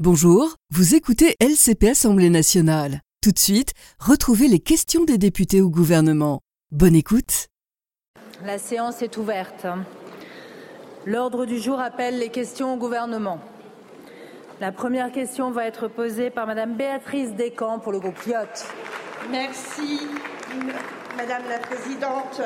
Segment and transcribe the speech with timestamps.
[0.00, 3.00] Bonjour, vous écoutez LCP Assemblée nationale.
[3.22, 6.40] Tout de suite, retrouvez les questions des députés au gouvernement.
[6.72, 7.46] Bonne écoute.
[8.44, 9.68] La séance est ouverte.
[11.06, 13.38] L'ordre du jour appelle les questions au gouvernement.
[14.60, 18.66] La première question va être posée par Madame Béatrice Descamps pour le groupe Lyotte.
[19.30, 20.00] Merci,
[21.16, 22.40] Madame la Présidente.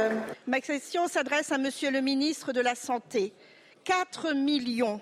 [0.46, 3.33] Ma question s'adresse à Monsieur le ministre de la Santé.
[3.85, 5.01] 4 millions,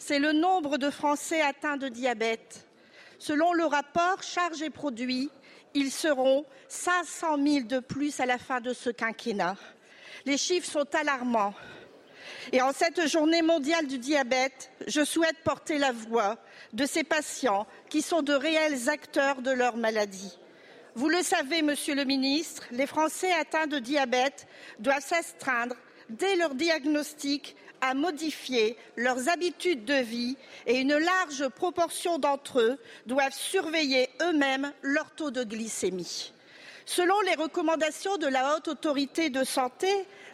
[0.00, 2.66] c'est le nombre de Français atteints de diabète.
[3.18, 5.30] Selon le rapport Charges et produits,
[5.74, 9.56] ils seront 500 000 de plus à la fin de ce quinquennat.
[10.24, 11.54] Les chiffres sont alarmants.
[12.50, 16.38] Et en cette journée mondiale du diabète, je souhaite porter la voix
[16.72, 20.38] de ces patients qui sont de réels acteurs de leur maladie.
[20.94, 24.46] Vous le savez, Monsieur le Ministre, les Français atteints de diabète
[24.78, 25.76] doivent s'astreindre
[26.08, 32.78] dès leur diagnostic à modifier leurs habitudes de vie et une large proportion d'entre eux
[33.06, 36.32] doivent surveiller eux-mêmes leur taux de glycémie.
[36.92, 39.86] Selon les recommandations de la Haute Autorité de Santé,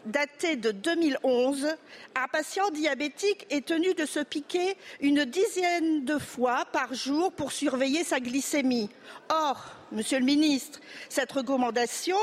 [0.06, 1.66] datées de 2011,
[2.14, 7.52] un patient diabétique est tenu de se piquer une dizaine de fois par jour pour
[7.52, 8.88] surveiller sa glycémie.
[9.28, 12.16] Or, Monsieur le ministre, cette recommandation,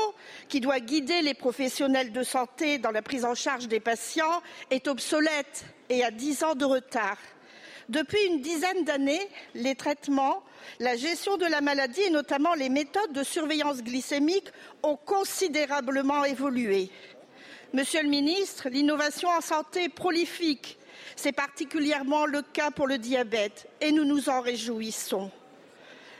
[0.48, 4.88] qui doit guider les professionnels de santé dans la prise en charge des patients, est
[4.88, 7.18] obsolète et a dix ans de retard.
[7.88, 10.42] Depuis une dizaine d'années, les traitements,
[10.80, 14.48] la gestion de la maladie et notamment les méthodes de surveillance glycémique
[14.82, 16.90] ont considérablement évolué.
[17.74, 20.78] Monsieur le ministre, l'innovation en santé prolifique.
[21.16, 25.30] C'est particulièrement le cas pour le diabète et nous nous en réjouissons.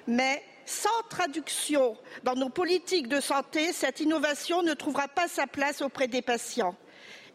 [0.06, 5.80] Mais sans traduction dans nos politiques de santé, cette innovation ne trouvera pas sa place
[5.80, 6.76] auprès des patients.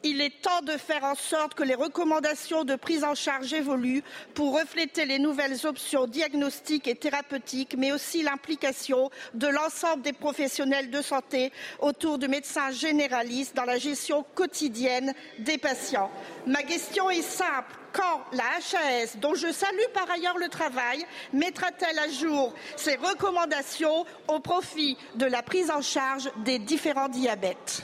[0.04, 4.04] Il est temps de faire en sorte que les recommandations de prise en charge évoluent
[4.34, 10.90] pour refléter les nouvelles options diagnostiques et thérapeutiques, mais aussi l'implication de l'ensemble des professionnels
[10.90, 16.10] de santé autour du médecin généraliste dans la gestion quotidienne des patients.
[16.48, 22.00] Ma question est simple quand la HAS, dont je salue par ailleurs le travail, mettra-t-elle
[22.00, 27.84] à jour ses recommandations au profit de la prise en charge des différents diabètes?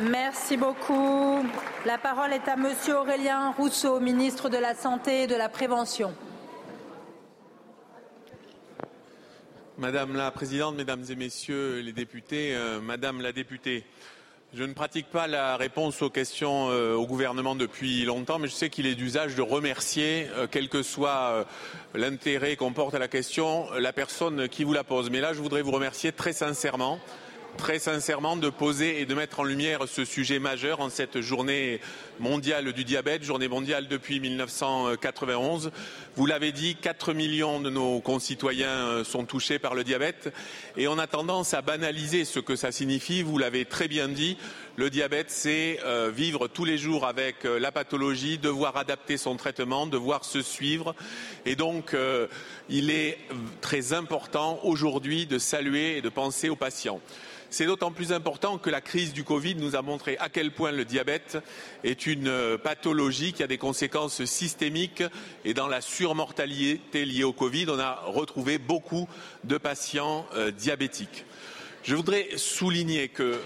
[0.00, 1.44] Merci beaucoup.
[1.84, 6.14] La parole est à Monsieur Aurélien Rousseau, ministre de la Santé et de la Prévention.
[9.76, 13.84] Madame la Présidente, Mesdames et Messieurs les députés, euh, Madame la députée,
[14.54, 18.54] je ne pratique pas la réponse aux questions euh, au gouvernement depuis longtemps, mais je
[18.54, 21.44] sais qu'il est d'usage de remercier, euh, quel que soit
[21.94, 25.10] l'intérêt qu'on porte à la question, la personne qui vous la pose.
[25.10, 27.00] Mais là, je voudrais vous remercier très sincèrement
[27.58, 31.80] très sincèrement de poser et de mettre en lumière ce sujet majeur en cette journée
[32.20, 35.72] mondiale du diabète, journée mondiale depuis 1991.
[36.14, 40.32] Vous l'avez dit, 4 millions de nos concitoyens euh, sont touchés par le diabète
[40.76, 43.22] et on a tendance à banaliser ce que ça signifie.
[43.22, 44.38] Vous l'avez très bien dit,
[44.76, 49.36] le diabète, c'est euh, vivre tous les jours avec euh, la pathologie, devoir adapter son
[49.36, 50.94] traitement, devoir se suivre.
[51.44, 51.96] Et donc,
[52.68, 53.18] il est
[53.60, 57.00] très important aujourd'hui de saluer et de penser aux patients.
[57.50, 60.70] C'est d'autant plus important que la crise du Covid nous a montré à quel point
[60.70, 61.38] le diabète
[61.82, 65.02] est une euh, pathologie qui a des conséquences systémiques
[65.46, 69.08] et dans la surmortalité liée au Covid, on a retrouvé beaucoup
[69.44, 71.24] de patients euh, diabétiques.
[71.84, 73.40] Je voudrais souligner que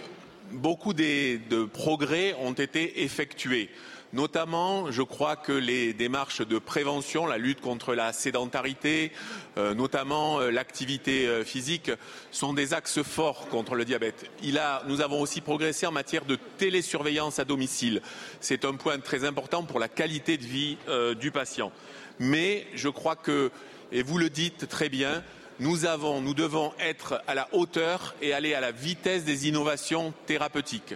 [0.51, 3.71] beaucoup de progrès ont été effectués.
[4.12, 9.11] Notamment, je crois que les démarches de prévention, la lutte contre la sédentarité,
[9.56, 11.91] euh, notamment euh, l'activité euh, physique,
[12.31, 14.31] sont des axes forts contre le diabète.
[14.43, 18.03] Il nous avons aussi progressé en matière de télésurveillance à domicile.
[18.41, 20.77] C'est un point très important pour la qualité de vie
[21.19, 21.73] du patient.
[22.19, 23.50] Mais je crois que,
[23.93, 25.25] et vous le dites très bien,
[25.59, 30.12] nous, avons, nous devons être à la hauteur et aller à la vitesse des innovations
[30.27, 30.94] thérapeutiques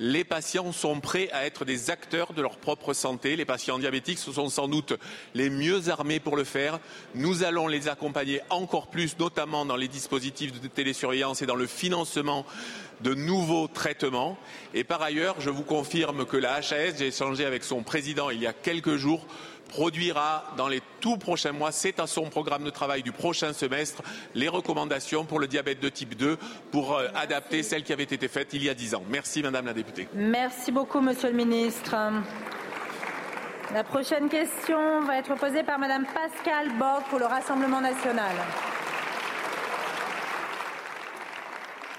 [0.00, 3.36] les patients sont prêts à être des acteurs de leur propre santé.
[3.36, 4.94] Les patients diabétiques sont sans doute
[5.34, 6.78] les mieux armés pour le faire.
[7.14, 11.66] Nous allons les accompagner encore plus, notamment dans les dispositifs de télésurveillance et dans le
[11.66, 12.46] financement
[13.00, 14.38] de nouveaux traitements.
[14.74, 18.40] Et par ailleurs, je vous confirme que la HAS, j'ai échangé avec son président il
[18.40, 19.26] y a quelques jours,
[19.68, 24.02] produira dans les tout prochains mois, c'est à son programme de travail du prochain semestre,
[24.34, 26.36] les recommandations pour le diabète de type 2
[26.72, 29.02] pour euh, adapter celles qui avaient été faites il y a dix ans.
[29.08, 30.08] Merci Madame la députée.
[30.14, 31.94] Merci beaucoup Monsieur le ministre.
[33.74, 38.34] La prochaine question va être posée par Madame Pascal Bock pour le Rassemblement national.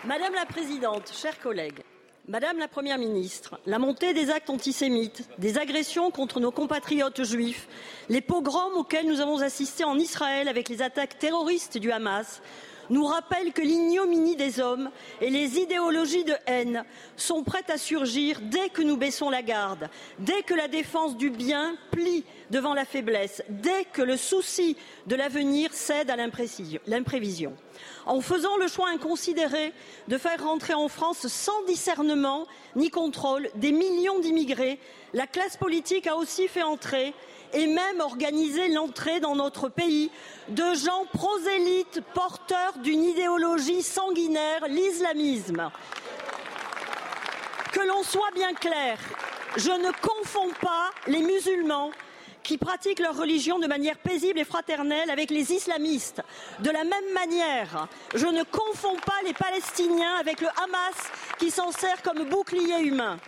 [0.06, 1.84] Madame la Présidente, chers collègues,
[2.28, 7.68] Madame la Première ministre, la montée des actes antisémites, des agressions contre nos compatriotes juifs,
[8.08, 12.42] les pogroms auxquels nous avons assisté en Israël avec les attaques terroristes du Hamas
[12.90, 14.90] nous rappellent que l'ignominie des hommes
[15.22, 16.84] et les idéologies de haine
[17.16, 21.30] sont prêtes à surgir dès que nous baissons la garde, dès que la défense du
[21.30, 24.76] bien plie devant la faiblesse, dès que le souci
[25.08, 27.54] de l'avenir cède à l'imprévision
[28.10, 29.72] en faisant le choix inconsidéré
[30.08, 34.80] de faire rentrer en France sans discernement ni contrôle des millions d'immigrés,
[35.14, 37.14] la classe politique a aussi fait entrer
[37.54, 40.10] et même organisé l'entrée dans notre pays
[40.50, 45.70] de gens prosélytes porteurs d'une idéologie sanguinaire, l'islamisme.
[47.72, 48.98] Que l'on soit bien clair,
[49.56, 51.92] je ne confonds pas les musulmans
[52.50, 56.24] qui pratiquent leur religion de manière paisible et fraternelle avec les islamistes.
[56.62, 60.96] De la même manière, je ne confonds pas les Palestiniens avec le Hamas
[61.38, 63.20] qui s'en sert comme bouclier humain.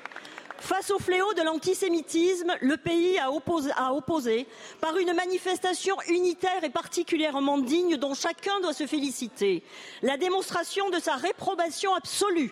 [0.58, 4.48] Face au fléau de l'antisémitisme, le pays a opposé,
[4.80, 9.62] par une manifestation unitaire et particulièrement digne dont chacun doit se féliciter,
[10.02, 12.52] la démonstration de sa réprobation absolue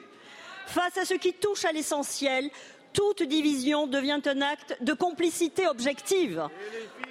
[0.67, 2.51] face à ce qui touche à l'essentiel,
[2.93, 6.47] toute division devient un acte de complicité objective.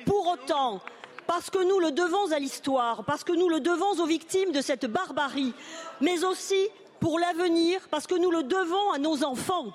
[0.05, 0.81] Pour autant,
[1.27, 4.61] parce que nous le devons à l'histoire, parce que nous le devons aux victimes de
[4.61, 5.53] cette barbarie,
[6.01, 6.69] mais aussi
[7.01, 9.75] pour l'avenir, parce que nous le devons à nos enfants.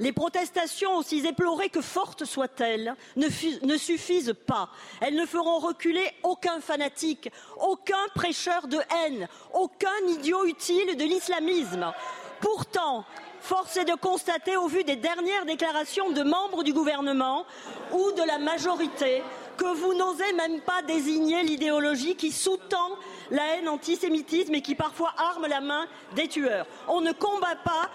[0.00, 4.70] Les protestations, aussi éplorées que fortes soient-elles, ne, suffisent pas.
[5.02, 11.92] Elles ne feront reculer aucun fanatique, aucun prêcheur de haine, aucun idiot utile de l'islamisme.
[12.40, 13.04] Pourtant,
[13.40, 17.44] Force est de constater, au vu des dernières déclarations de membres du gouvernement
[17.92, 19.22] ou de la majorité,
[19.56, 22.90] que vous n'osez même pas désigner l'idéologie qui sous-tend
[23.30, 26.66] la haine antisémitisme et qui parfois arme la main des tueurs.
[26.88, 27.90] On ne combat pas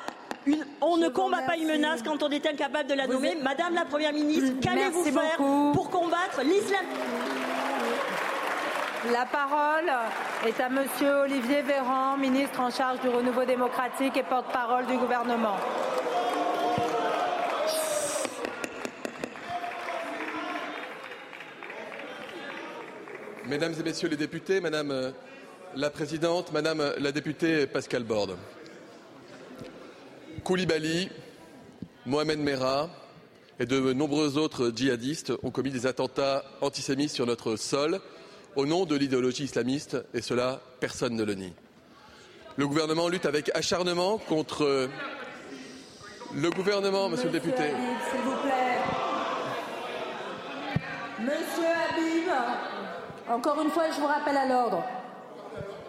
[0.46, 3.36] une, on ne combat pas une menace quand on est incapable de la nommer.
[3.42, 5.38] Madame la Première ministre, qu'allez-vous faire
[5.74, 6.86] pour combattre l'islam?
[9.12, 9.92] La parole
[10.48, 15.58] est à Monsieur Olivier Véran, ministre en charge du renouveau démocratique et porte-parole du gouvernement.
[23.48, 25.14] Mesdames et Messieurs les députés, Madame
[25.76, 28.38] la Présidente, Madame la députée Pascal Borde,
[30.44, 31.10] Koulibaly,
[32.06, 32.90] Mohamed Merah
[33.60, 38.00] et de nombreux autres djihadistes ont commis des attentats antisémites sur notre sol
[38.56, 41.54] au nom de l'idéologie islamiste, et cela, personne ne le nie.
[42.58, 44.90] Le gouvernement lutte avec acharnement contre
[46.34, 47.64] le gouvernement, monsieur, le député.
[47.64, 48.78] S'il vous plaît.
[51.20, 52.32] Monsieur Habib,
[53.30, 54.84] encore une fois, je vous rappelle à l'ordre.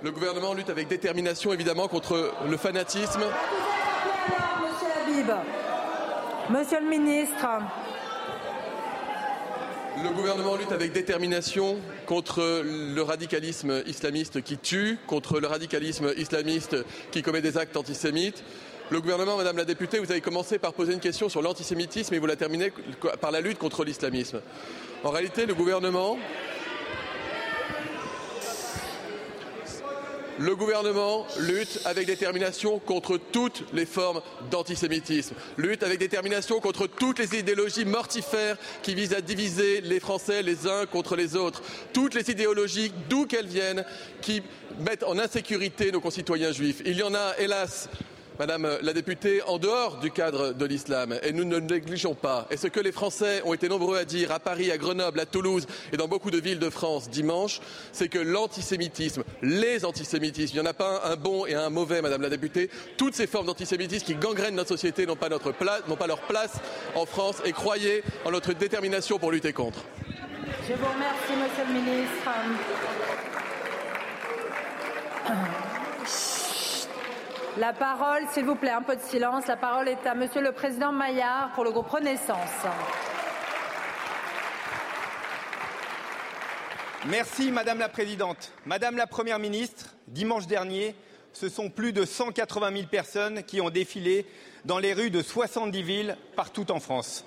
[0.02, 3.22] Le gouvernement lutte avec détermination, évidemment, contre le fanatisme.
[4.62, 5.30] Monsieur Habib.
[6.50, 7.46] Monsieur le ministre.
[10.02, 16.76] Le gouvernement lutte avec détermination contre le radicalisme islamiste qui tue, contre le radicalisme islamiste
[17.10, 18.44] qui commet des actes antisémites.
[18.90, 22.19] Le gouvernement, Madame la députée, vous avez commencé par poser une question sur l'antisémitisme et
[22.19, 22.72] vous la terminez
[23.22, 24.43] par la lutte contre l'islamisme.
[25.02, 26.19] En réalité, le gouvernement
[30.38, 37.18] Le gouvernement lutte avec détermination contre toutes les formes d'antisémitisme, lutte avec détermination contre toutes
[37.18, 41.62] les idéologies mortifères qui visent à diviser les Français les uns contre les autres,
[41.94, 43.84] toutes les idéologies, d'où qu'elles viennent,
[44.20, 44.42] qui
[44.80, 46.82] mettent en insécurité nos concitoyens juifs.
[46.84, 47.88] Il y en a, hélas,
[48.38, 52.47] Madame la députée, en dehors du cadre de l'islam, et nous ne le négligeons pas,
[52.50, 55.26] et ce que les Français ont été nombreux à dire à Paris, à Grenoble, à
[55.26, 57.61] Toulouse et dans beaucoup de villes de France dimanche,
[57.93, 62.02] c'est que l'antisémitisme, les antisémitismes, il n'y en a pas un, bon et un mauvais,
[62.02, 66.07] Madame la députée, toutes ces formes d'antisémitisme qui gangrènent notre société n'ont pas, n'ont pas
[66.07, 66.57] leur place
[66.95, 69.81] en France, et croyez en notre détermination pour lutter contre.
[70.69, 72.31] Je vous remercie, Monsieur le ministre.
[77.58, 79.46] La parole, s'il vous plaît, un peu de silence.
[79.46, 82.66] La parole est à Monsieur le Président Maillard pour le groupe Renaissance.
[87.06, 88.52] Merci Madame la Présidente.
[88.66, 90.94] Madame la Première ministre, dimanche dernier,
[91.32, 94.26] ce sont plus de 180 000 personnes qui ont défilé
[94.66, 97.25] dans les rues de 70 villes partout en France,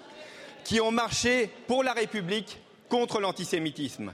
[0.64, 4.14] qui ont marché pour la République contre l'antisémitisme.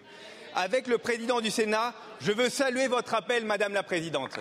[0.54, 4.40] Avec le président du Sénat, je veux saluer votre appel, Madame la Présidente.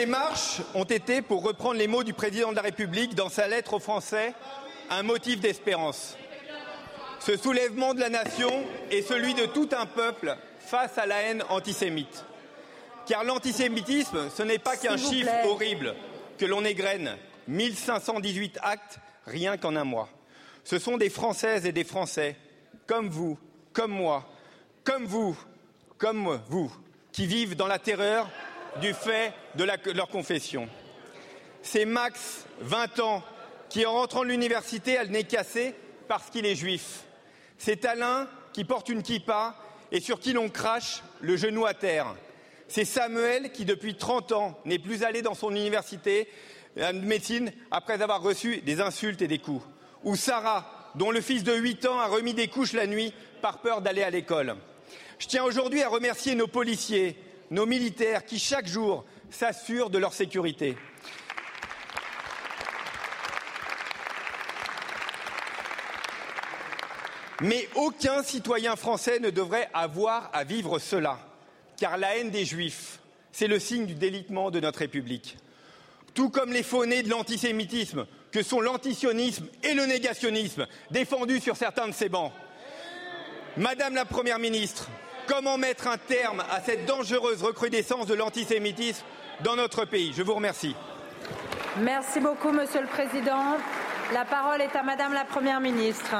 [0.00, 3.46] Ces marches ont été, pour reprendre les mots du président de la République dans sa
[3.46, 4.32] lettre aux Français,
[4.88, 6.16] un motif d'espérance.
[7.18, 8.50] Ce soulèvement de la nation
[8.90, 12.24] est celui de tout un peuple face à la haine antisémite.
[13.06, 15.94] Car l'antisémitisme, ce n'est pas qu'un chiffre horrible
[16.38, 17.18] que l'on égrène.
[17.48, 20.08] 1518 actes rien qu'en un mois.
[20.64, 22.36] Ce sont des Françaises et des Français,
[22.86, 23.38] comme vous,
[23.74, 24.26] comme moi,
[24.82, 25.36] comme vous,
[25.98, 26.72] comme vous,
[27.12, 28.30] qui vivent dans la terreur
[28.80, 30.68] du fait de, leur confession.
[31.62, 33.22] C'est Max, 20 ans,
[33.68, 35.74] qui en rentrant de l'université a le nez cassé
[36.08, 37.04] parce qu'il est juif.
[37.58, 39.54] C'est Alain qui porte une kippa
[39.92, 42.14] et sur qui l'on crache le genou à terre.
[42.68, 46.28] C'est Samuel qui, depuis 30 ans, n'est plus allé dans son université
[46.76, 49.64] de médecine après avoir reçu des insultes et des coups.
[50.04, 53.12] Ou Sarah, dont le fils de 8 ans a remis des couches la nuit
[53.42, 54.56] par peur d'aller à l'école.
[55.18, 57.16] Je tiens aujourd'hui à remercier nos policiers,
[57.50, 60.76] nos militaires qui, chaque jour, s'assurent de leur sécurité.
[67.40, 71.18] Mais aucun citoyen français ne devrait avoir à vivre cela,
[71.78, 72.98] car la haine des juifs,
[73.32, 75.38] c'est le signe du délitement de notre République.
[76.12, 81.88] Tout comme les faux de l'antisémitisme, que sont l'antisionisme et le négationnisme, défendus sur certains
[81.88, 82.32] de ces bancs.
[83.56, 84.88] Madame la Première ministre,
[85.30, 89.04] comment mettre un terme à cette dangereuse recrudescence de l'antisémitisme
[89.44, 90.12] dans notre pays?
[90.12, 90.74] Je vous remercie.
[91.78, 93.56] Merci beaucoup, Monsieur le Président.
[94.12, 96.16] La parole est à Madame la Première ministre.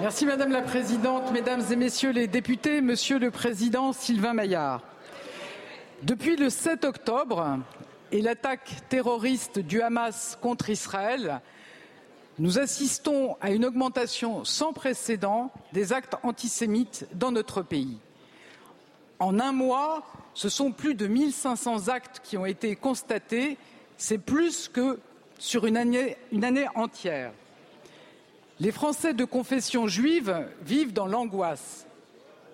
[0.00, 4.82] Merci Madame la Présidente, Mesdames et Messieurs les députés, Monsieur le Président Sylvain Maillard.
[6.02, 7.60] Depuis le 7 octobre
[8.10, 11.40] et l'attaque terroriste du Hamas contre Israël,
[12.38, 17.98] nous assistons à une augmentation sans précédent des actes antisémites dans notre pays.
[19.18, 23.56] En un mois, ce sont plus de 1500 actes qui ont été constatés.
[23.96, 25.00] C'est plus que
[25.38, 27.32] sur une année, une année entière.
[28.60, 31.86] Les Français de confession juive vivent dans l'angoisse.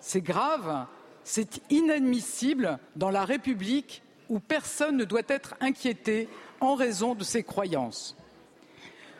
[0.00, 0.86] C'est grave,
[1.24, 6.28] c'est inadmissible dans la République où personne ne doit être inquiété
[6.60, 8.16] en raison de ses croyances.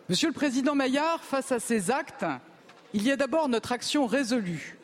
[0.09, 2.26] Monsieur le Président Maillard, face à ces actes,
[2.92, 4.76] il y a d'abord notre action résolue.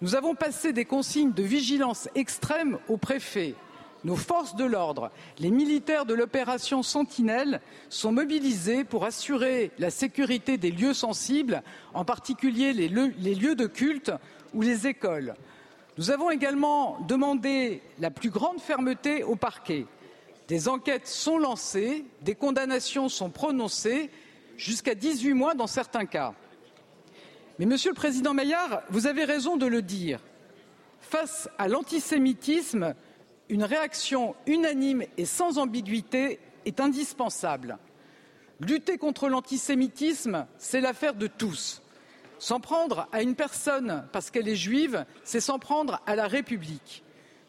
[0.00, 3.54] Nous avons passé des consignes de vigilance extrême au préfet,
[4.02, 10.56] nos forces de l'ordre, les militaires de l'opération Sentinelle sont mobilisés pour assurer la sécurité
[10.56, 11.62] des lieux sensibles,
[11.94, 14.12] en particulier les lieux de culte
[14.54, 15.34] ou les écoles.
[15.98, 19.86] Nous avons également demandé la plus grande fermeté au parquet.
[20.48, 24.10] Des enquêtes sont lancées, des condamnations sont prononcées,
[24.58, 26.34] jusqu'à 18 mois dans certains cas.
[27.58, 30.20] Mais, Monsieur le Président Maillard, vous avez raison de le dire.
[31.00, 32.94] Face à l'antisémitisme,
[33.48, 37.78] une réaction unanime et sans ambiguïté est indispensable.
[38.60, 41.80] Lutter contre l'antisémitisme, c'est l'affaire de tous.
[42.38, 47.02] S'en prendre à une personne parce qu'elle est juive, c'est s'en prendre à la République.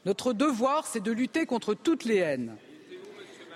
[0.06, 2.56] Notre devoir, c'est de lutter contre toutes les haines.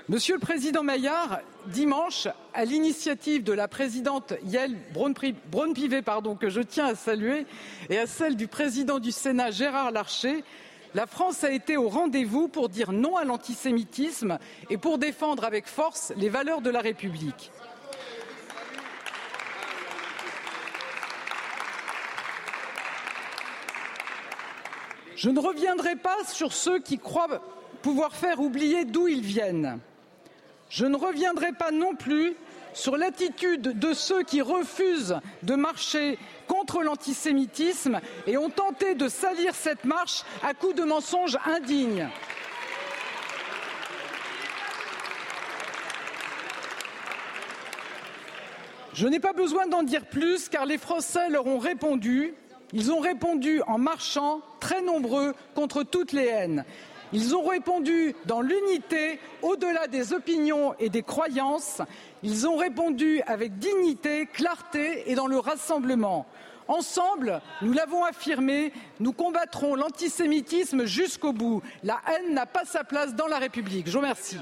[0.10, 6.04] Monsieur le Président Maillard, dimanche, à l'initiative de la présidente Yael Braun-Pivet,
[6.38, 7.46] que je tiens à saluer,
[7.90, 10.44] et à celle du président du Sénat Gérard Larcher,
[10.94, 15.68] la France a été au rendez-vous pour dire non à l'antisémitisme et pour défendre avec
[15.68, 17.50] force les valeurs de la République.
[25.16, 27.42] Je ne reviendrai pas sur ceux qui croient
[27.82, 29.80] pouvoir faire oublier d'où ils viennent.
[30.74, 32.34] Je ne reviendrai pas non plus
[32.74, 39.54] sur l'attitude de ceux qui refusent de marcher contre l'antisémitisme et ont tenté de salir
[39.54, 42.10] cette marche à coups de mensonges indignes.
[48.96, 52.34] Je n'ai pas besoin d'en dire plus car les Français leur ont répondu.
[52.72, 56.66] Ils ont répondu en marchant, très nombreux, contre toutes les haines.
[57.14, 61.82] Ils ont répondu dans l'unité, au-delà des opinions et des croyances.
[62.24, 66.26] Ils ont répondu avec dignité, clarté et dans le rassemblement.
[66.68, 71.62] Ensemble, nous l'avons affirmé, nous combattrons l'antisémitisme jusqu'au bout.
[71.84, 73.86] La haine n'a pas sa place dans la République.
[73.88, 74.40] Je vous remercie.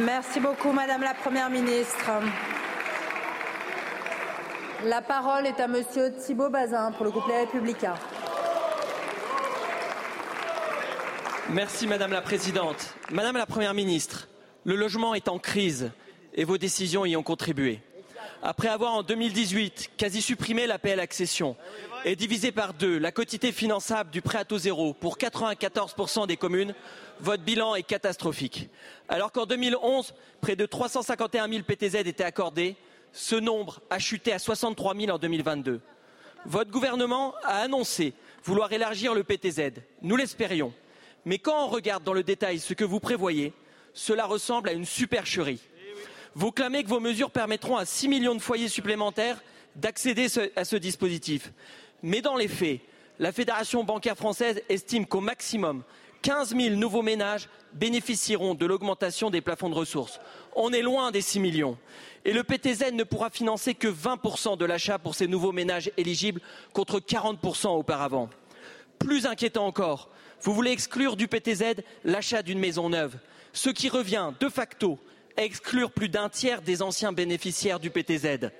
[0.00, 2.10] Merci beaucoup, Madame la Première ministre.
[4.84, 7.94] La parole est à Monsieur Thibault Bazin pour le groupe Les Républicains.
[11.50, 12.94] Merci Madame la Présidente.
[13.10, 14.28] Madame la Première ministre,
[14.64, 15.90] le logement est en crise
[16.34, 17.80] et vos décisions y ont contribué.
[18.42, 21.56] Après avoir en 2018 quasi supprimé l'APL accession
[22.04, 26.36] et divisé par deux la quotité finançable du prêt à taux zéro pour 94% des
[26.36, 26.74] communes,
[27.20, 28.70] votre bilan est catastrophique.
[29.08, 32.76] Alors qu'en 2011, près de 351 000 PTZ étaient accordés,
[33.12, 35.80] ce nombre a chuté à 63 000 en 2022.
[36.46, 39.82] Votre gouvernement a annoncé vouloir élargir le PTZ.
[40.02, 40.72] Nous l'espérions.
[41.24, 43.52] Mais quand on regarde dans le détail ce que vous prévoyez,
[43.94, 45.60] cela ressemble à une supercherie.
[46.34, 49.42] Vous clamez que vos mesures permettront à 6 millions de foyers supplémentaires
[49.76, 50.26] d'accéder
[50.56, 51.52] à ce dispositif.
[52.02, 52.80] Mais dans les faits,
[53.18, 55.82] la Fédération bancaire française estime qu'au maximum,
[56.22, 60.20] 15 000 nouveaux ménages bénéficieront de l'augmentation des plafonds de ressources.
[60.54, 61.76] On est loin des 6 millions.
[62.24, 66.40] Et le PTZ ne pourra financer que 20% de l'achat pour ces nouveaux ménages éligibles
[66.72, 68.30] contre 40% auparavant.
[68.98, 70.08] Plus inquiétant encore,
[70.42, 73.16] vous voulez exclure du PTZ l'achat d'une maison neuve,
[73.52, 74.98] ce qui revient de facto
[75.36, 78.50] à exclure plus d'un tiers des anciens bénéficiaires du PTZ.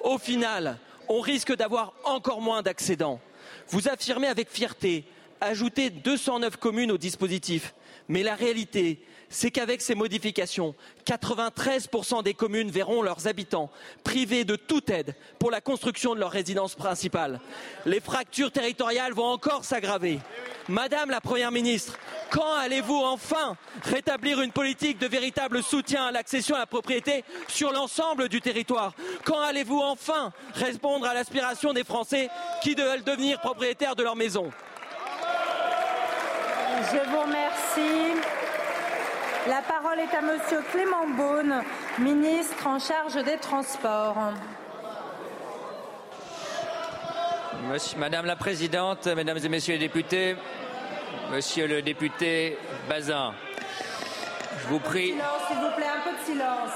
[0.00, 3.20] Au final, on risque d'avoir encore moins d'accédants.
[3.68, 5.04] Vous affirmez avec fierté
[5.42, 7.74] ajouter 209 communes au dispositif.
[8.08, 9.00] Mais la réalité,
[9.32, 10.74] c'est qu'avec ces modifications,
[11.06, 13.70] 93% des communes verront leurs habitants
[14.04, 17.40] privés de toute aide pour la construction de leur résidence principale.
[17.86, 20.20] Les fractures territoriales vont encore s'aggraver.
[20.68, 21.98] Madame la Première ministre,
[22.30, 27.72] quand allez-vous enfin rétablir une politique de véritable soutien à l'accession à la propriété sur
[27.72, 28.92] l'ensemble du territoire?
[29.24, 32.28] Quand allez-vous enfin répondre à l'aspiration des Français
[32.62, 34.50] qui veulent devenir propriétaires de leur maison?
[36.92, 38.41] Je vous remercie.
[39.48, 41.62] La parole est à Monsieur Clément Beaune,
[41.98, 44.16] ministre en charge des Transports.
[47.96, 50.36] Madame la Présidente, Mesdames et Messieurs les députés,
[51.32, 52.56] Monsieur le député
[52.88, 53.32] Bazin,
[54.62, 55.14] je vous prie.
[55.48, 56.70] S'il vous plaît, un peu de silence.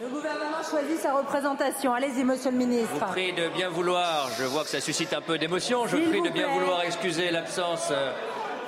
[0.00, 1.92] Le gouvernement choisit sa représentation.
[1.92, 2.88] Allez-y, monsieur le ministre.
[2.94, 5.96] Je vous prie de bien vouloir, je vois que ça suscite un peu d'émotion, je
[5.96, 8.12] vous prie de bien vouloir excuser l'absence euh,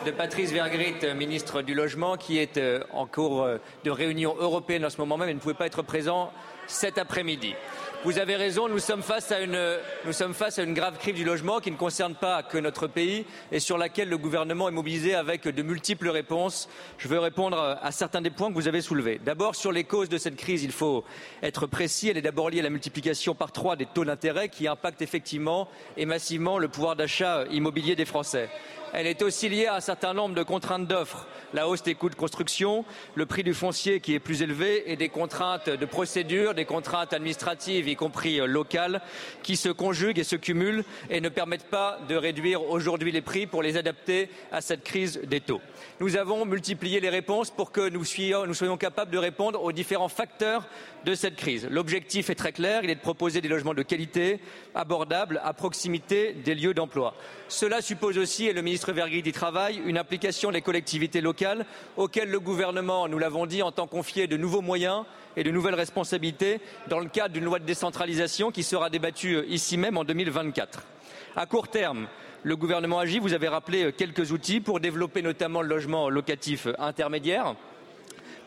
[0.05, 4.85] de Patrice Vergrit, ministre du Logement, qui est euh, en cours euh, de réunion européenne
[4.85, 6.33] en ce moment même et ne pouvait pas être présent
[6.67, 7.55] cet après-midi.
[8.03, 9.61] Vous avez raison, nous sommes, face à une,
[10.07, 12.87] nous sommes face à une grave crise du logement qui ne concerne pas que notre
[12.87, 16.71] pays et sur laquelle le gouvernement est mobilisé avec de multiples réponses.
[16.97, 19.21] Je veux répondre à certains des points que vous avez soulevés.
[19.23, 21.05] D'abord, sur les causes de cette crise, il faut
[21.43, 22.09] être précis.
[22.09, 25.69] Elle est d'abord liée à la multiplication par trois des taux d'intérêt qui impactent effectivement
[25.99, 28.49] et massivement le pouvoir d'achat immobilier des Français.
[28.93, 32.11] Elle est aussi liée à un certain nombre de contraintes d'offres, la hausse des coûts
[32.11, 36.55] de construction, le prix du foncier qui est plus élevé et des contraintes de procédure,
[36.55, 39.01] des contraintes administratives, y compris euh, locales,
[39.45, 43.47] qui se conjuguent et se cumulent et ne permettent pas de réduire aujourd'hui les prix
[43.47, 45.61] pour les adapter à cette crise des taux.
[46.01, 49.73] Nous avons multiplié les réponses pour que nous soyons, nous soyons capables de répondre aux
[49.73, 50.67] différents facteurs
[51.05, 51.69] de cette crise.
[51.71, 54.41] L'objectif est très clair, il est de proposer des logements de qualité,
[54.75, 57.15] abordables, à proximité des lieux d'emploi.
[57.49, 61.67] Cela suppose aussi, et le ministre Vergrit y travaille, une application des collectivités locales
[61.97, 65.05] auxquelles le gouvernement, nous l'avons dit, entend confier de nouveaux moyens
[65.37, 69.47] et de nouvelles responsabilités dans le cadre d'une loi de décentralisation qui sera débattue euh,
[69.49, 70.85] ici même en 2024.
[71.37, 72.09] À court terme,
[72.43, 76.67] le gouvernement agit, vous avez rappelé euh, quelques outils pour développer notamment le logement locatif
[76.67, 77.55] euh, intermédiaire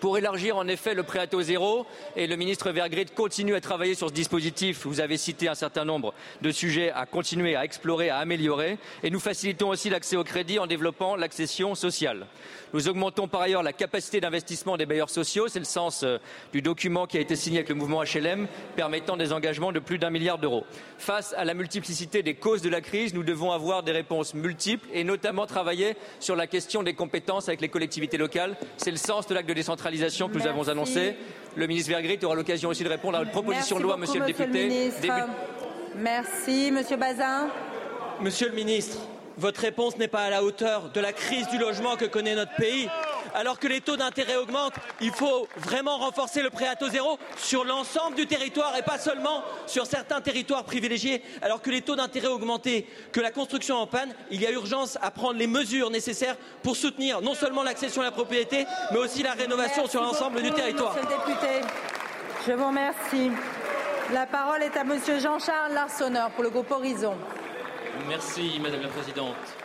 [0.03, 1.85] pour élargir en effet le prêt à taux zéro.
[2.17, 4.85] Et le ministre Vergrit continue à travailler sur ce dispositif.
[4.85, 8.79] Vous avez cité un certain nombre de sujets à continuer à explorer, à améliorer.
[9.01, 12.27] Et nous facilitons aussi l'accès au crédit en développant l'accession sociale.
[12.73, 15.47] Nous augmentons par ailleurs la capacité d'investissement des bailleurs sociaux.
[15.47, 16.17] C'est le sens euh,
[16.51, 19.99] du document qui a été signé avec le mouvement HLM, permettant des engagements de plus
[19.99, 20.65] d'un milliard d'euros.
[20.97, 24.89] Face à la multiplicité des causes de la crise, nous devons avoir des réponses multiples
[24.91, 28.57] et notamment travailler sur la question des compétences avec les collectivités locales.
[28.75, 31.15] C'est le sens de l'acte de décentralisation que nous avons annoncé.
[31.55, 34.25] Le ministre Vergrit aura l'occasion aussi de répondre à une proposition de loi, monsieur le
[34.25, 34.91] député.
[35.95, 37.49] Merci, monsieur Bazin.
[38.21, 38.97] Monsieur le ministre,
[39.37, 42.55] votre réponse n'est pas à la hauteur de la crise du logement que connaît notre
[42.55, 42.87] pays
[43.33, 47.17] alors que les taux d'intérêt augmentent, il faut vraiment renforcer le prêt à taux zéro
[47.37, 51.21] sur l'ensemble du territoire et pas seulement sur certains territoires privilégiés.
[51.41, 54.97] Alors que les taux d'intérêt augmenté, que la construction en panne, il y a urgence
[55.01, 59.23] à prendre les mesures nécessaires pour soutenir non seulement l'accession à la propriété, mais aussi
[59.23, 60.95] la rénovation sur l'ensemble du territoire.
[60.95, 61.67] Monsieur le député,
[62.47, 63.31] je vous remercie.
[64.13, 67.15] La parole est à Monsieur Jean-Charles Larsonneur pour le groupe Horizon.
[68.07, 69.62] Merci Madame la Présidente.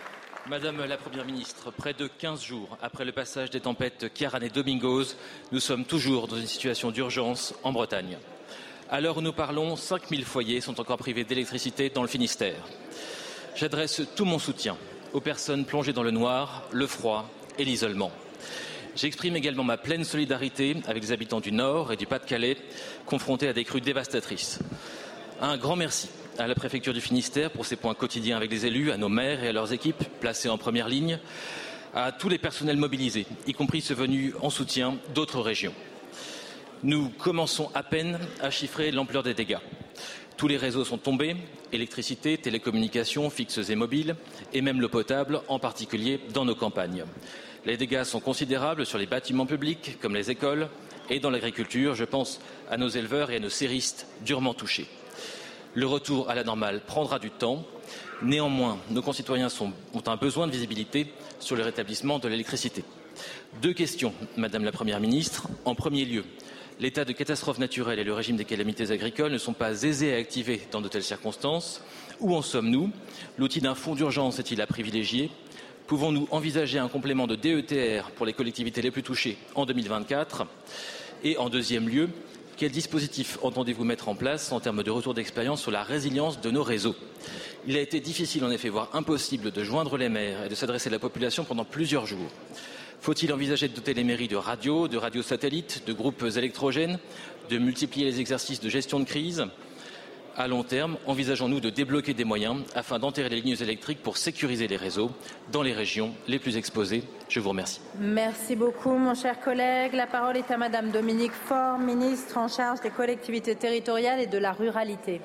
[0.48, 4.48] Madame la Première ministre, près de 15 jours après le passage des tempêtes Kiaran et
[4.48, 5.14] Domingos,
[5.52, 8.16] nous sommes toujours dans une situation d'urgence en Bretagne.
[8.88, 12.62] À l'heure où nous parlons, 5000 foyers sont encore privés d'électricité dans le Finistère.
[13.56, 14.78] J'adresse tout mon soutien
[15.12, 18.10] aux personnes plongées dans le noir, le froid et l'isolement.
[18.96, 22.56] J'exprime également ma pleine solidarité avec les habitants du Nord et du Pas-de-Calais,
[23.04, 24.60] confrontés à des crues dévastatrices.
[25.42, 26.08] Un grand merci
[26.38, 29.42] à la préfecture du Finistère pour ses points quotidiens avec les élus, à nos maires
[29.42, 31.18] et à leurs équipes placées en première ligne,
[31.94, 35.74] à tous les personnels mobilisés, y compris ceux venus en soutien d'autres régions.
[36.84, 39.58] Nous commençons à peine à chiffrer l'ampleur des dégâts.
[40.36, 41.36] Tous les réseaux sont tombés,
[41.72, 44.14] électricité, télécommunications fixes et mobiles,
[44.52, 47.04] et même l'eau potable, en particulier dans nos campagnes.
[47.66, 50.68] Les dégâts sont considérables sur les bâtiments publics, comme les écoles,
[51.10, 54.86] et dans l'agriculture, je pense à nos éleveurs et à nos séristes durement touchés.
[55.74, 57.64] Le retour à la normale prendra du temps.
[58.22, 62.84] Néanmoins, nos concitoyens ont un besoin de visibilité sur le rétablissement de l'électricité.
[63.62, 65.48] Deux questions, Madame la Première ministre.
[65.64, 66.24] En premier lieu,
[66.80, 70.18] l'état de catastrophe naturelle et le régime des calamités agricoles ne sont pas aisés à
[70.18, 71.82] activer dans de telles circonstances.
[72.20, 72.90] Où en sommes-nous?
[73.36, 75.30] L'outil d'un fonds d'urgence est-il à privilégier?
[75.86, 80.46] Pouvons-nous envisager un complément de DETR pour les collectivités les plus touchées en 2024
[81.24, 82.10] Et en deuxième lieu,
[82.58, 86.50] quel dispositif entendez-vous mettre en place en termes de retour d'expérience sur la résilience de
[86.50, 86.96] nos réseaux?
[87.68, 90.88] Il a été difficile, en effet, voire impossible, de joindre les maires et de s'adresser
[90.88, 92.30] à la population pendant plusieurs jours.
[93.00, 96.98] Faut-il envisager de doter les mairies de radios, de radios satellites, de groupes électrogènes,
[97.48, 99.46] de multiplier les exercices de gestion de crise?
[100.40, 104.68] À long terme, envisageons-nous de débloquer des moyens afin d'enterrer les lignes électriques pour sécuriser
[104.68, 105.10] les réseaux
[105.50, 107.80] dans les régions les plus exposées Je vous remercie.
[107.98, 109.94] Merci beaucoup, mon cher collègue.
[109.94, 114.38] La parole est à Madame Dominique Faure, ministre en charge des collectivités territoriales et de
[114.38, 115.20] la ruralité.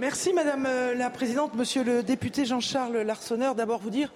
[0.00, 0.66] Merci Madame
[0.96, 1.54] la Présidente.
[1.54, 4.12] Monsieur le député Jean-Charles Larsonneur, d'abord vous dire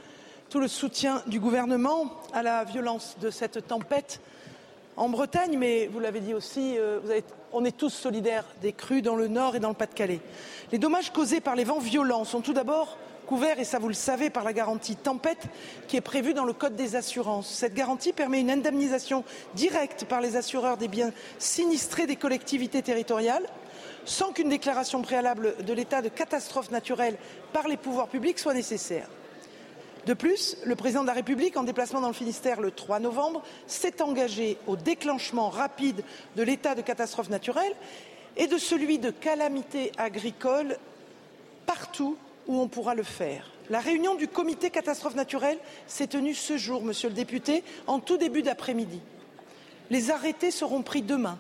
[0.51, 4.21] tout le soutien du gouvernement à la violence de cette tempête
[4.97, 9.03] en Bretagne, mais vous l'avez dit aussi, vous avez, on est tous solidaires des crues
[9.03, 10.21] dans le Nord et dans le Pas-de-Calais.
[10.73, 13.95] Les dommages causés par les vents violents sont tout d'abord couverts, et ça vous le
[13.95, 15.47] savez, par la garantie tempête
[15.89, 17.49] qui est prévue dans le Code des assurances.
[17.49, 23.47] Cette garantie permet une indemnisation directe par les assureurs des biens sinistrés des collectivités territoriales
[24.05, 27.17] sans qu'une déclaration préalable de l'état de catastrophe naturelle
[27.53, 29.09] par les pouvoirs publics soit nécessaire.
[30.07, 33.43] De plus, le président de la République, en déplacement dans le Finistère le 3 novembre,
[33.67, 36.05] s'est engagé au déclenchement rapide
[36.37, 37.73] de l'état de catastrophe naturelle
[38.37, 40.77] et de celui de calamité agricole
[41.65, 43.51] partout où on pourra le faire.
[43.71, 48.19] La réunion du comité catastrophe naturelle s'est tenue ce jour, monsieur le député, en tout
[48.19, 49.01] début d'après-midi.
[49.89, 51.39] Les arrêtés seront pris demain.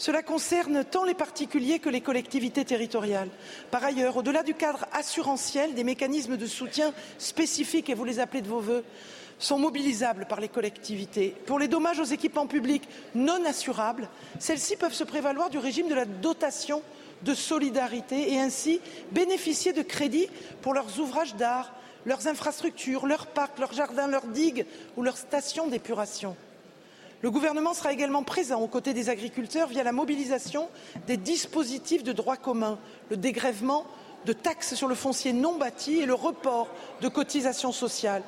[0.00, 3.28] Cela concerne tant les particuliers que les collectivités territoriales.
[3.70, 8.40] Par ailleurs, au-delà du cadre assurantiel, des mécanismes de soutien spécifiques, et vous les appelez
[8.40, 8.82] de vos voeux,
[9.38, 11.36] sont mobilisables par les collectivités.
[11.44, 14.08] Pour les dommages aux équipements publics non assurables,
[14.38, 16.82] celles-ci peuvent se prévaloir du régime de la dotation
[17.20, 18.80] de solidarité et ainsi
[19.12, 20.30] bénéficier de crédits
[20.62, 21.74] pour leurs ouvrages d'art,
[22.06, 24.64] leurs infrastructures, leurs parcs, leurs jardins, leurs digues
[24.96, 26.36] ou leurs stations d'épuration.
[27.22, 30.68] Le gouvernement sera également présent aux côtés des agriculteurs via la mobilisation
[31.06, 32.78] des dispositifs de droit commun,
[33.10, 33.86] le dégrèvement
[34.24, 36.68] de taxes sur le foncier non bâti et le report
[37.02, 38.22] de cotisations sociales.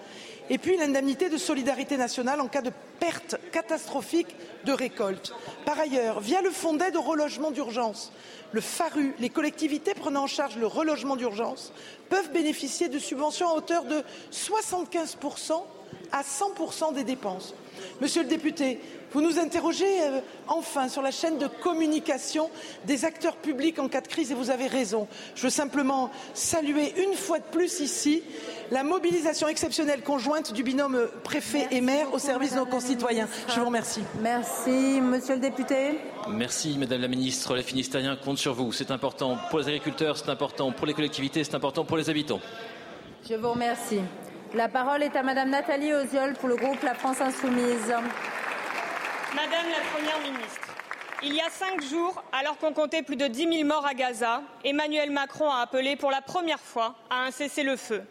[0.51, 5.35] Et puis l'indemnité de solidarité nationale en cas de perte catastrophique de récolte.
[5.65, 8.13] Par ailleurs, via le fonds d'aide au relogement d'urgence,
[8.53, 11.73] le FARU, les collectivités prenant en charge le relogement d'urgence
[12.11, 15.63] peuvent bénéficier de subventions à hauteur de 75%
[16.13, 17.55] à 100% des dépenses.
[18.01, 18.79] Monsieur le député,
[19.13, 22.51] vous nous interrogez euh, enfin sur la chaîne de communication
[22.85, 25.07] des acteurs publics en cas de crise et vous avez raison.
[25.35, 28.23] Je veux simplement saluer une fois de plus ici
[28.71, 33.29] la mobilisation exceptionnelle conjointe du binôme préfet et maire au service de nos concitoyens.
[33.49, 34.03] Je vous remercie.
[34.21, 35.99] Merci, monsieur le député.
[36.29, 37.55] Merci, Madame la Ministre.
[37.55, 38.73] Les Finistériens comptent sur vous.
[38.73, 42.41] C'est important pour les agriculteurs, c'est important pour les collectivités, c'est important pour les habitants.
[43.29, 44.01] Je vous remercie.
[44.55, 47.89] La parole est à Madame Nathalie Oziol pour le groupe La France Insoumise.
[49.35, 50.77] Madame la Première ministre,
[51.23, 54.43] il y a cinq jours, alors qu'on comptait plus de 10 000 morts à Gaza,
[54.63, 58.05] Emmanuel Macron a appelé pour la première fois à un cessez-le-feu.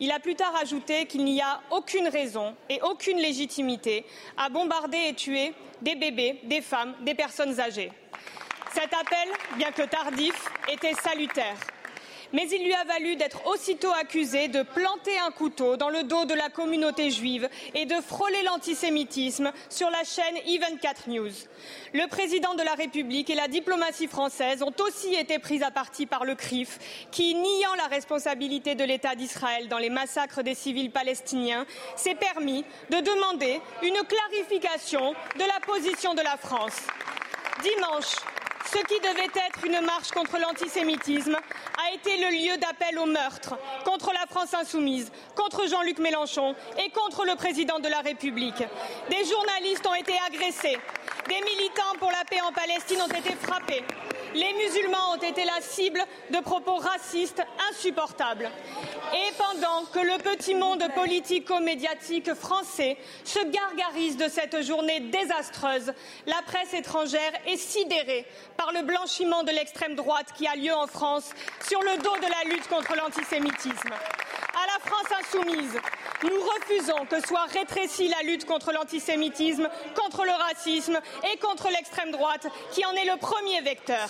[0.00, 4.06] Il a plus tard ajouté qu'il n'y a aucune raison et aucune légitimité
[4.38, 5.52] à bombarder et tuer
[5.82, 7.92] des bébés, des femmes, des personnes âgées.
[8.72, 9.28] Cet appel,
[9.58, 11.56] bien que tardif, était salutaire
[12.32, 16.24] mais il lui a valu d'être aussitôt accusé de planter un couteau dans le dos
[16.24, 21.32] de la communauté juive et de frôler l'antisémitisme sur la chaîne E24 News.
[21.92, 26.06] Le président de la République et la diplomatie française ont aussi été pris à partie
[26.06, 26.78] par le CRIF,
[27.10, 31.66] qui, niant la responsabilité de l'État d'Israël dans les massacres des civils palestiniens,
[31.96, 36.76] s'est permis de demander une clarification de la position de la France.
[37.62, 38.16] Dimanche,
[38.64, 43.56] ce qui devait être une marche contre l'antisémitisme a été le lieu d'appel au meurtre
[43.84, 48.62] contre la France insoumise, contre Jean-Luc Mélenchon et contre le président de la République.
[49.10, 50.78] Des journalistes ont été agressés,
[51.28, 53.84] des militants pour la paix en Palestine ont été frappés.
[54.34, 58.50] Les musulmans ont été la cible de propos racistes insupportables.
[59.12, 65.92] Et pendant que le petit monde politico-médiatique français se gargarise de cette journée désastreuse,
[66.26, 70.86] la presse étrangère est sidérée par le blanchiment de l'extrême droite qui a lieu en
[70.86, 71.30] France
[71.66, 73.90] sur le dos de la lutte contre l'antisémitisme.
[73.92, 75.78] À la France insoumise,
[76.22, 80.98] nous refusons que soit rétrécie la lutte contre l'antisémitisme, contre le racisme
[81.32, 84.08] et contre l'extrême droite, qui en est le premier vecteur.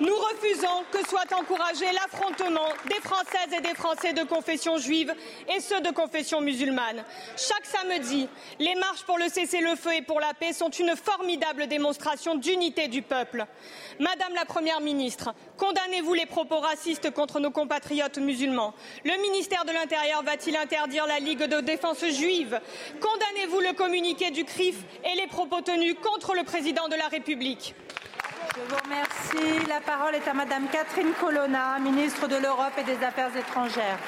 [0.00, 5.12] Nous refusons que soit encouragé l'affrontement des Françaises et des Français de confession juive
[5.52, 7.02] et ceux de confession musulmane.
[7.36, 8.28] Chaque samedi,
[8.60, 13.02] les marches pour le cessez-le-feu et pour la paix sont une formidable démonstration d'unité du
[13.02, 13.44] peuple.
[13.98, 19.72] Madame la Première ministre, condamnez-vous les propos racistes contre nos compatriotes musulmans Le ministère de
[19.72, 22.60] l'Intérieur va-t-il interdire la Ligue de défense juive?
[23.00, 27.74] Condamnez-vous le communiqué du CRIF et les propos tenus contre le président de la République?
[28.54, 29.66] Je vous remercie.
[29.68, 33.98] La parole est à Madame Catherine Colonna, ministre de l'Europe et des Affaires étrangères.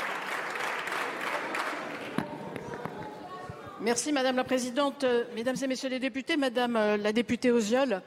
[3.81, 5.05] Merci Madame la Présidente.
[5.35, 8.03] Mesdames et Messieurs les députés, Madame euh, la députée Oziol,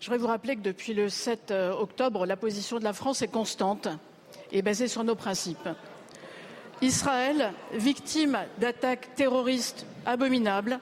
[0.00, 3.22] je voudrais vous rappeler que depuis le 7 euh, octobre, la position de la France
[3.22, 3.88] est constante
[4.52, 5.68] et basée sur nos principes.
[6.80, 10.80] Israël, victime d'attaques terroristes abominables,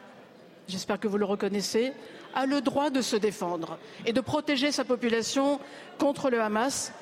[0.68, 1.92] j'espère que vous le reconnaissez,
[2.36, 5.58] a le droit de se défendre et de protéger sa population
[5.98, 6.92] contre le Hamas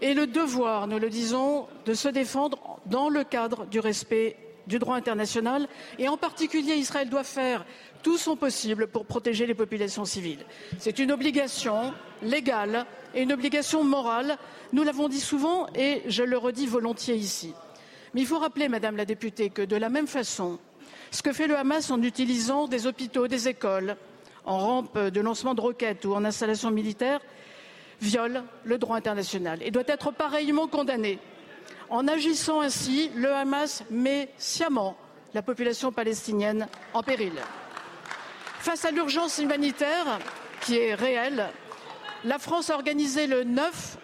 [0.00, 4.36] et le devoir, nous le disons, de se défendre dans le cadre du respect
[4.68, 5.66] du droit international
[5.98, 7.66] et en particulier Israël doit faire
[8.04, 10.46] tout son possible pour protéger les populations civiles.
[10.78, 14.38] C'est une obligation légale et une obligation morale.
[14.72, 17.52] Nous l'avons dit souvent et je le redis volontiers ici.
[18.14, 20.60] Mais il faut rappeler, Madame la députée, que de la même façon,
[21.10, 23.96] ce que fait le Hamas en utilisant des hôpitaux, des écoles,
[24.48, 27.20] en rampe de lancement de roquettes ou en installation militaire
[28.00, 31.18] viole le droit international et doit être pareillement condamné.
[31.90, 34.96] En agissant ainsi, le Hamas met sciemment
[35.34, 37.32] la population palestinienne en péril.
[38.58, 40.18] Face à l'urgence humanitaire
[40.62, 41.48] qui est réelle,
[42.24, 43.98] la France a organisé le 9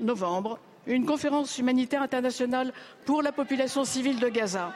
[0.00, 2.72] novembre une conférence humanitaire internationale
[3.04, 4.72] pour la population civile de Gaza.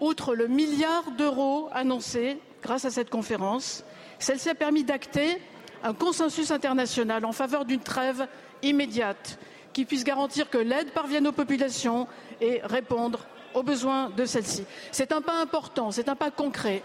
[0.00, 3.84] Outre le milliard d'euros annoncé grâce à cette conférence,
[4.18, 5.40] celle-ci a permis d'acter
[5.82, 8.26] un consensus international en faveur d'une trêve
[8.62, 9.38] immédiate
[9.72, 12.08] qui puisse garantir que l'aide parvienne aux populations
[12.40, 14.64] et répondre aux besoins de celles-ci.
[14.90, 16.82] C'est un pas important, c'est un pas concret.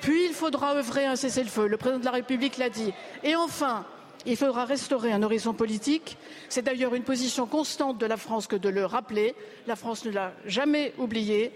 [0.00, 2.92] Puis il faudra œuvrer un cessez-le-feu, le président de la République l'a dit.
[3.22, 3.84] Et enfin,
[4.26, 6.16] il faudra restaurer un horizon politique.
[6.48, 9.34] C'est d'ailleurs une position constante de la France que de le rappeler.
[9.66, 11.52] La France ne l'a jamais oublié.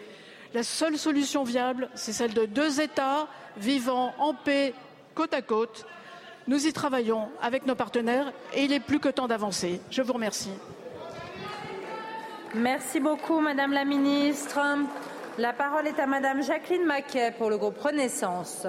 [0.55, 4.75] La seule solution viable, c'est celle de deux États vivant en paix
[5.17, 5.87] côte à côte.
[6.47, 9.81] Nous y travaillons avec nos partenaires et il est plus que temps d'avancer.
[9.91, 10.53] Je vous remercie.
[12.55, 14.61] Merci beaucoup, Madame la Ministre.
[15.39, 18.67] La parole est à Madame Jacqueline Maquet pour le groupe Renaissance.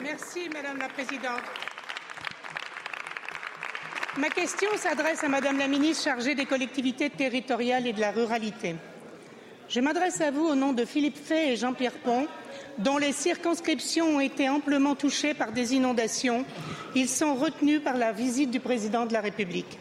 [0.00, 1.42] Merci, Madame la Présidente.
[4.16, 8.76] Ma question s'adresse à Madame la Ministre chargée des collectivités territoriales et de la ruralité.
[9.68, 12.26] Je m'adresse à vous au nom de Philippe Fay et Jean-Pierre Pont,
[12.80, 16.44] dont les circonscriptions ont été amplement touchées par des inondations.
[16.94, 19.78] Ils sont retenus par la visite du président de la République.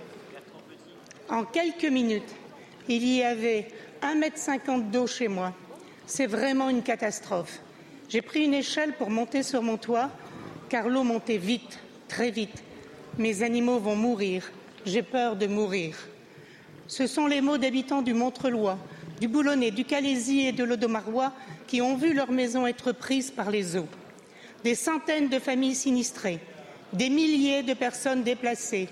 [1.30, 2.36] En quelques minutes,
[2.88, 3.68] il y avait
[4.02, 5.54] 1,50 m d'eau chez moi.
[6.06, 7.60] C'est vraiment une catastrophe.
[8.10, 10.10] J'ai pris une échelle pour monter sur mon toit,
[10.68, 12.64] car l'eau montait vite, très vite.
[13.18, 14.52] Mes animaux vont mourir.
[14.86, 15.96] J'ai peur de mourir.
[16.88, 18.80] Ce sont les mots d'habitants du Montrelois,
[19.20, 21.34] du Boulonnais, du Calaisie et de l'Odomarois
[21.68, 23.88] qui ont vu leur maison être prise par les eaux.
[24.64, 26.40] Des centaines de familles sinistrées,
[26.94, 28.90] des milliers de personnes déplacées,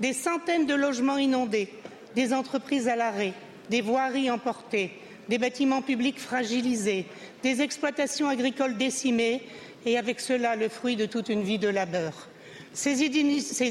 [0.00, 1.72] des centaines de logements inondés,
[2.14, 3.32] des entreprises à l'arrêt,
[3.70, 4.92] des voiries emportées,
[5.28, 7.06] des bâtiments publics fragilisés,
[7.42, 9.42] des exploitations agricoles décimées
[9.86, 12.28] et avec cela le fruit de toute une vie de labeur.
[12.72, 13.02] Ces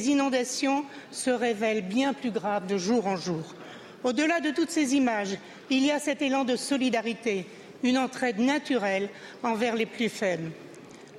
[0.09, 3.55] inondations se révèlent bien plus graves de jour en jour.
[4.03, 5.37] Au-delà de toutes ces images,
[5.69, 7.45] il y a cet élan de solidarité,
[7.83, 9.09] une entraide naturelle
[9.43, 10.51] envers les plus faibles.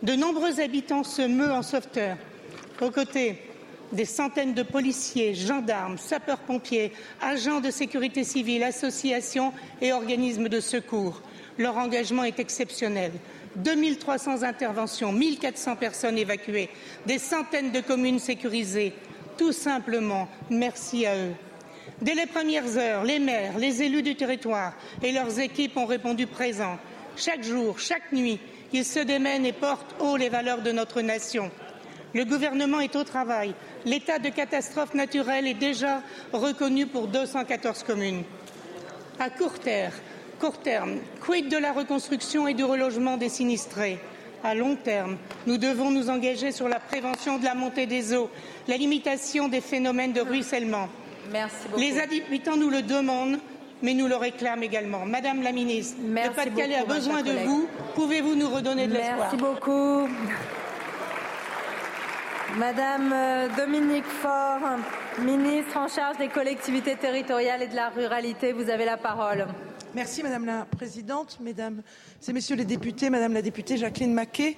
[0.02, 2.16] De nombreux habitants se meuent en sauveteurs,
[2.80, 3.38] aux côtés
[3.92, 11.22] des centaines de policiers, gendarmes, sapeurs-pompiers, agents de sécurité civile, associations et organismes de secours.
[11.56, 13.12] Leur engagement est exceptionnel.
[13.56, 16.68] 2300 interventions, 1400 personnes évacuées,
[17.06, 18.92] des centaines de communes sécurisées,
[19.36, 21.34] Tout simplement, merci à eux.
[22.00, 26.26] Dès les premières heures, les maires, les élus du territoire et leurs équipes ont répondu
[26.28, 26.78] présent.
[27.16, 28.38] Chaque jour, chaque nuit,
[28.72, 31.50] ils se démènent et portent haut les valeurs de notre nation.
[32.14, 33.52] Le gouvernement est au travail.
[33.84, 36.00] L'état de catastrophe naturelle est déjà
[36.32, 38.22] reconnu pour 214 communes.
[39.18, 39.92] À court terme,
[40.38, 43.98] court terme, quid de la reconstruction et du relogement des sinistrés?
[44.44, 45.16] À long terme,
[45.48, 48.30] nous devons nous engager sur la prévention de la montée des eaux,
[48.68, 50.88] la limitation des phénomènes de ruissellement.
[51.30, 51.80] Merci beaucoup.
[51.80, 53.38] Les habitants nous le demandent,
[53.82, 55.04] mais nous le réclament également.
[55.04, 57.68] Madame la ministre, Merci le Pas-de-Calais a besoin de vous.
[57.94, 59.18] Pouvez-vous nous redonner de l'espoir?
[59.18, 60.08] Merci beaucoup.
[62.56, 64.78] Madame euh, Dominique Faure,
[65.20, 69.46] ministre en charge des collectivités territoriales et de la ruralité, vous avez la parole.
[69.94, 71.82] Merci Madame la Présidente, Mesdames
[72.26, 74.56] et Messieurs les députés, Madame la députée Jacqueline Maquet,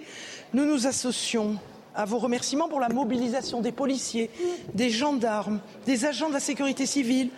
[0.54, 1.56] nous nous associons
[1.94, 4.31] à vos remerciements pour la mobilisation des policiers,
[4.74, 7.31] des gendarmes, des agents de la sécurité civile,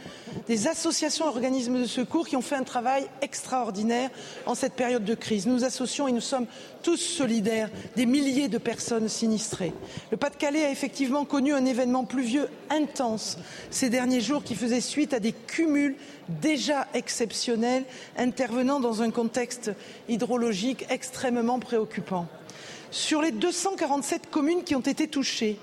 [0.47, 4.11] des associations et organismes de secours qui ont fait un travail extraordinaire
[4.47, 5.47] en cette période de crise.
[5.47, 6.47] Nous associons et nous sommes
[6.83, 9.73] tous solidaires des milliers de personnes sinistrées.
[10.11, 13.39] Le Pas-de-Calais a effectivement connu un événement pluvieux intense
[13.71, 15.97] ces derniers jours qui faisait suite à des cumuls
[16.29, 17.85] déjà exceptionnels
[18.17, 19.71] intervenant dans un contexte
[20.09, 22.27] hydrologique extrêmement préoccupant.
[22.93, 25.59] Sur les 247 communes qui ont été touchées,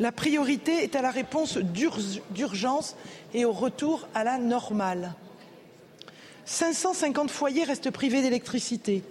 [0.00, 2.94] la priorité est à la réponse d'urgence
[3.32, 5.14] et au retour à la normale.
[6.44, 9.02] 550 foyers restent privés d'électricité.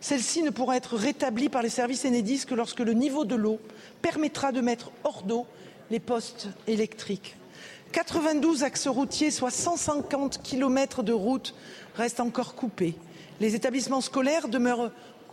[0.00, 3.60] Celle-ci ne pourra être rétablie par les services Enedis que lorsque le niveau de l'eau
[4.00, 5.46] permettra de mettre hors d'eau
[5.90, 7.36] les postes électriques.
[7.92, 11.54] 92 axes routiers, soit 150 kilomètres de route,
[11.96, 12.94] restent encore coupés.
[13.40, 14.90] Les établissements scolaires demeurent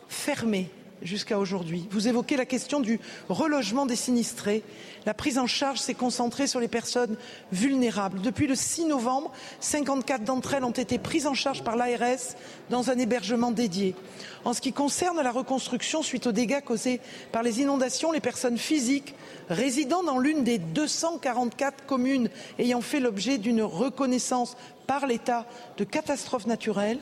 [0.10, 0.70] fermés
[1.02, 1.88] jusqu'à aujourd'hui.
[1.92, 4.64] Vous évoquez la question du relogement des sinistrés.
[5.06, 7.18] La prise en charge s'est concentrée sur les personnes
[7.52, 8.22] vulnérables.
[8.22, 12.36] Depuis le 6 novembre, 54 d'entre elles ont été prises en charge par l'ARS
[12.70, 13.96] dans un hébergement dédié.
[14.46, 18.58] En ce qui concerne la reconstruction suite aux dégâts causés par les inondations, les personnes
[18.58, 19.14] physiques
[19.50, 22.30] résidant dans l'une des 244 communes
[22.60, 24.58] ayant fait l'objet d'une reconnaissance
[24.88, 25.46] par l'État
[25.78, 27.00] de catastrophe naturelle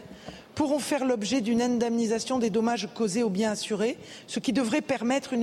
[0.55, 5.33] pourront faire l'objet d'une indemnisation des dommages causés aux biens assurés, ce qui devrait permettre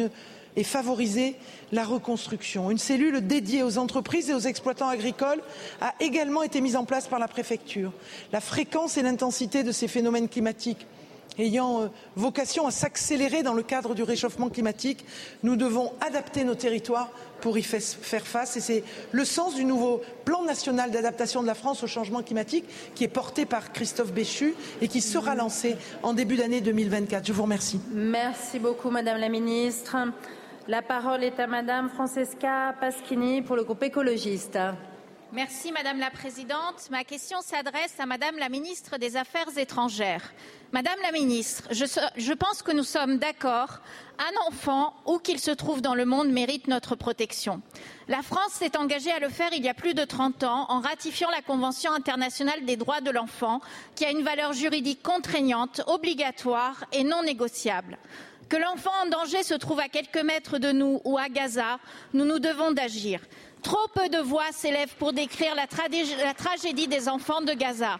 [0.56, 1.36] et favoriser
[1.70, 2.70] la reconstruction.
[2.70, 5.42] Une cellule dédiée aux entreprises et aux exploitants agricoles
[5.80, 7.92] a également été mise en place par la préfecture.
[8.32, 10.86] La fréquence et l'intensité de ces phénomènes climatiques
[11.38, 15.04] ayant euh, vocation à s'accélérer dans le cadre du réchauffement climatique,
[15.42, 17.10] nous devons adapter nos territoires
[17.42, 18.56] pour y faire face.
[18.56, 22.64] Et c'est le sens du nouveau plan national d'adaptation de la France au changement climatique
[22.94, 27.26] qui est porté par Christophe Béchu et qui sera lancé en début d'année 2024.
[27.26, 27.80] Je vous remercie.
[27.92, 29.96] Merci beaucoup, Madame la Ministre.
[30.68, 34.56] La parole est à Madame Francesca Paschini pour le groupe écologiste.
[35.34, 36.90] Merci Madame la Présidente.
[36.90, 40.30] Ma question s'adresse à Madame la Ministre des Affaires étrangères.
[40.72, 41.86] Madame la Ministre, je,
[42.18, 43.78] je pense que nous sommes d'accord.
[44.18, 47.62] Un enfant, où qu'il se trouve dans le monde, mérite notre protection.
[48.08, 50.80] La France s'est engagée à le faire il y a plus de 30 ans en
[50.80, 53.62] ratifiant la Convention internationale des droits de l'enfant,
[53.94, 57.96] qui a une valeur juridique contraignante, obligatoire et non négociable.
[58.50, 61.78] Que l'enfant en danger se trouve à quelques mètres de nous ou à Gaza,
[62.12, 63.20] nous nous devons d'agir.
[63.62, 65.66] Trop peu de voix s'élèvent pour décrire la,
[66.34, 67.98] tragédie des enfants de Gaza.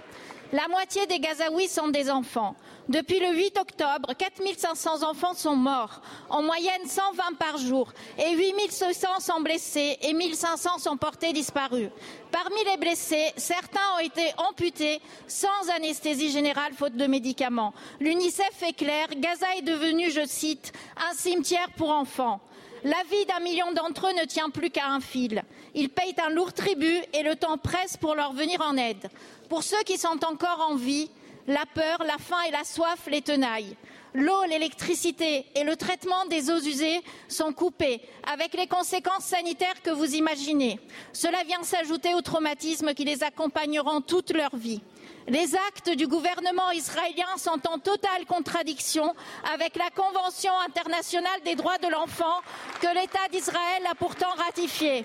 [0.53, 2.57] La moitié des Gazaouis sont des enfants.
[2.89, 9.21] Depuis le 8 octobre, 4500 enfants sont morts, en moyenne 120 par jour, et 8600
[9.21, 11.89] sont blessés et 1500 sont portés disparus.
[12.33, 17.73] Parmi les blessés, certains ont été amputés sans anesthésie générale faute de médicaments.
[18.01, 20.73] L'UNICEF est clair, Gaza est devenu, je cite,
[21.09, 22.41] un cimetière pour enfants.
[22.85, 25.45] La vie d'un million d'entre eux ne tient plus qu'à un fil.
[25.75, 29.09] Ils payent un lourd tribut et le temps presse pour leur venir en aide.
[29.49, 31.09] Pour ceux qui sont encore en vie,
[31.47, 33.77] la peur, la faim et la soif les tenaillent.
[34.15, 39.91] L'eau, l'électricité et le traitement des eaux usées sont coupés, avec les conséquences sanitaires que
[39.91, 40.81] vous imaginez.
[41.13, 44.83] Cela vient s'ajouter aux traumatismes qui les accompagneront toute leur vie.
[45.29, 49.15] Les actes du gouvernement israélien sont en totale contradiction
[49.55, 52.41] avec la Convention internationale des droits de l'enfant
[52.81, 55.05] que l'État d'Israël a pourtant ratifiée.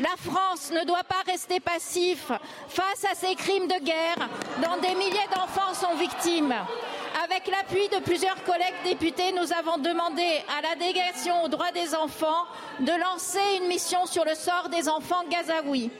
[0.00, 2.32] La France ne doit pas rester passif
[2.68, 4.28] face à ces crimes de guerre
[4.62, 6.54] dont des milliers d'enfants sont victimes.
[7.24, 10.26] Avec l'appui de plusieurs collègues députés, nous avons demandé
[10.58, 12.46] à la délégation aux droits des enfants
[12.80, 15.90] de lancer une mission sur le sort des enfants gazaouis.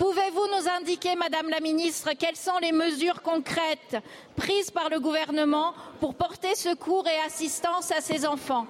[0.00, 3.98] Pouvez-vous nous indiquer, Madame la Ministre, quelles sont les mesures concrètes
[4.34, 8.66] prises par le gouvernement pour porter secours et assistance à ces enfants?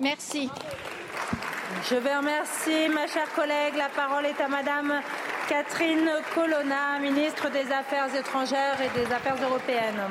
[0.00, 0.50] Merci.
[1.88, 3.74] Je vous remercie, ma chère collègue.
[3.76, 5.00] La parole est à Madame
[5.48, 10.02] Catherine Colonna, ministre des Affaires étrangères et des Affaires européennes.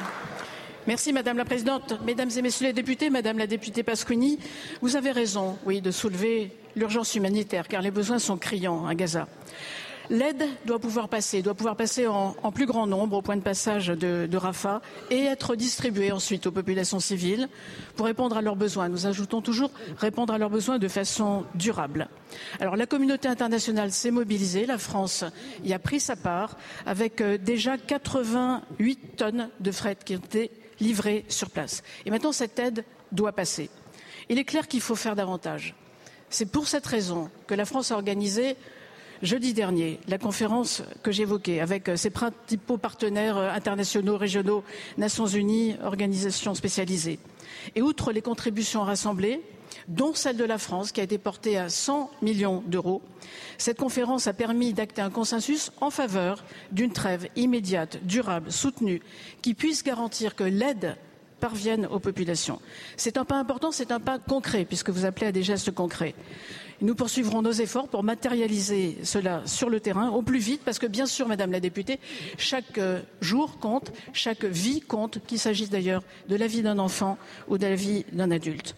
[0.88, 1.96] Merci Madame la Présidente.
[2.06, 4.40] Mesdames et Messieurs les députés, Madame la députée Pasquini,
[4.82, 9.28] vous avez raison, oui, de soulever l'urgence humanitaire, car les besoins sont criants à Gaza.
[10.12, 13.88] L'aide doit pouvoir passer, doit pouvoir passer en, plus grand nombre au point de passage
[13.88, 17.48] de, de, Rafah et être distribuée ensuite aux populations civiles
[17.96, 18.90] pour répondre à leurs besoins.
[18.90, 22.10] Nous ajoutons toujours répondre à leurs besoins de façon durable.
[22.60, 25.24] Alors la communauté internationale s'est mobilisée, la France
[25.64, 30.52] y a pris sa part avec euh, déjà 88 tonnes de fret qui ont été
[30.82, 31.84] livrées sur place.
[32.06, 32.84] Et maintenant cette aide
[33.14, 33.70] doit passer.
[34.28, 35.74] Il est clair qu'il faut faire davantage.
[36.30, 38.58] C'est pour cette raison que la France a organisé
[39.22, 44.64] jeudi dernier la conférence que j'évoquais avec ses principaux partenaires internationaux, régionaux,
[44.98, 47.20] Nations Unies, organisations spécialisées.
[47.76, 49.42] Et outre les contributions rassemblées,
[49.88, 53.02] dont celle de la France, qui a été portée à 100 millions d'euros,
[53.58, 59.02] cette conférence a permis d'acter un consensus en faveur d'une trêve immédiate, durable, soutenue,
[59.42, 60.98] qui puisse garantir que l'aide
[61.40, 62.62] parvienne aux populations.
[62.98, 66.16] C'est un pas important, c'est un pas concret, puisque vous appelez à des gestes concrets.
[66.82, 70.88] Nous poursuivrons nos efforts pour matérialiser cela sur le terrain au plus vite, parce que
[70.88, 72.00] bien sûr, Madame la députée,
[72.38, 72.80] chaque
[73.22, 77.68] jour compte, chaque vie compte, qu'il s'agisse d'ailleurs de la vie d'un enfant ou de
[77.68, 78.76] la vie d'un adulte.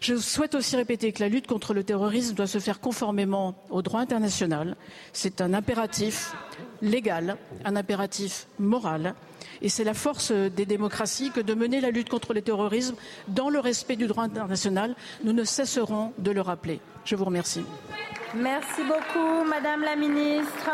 [0.00, 3.82] Je souhaite aussi répéter que la lutte contre le terrorisme doit se faire conformément au
[3.82, 4.76] droit international.
[5.12, 6.34] C'est un impératif
[6.80, 7.36] légal,
[7.66, 9.14] un impératif moral.
[9.60, 12.96] Et c'est la force des démocraties que de mener la lutte contre le terrorisme
[13.28, 14.96] dans le respect du droit international.
[15.22, 16.80] Nous ne cesserons de le rappeler.
[17.04, 17.64] Je vous remercie.
[18.34, 20.70] Merci beaucoup, Madame la Ministre.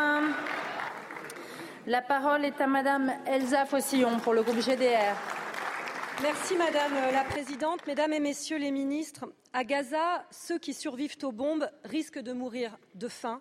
[1.87, 5.17] La parole est à Madame Elsa Fossillon pour le groupe GDR.
[6.23, 9.25] Merci Madame la Présidente, Mesdames et Messieurs les ministres.
[9.53, 13.41] À Gaza, ceux qui survivent aux bombes risquent de mourir de faim,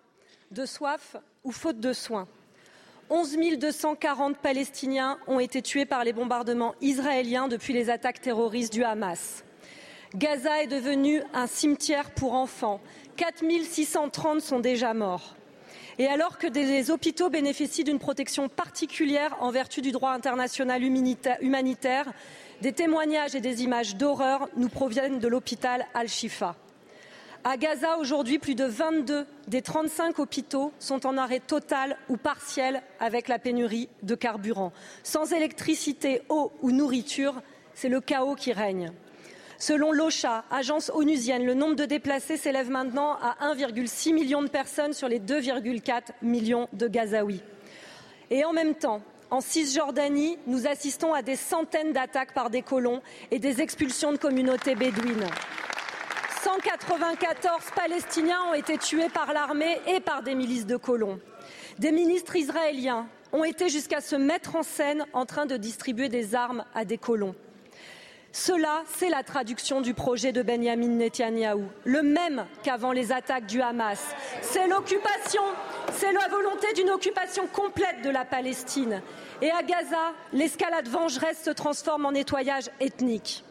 [0.50, 2.26] de soif ou faute de soins.
[3.10, 8.84] 11 240 Palestiniens ont été tués par les bombardements israéliens depuis les attaques terroristes du
[8.84, 9.44] Hamas.
[10.14, 12.80] Gaza est devenu un cimetière pour enfants.
[13.16, 15.36] 4 630 sont déjà morts.
[15.98, 22.12] Et alors que des hôpitaux bénéficient d'une protection particulière en vertu du droit international humanitaire,
[22.62, 26.56] des témoignages et des images d'horreur nous proviennent de l'hôpital Al-Shifa.
[27.44, 32.82] À Gaza, aujourd'hui, plus de 22 des 35 hôpitaux sont en arrêt total ou partiel
[32.98, 34.72] avec la pénurie de carburant.
[35.02, 37.42] Sans électricité, eau ou nourriture,
[37.74, 38.92] c'est le chaos qui règne.
[39.60, 44.92] Selon l'OCHA, agence onusienne, le nombre de déplacés s'élève maintenant à 1,6 million de personnes
[44.92, 47.42] sur les 2,4 millions de Gazaouis.
[48.30, 53.02] Et en même temps, en Cisjordanie, nous assistons à des centaines d'attaques par des colons
[53.32, 55.26] et des expulsions de communautés bédouines.
[56.44, 61.18] 194 Palestiniens ont été tués par l'armée et par des milices de colons.
[61.80, 66.36] Des ministres israéliens ont été jusqu'à se mettre en scène en train de distribuer des
[66.36, 67.34] armes à des colons.
[68.40, 73.60] Cela, c'est la traduction du projet de Benjamin Netanyahou, le même qu'avant les attaques du
[73.60, 74.14] Hamas.
[74.42, 75.42] C'est l'occupation,
[75.94, 79.02] c'est la volonté d'une occupation complète de la Palestine.
[79.42, 83.42] Et à Gaza, l'escalade vengeresse se transforme en nettoyage ethnique.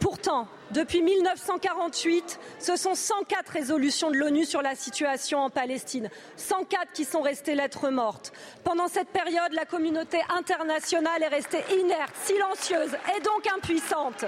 [0.00, 6.92] Pourtant, depuis 1948, ce sont 104 résolutions de l'ONU sur la situation en Palestine, 104
[6.92, 8.32] qui sont restées lettres mortes.
[8.64, 14.24] Pendant cette période, la communauté internationale est restée inerte, silencieuse et donc impuissante.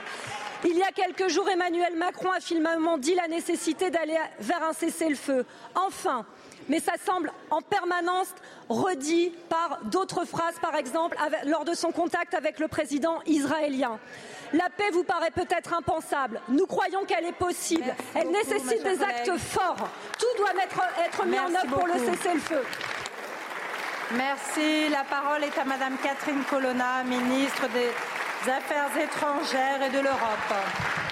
[0.64, 4.73] Il y a quelques jours, Emmanuel Macron a finalement dit la nécessité d'aller vers un
[4.73, 5.45] cessez-le-feu.
[5.75, 6.25] Enfin,
[6.69, 8.29] mais ça semble en permanence
[8.69, 13.99] redit par d'autres phrases, par exemple avec, lors de son contact avec le président israélien.
[14.53, 16.41] La paix vous paraît peut-être impensable.
[16.49, 17.85] Nous croyons qu'elle est possible.
[17.85, 19.89] Merci elle beaucoup, nécessite des actes forts.
[20.19, 20.53] Tout doit
[21.05, 22.62] être mis en œuvre pour le cessez-le-feu.
[24.12, 24.89] Merci.
[24.89, 31.06] La parole est à Madame Catherine Colonna, ministre des Affaires étrangères et de l'Europe.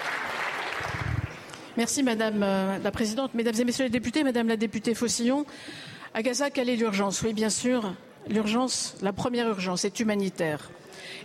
[1.76, 5.44] Merci Madame euh, la Présidente, Mesdames et Messieurs les députés, Madame la députée Faucillon.
[6.14, 7.20] À Gaza, quelle est l'urgence?
[7.22, 7.94] Oui, bien sûr,
[8.28, 10.70] l'urgence, la première urgence est humanitaire.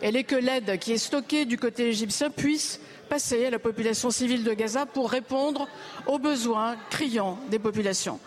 [0.01, 2.79] Elle est que l'aide qui est stockée du côté égyptien puisse
[3.09, 5.67] passer à la population civile de Gaza pour répondre
[6.07, 8.19] aux besoins criants des populations.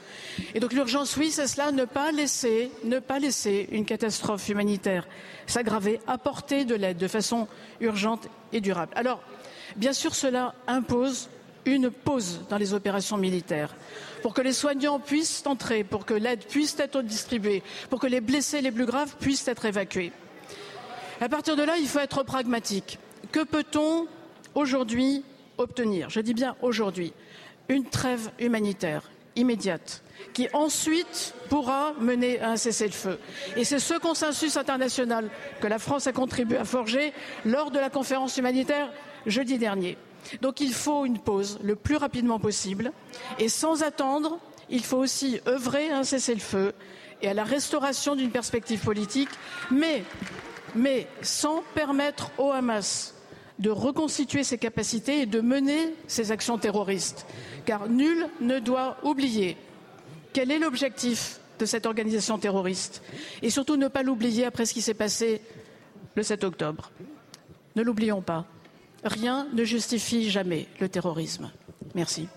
[0.54, 5.08] Et donc l'urgence, oui, c'est cela, ne pas laisser, ne pas laisser une catastrophe humanitaire
[5.48, 7.48] s'aggraver, apporter de l'aide de façon
[7.80, 8.92] urgente et durable.
[8.94, 9.20] Alors,
[9.74, 11.28] bien sûr, cela impose
[11.64, 13.74] une pause dans les opérations militaires
[14.22, 18.20] pour que les soignants puissent entrer, pour que l'aide puisse être distribuée, pour que les
[18.20, 20.12] blessés les plus graves puissent être évacués.
[21.20, 22.98] À partir de là, il faut être pragmatique.
[23.30, 24.06] Que peut-on
[24.54, 25.24] aujourd'hui
[25.58, 26.10] obtenir?
[26.10, 27.12] Je dis bien aujourd'hui
[27.68, 30.02] une trêve humanitaire, immédiate
[30.32, 33.18] qui ensuite pourra mener à un cessez-le-feu.
[33.56, 37.12] Et c'est ce consensus international que la France a contribué à forger
[37.44, 38.90] lors de la conférence humanitaire
[39.26, 39.98] jeudi dernier.
[40.40, 42.92] Donc il faut une pause le plus rapidement possible
[43.38, 44.38] et sans attendre,
[44.70, 46.72] il faut aussi œuvrer à un cessez-le-feu
[47.22, 49.28] et à la restauration d'une perspective politique,
[49.70, 50.04] mais,
[51.22, 53.14] sans permettre au Hamas
[53.58, 57.26] de reconstituer ses capacités et de mener ses actions terroristes.
[57.64, 59.56] Car nul ne doit oublier
[60.32, 63.02] quel est l'objectif de cette organisation terroriste
[63.40, 65.42] et surtout ne pas l'oublier après ce qui s'est passé
[66.16, 66.90] le 7 octobre.
[67.76, 68.46] Ne l'oublions pas.
[69.05, 71.50] Rien ne justifie jamais le terrorisme.
[71.94, 72.28] Merci.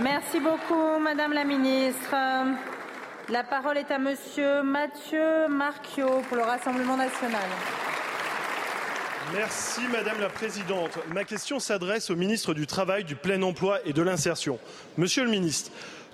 [0.00, 2.14] Merci beaucoup, Madame la Ministre.
[3.28, 7.42] La parole est à Monsieur Mathieu Marchiot pour le Rassemblement national.
[9.34, 10.98] Merci Madame la Présidente.
[11.14, 14.58] Ma question s'adresse au ministre du Travail, du Plein Emploi et de l'Insertion.
[14.98, 15.70] Monsieur le ministre,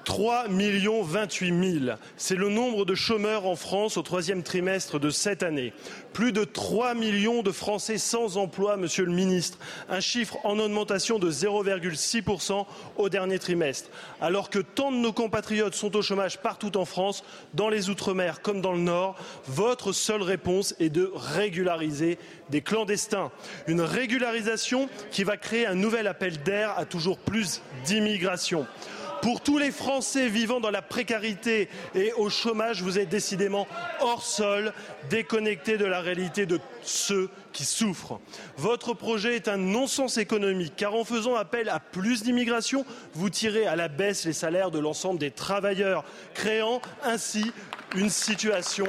[0.09, 1.97] 3 millions 28 000.
[2.17, 5.75] C'est le nombre de chômeurs en France au troisième trimestre de cette année.
[6.15, 9.59] Plus de 3 millions de Français sans emploi, monsieur le ministre.
[9.91, 12.65] Un chiffre en augmentation de 0,6%
[12.97, 13.91] au dernier trimestre.
[14.23, 18.41] Alors que tant de nos compatriotes sont au chômage partout en France, dans les Outre-mer
[18.41, 19.15] comme dans le Nord,
[19.47, 23.31] votre seule réponse est de régulariser des clandestins.
[23.67, 28.67] Une régularisation qui va créer un nouvel appel d'air à toujours plus d'immigration.
[29.23, 33.67] Pour tous les Français vivant dans la précarité et au chômage, vous êtes décidément
[34.01, 34.73] hors sol,
[35.11, 38.21] déconnecté de la réalité de ceux qui souffrent.
[38.57, 43.67] Votre projet est un non-sens économique, car en faisant appel à plus d'immigration, vous tirez
[43.67, 46.05] à la baisse les salaires de l'ensemble des travailleurs,
[46.35, 47.53] créant ainsi
[47.97, 48.87] une situation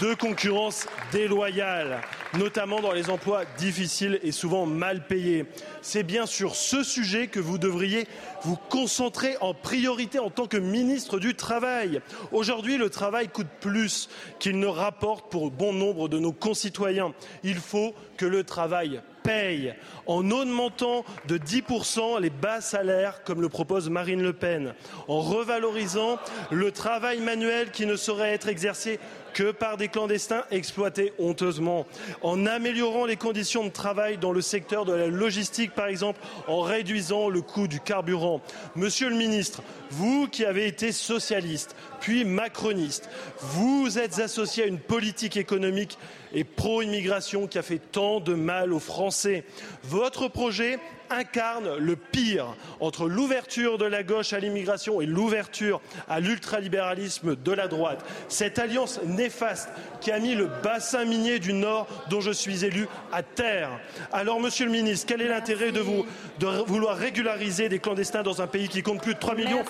[0.00, 2.00] de concurrence déloyale,
[2.38, 5.46] notamment dans les emplois difficiles et souvent mal payés.
[5.82, 8.06] C'est bien sur ce sujet que vous devriez
[8.42, 12.00] vous concentrer en priorité en tant que ministre du Travail.
[12.32, 17.12] Aujourd'hui, le travail coûte plus qu'il ne rapporte pour bon nombre de nos concitoyens.
[17.42, 19.74] Il faut que le travail paye
[20.06, 24.74] en augmentant de 10% les bas salaires comme le propose Marine Le Pen,
[25.08, 26.18] en revalorisant
[26.50, 29.00] le travail manuel qui ne saurait être exercé
[29.36, 31.86] que par des clandestins exploités honteusement,
[32.22, 36.62] en améliorant les conditions de travail dans le secteur de la logistique, par exemple, en
[36.62, 38.40] réduisant le coût du carburant.
[38.76, 44.78] Monsieur le ministre, vous qui avez été socialiste, puis macroniste, vous êtes associé à une
[44.78, 45.98] politique économique
[46.32, 49.44] et pro-immigration qui a fait tant de mal aux Français.
[49.84, 50.78] Votre projet
[51.10, 57.52] incarne le pire entre l'ouverture de la gauche à l'immigration et l'ouverture à l'ultralibéralisme de
[57.52, 58.04] la droite.
[58.28, 59.68] Cette alliance néfaste
[60.00, 63.70] qui a mis le bassin minier du Nord, dont je suis élu, à terre.
[64.12, 66.06] Alors, Monsieur le Ministre, quel est l'intérêt de, vous,
[66.38, 69.64] de vouloir régulariser des clandestins dans un pays qui compte plus de 3 millions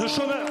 [0.00, 0.46] de chômeurs?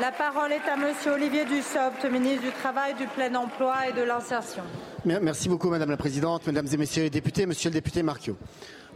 [0.00, 4.02] La parole est à Monsieur Olivier Dussopt, ministre du Travail, du Plein Emploi et de
[4.02, 4.62] l'Insertion.
[5.04, 8.36] Merci beaucoup, Madame la Présidente, Mesdames et Messieurs les députés, Monsieur le député Marchiot.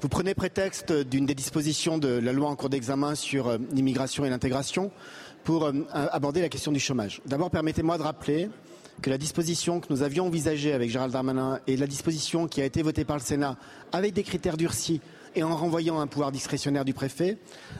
[0.01, 4.25] Vous prenez prétexte d'une des dispositions de la loi en cours d'examen sur euh, l'immigration
[4.25, 4.91] et l'intégration
[5.45, 7.21] pour euh, aborder la question du chômage.
[7.27, 8.51] D'abord, permettez-moi de rappeler
[9.03, 12.65] que la disposition que nous avions envisagée avec Gérald Darmanin et la disposition qui a
[12.65, 13.57] été votée par le Sénat
[13.93, 15.01] avec des critères durcis
[15.35, 17.39] et en renvoyant un pouvoir discrétionnaire du préfet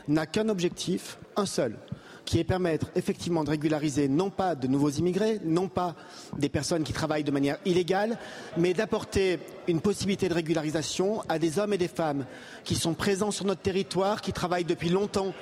[0.09, 1.77] n'a qu'un objectif, un seul,
[2.27, 5.95] qui est permettre effectivement de régulariser non pas de nouveaux immigrés, non pas
[6.37, 8.19] des personnes qui travaillent de manière illégale,
[8.59, 12.27] mais d'apporter une possibilité de régularisation à des hommes et des femmes
[12.65, 15.33] qui sont présents sur notre territoire, qui travaillent depuis longtemps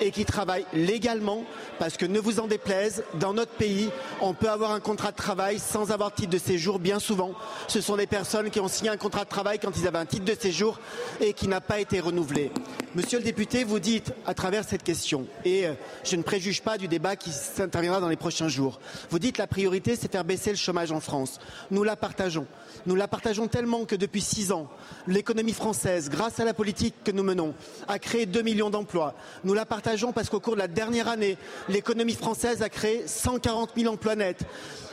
[0.00, 1.44] et qui travaillent légalement,
[1.78, 3.88] parce que ne vous en déplaise, dans notre pays,
[4.20, 7.32] on peut avoir un contrat de travail sans avoir titre de séjour bien souvent.
[7.68, 10.06] Ce sont des personnes qui ont signé un contrat de travail quand ils avaient un
[10.06, 10.80] titre de séjour
[11.20, 12.50] et qui n'a pas été renouvelé.
[12.96, 15.74] Monsieur le député, vous dites à travers cette question, et euh,
[16.04, 18.80] je ne préjuge pas du débat qui s'interviendra dans les prochains jours,
[19.10, 21.38] vous dites la priorité c'est faire baisser le chômage en France.
[21.70, 22.46] Nous la partageons.
[22.86, 24.66] Nous la partageons tellement que depuis six ans,
[25.06, 27.52] l'économie française, grâce à la politique que nous menons,
[27.86, 29.12] a créé 2 millions d'emplois.
[29.44, 31.36] Nous la partageons parce qu'au cours de la dernière année,
[31.68, 34.42] l'économie française a créé 140 000 emplois nets.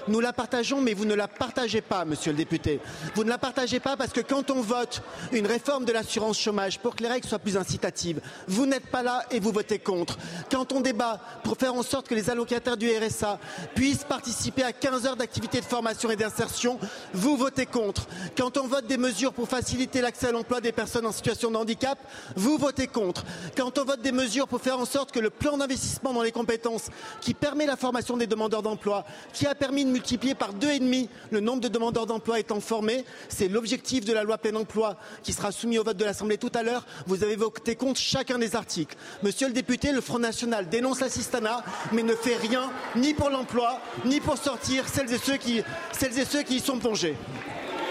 [0.09, 2.79] Nous la partageons, mais vous ne la partagez pas, monsieur le député.
[3.13, 6.79] Vous ne la partagez pas parce que quand on vote une réforme de l'assurance chômage
[6.79, 10.17] pour que les règles soient plus incitatives, vous n'êtes pas là et vous votez contre.
[10.51, 13.37] Quand on débat pour faire en sorte que les allocataires du RSA
[13.75, 16.79] puissent participer à 15 heures d'activité de formation et d'insertion,
[17.13, 18.07] vous votez contre.
[18.35, 21.55] Quand on vote des mesures pour faciliter l'accès à l'emploi des personnes en situation de
[21.57, 21.99] handicap,
[22.35, 23.25] vous votez contre.
[23.55, 26.31] Quand on vote des mesures pour faire en sorte que le plan d'investissement dans les
[26.31, 26.87] compétences
[27.21, 30.79] qui permet la formation des demandeurs d'emploi, qui a permis une multiplié par deux et
[30.79, 33.03] demi le nombre de demandeurs d'emploi étant formés.
[33.27, 36.51] C'est l'objectif de la loi plein emploi qui sera soumis au vote de l'Assemblée tout
[36.55, 36.85] à l'heure.
[37.05, 38.95] Vous avez voté contre chacun des articles.
[39.23, 43.81] Monsieur le député, le Front National dénonce l'assistanat, mais ne fait rien ni pour l'emploi,
[44.05, 47.17] ni pour sortir celles et ceux qui, celles et, ceux qui y sont plongés.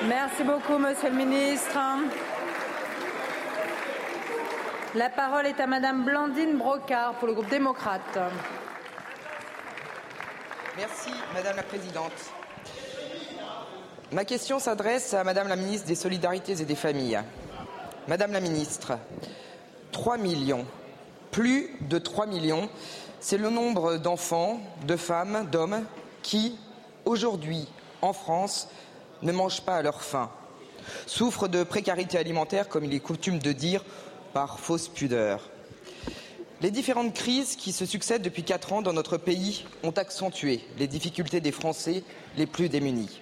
[0.09, 1.79] Merci beaucoup, Monsieur le Ministre.
[4.95, 8.19] La parole est à Madame Blandine Brocard pour le groupe démocrate.
[10.79, 12.13] Merci, Madame la Présidente.
[14.13, 17.21] Ma question s'adresse à Madame la Ministre des Solidarités et des Familles.
[18.07, 18.97] Madame la Ministre,
[19.91, 20.65] 3 millions,
[21.33, 22.71] plus de 3 millions,
[23.19, 25.85] c'est le nombre d'enfants, de femmes, d'hommes
[26.23, 26.57] qui,
[27.05, 27.67] aujourd'hui,
[28.01, 28.69] en France,
[29.23, 30.31] ne mangent pas à leur faim,
[31.07, 33.85] souffrent de précarité alimentaire, comme il est coutume de dire,
[34.33, 35.51] par fausse pudeur.
[36.61, 40.89] Les différentes crises qui se succèdent depuis quatre ans dans notre pays ont accentué les
[40.89, 42.03] difficultés des Français
[42.37, 43.21] les plus démunis.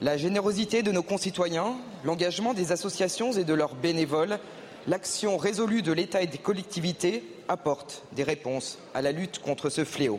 [0.00, 1.74] La générosité de nos concitoyens,
[2.04, 4.38] l'engagement des associations et de leurs bénévoles,
[4.86, 9.84] l'action résolue de l'État et des collectivités apportent des réponses à la lutte contre ce
[9.84, 10.18] fléau.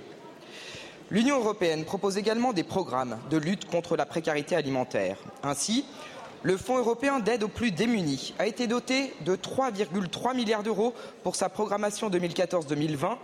[1.10, 5.18] L'Union européenne propose également des programmes de lutte contre la précarité alimentaire.
[5.42, 5.84] Ainsi,
[6.44, 11.38] le Fonds européen d'aide aux plus démunis a été doté de 3,3 milliards d'euros pour
[11.38, 13.16] sa programmation 2014-2020,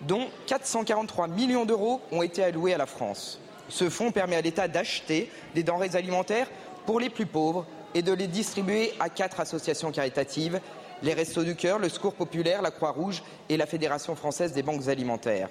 [0.00, 3.38] dont 443 millions d'euros ont été alloués à la France.
[3.68, 6.48] Ce fonds permet à l'État d'acheter des denrées alimentaires
[6.86, 10.60] pour les plus pauvres et de les distribuer à quatre associations caritatives
[11.02, 14.88] les Restos du Cœur, le Secours populaire, la Croix-Rouge et la Fédération française des banques
[14.88, 15.50] alimentaires.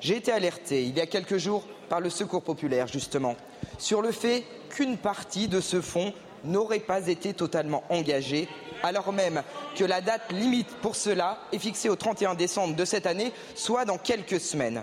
[0.00, 3.34] J'ai été alerté il y a quelques jours par le Secours populaire, justement,
[3.78, 6.12] sur le fait qu'une partie de ce fonds
[6.44, 8.48] n'aurait pas été totalement engagée,
[8.82, 9.42] alors même
[9.76, 13.84] que la date limite pour cela est fixée au 31 décembre de cette année, soit
[13.84, 14.82] dans quelques semaines.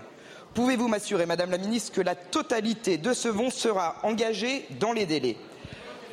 [0.54, 5.06] Pouvez-vous m'assurer, Madame la Ministre, que la totalité de ce fonds sera engagée dans les
[5.06, 5.36] délais?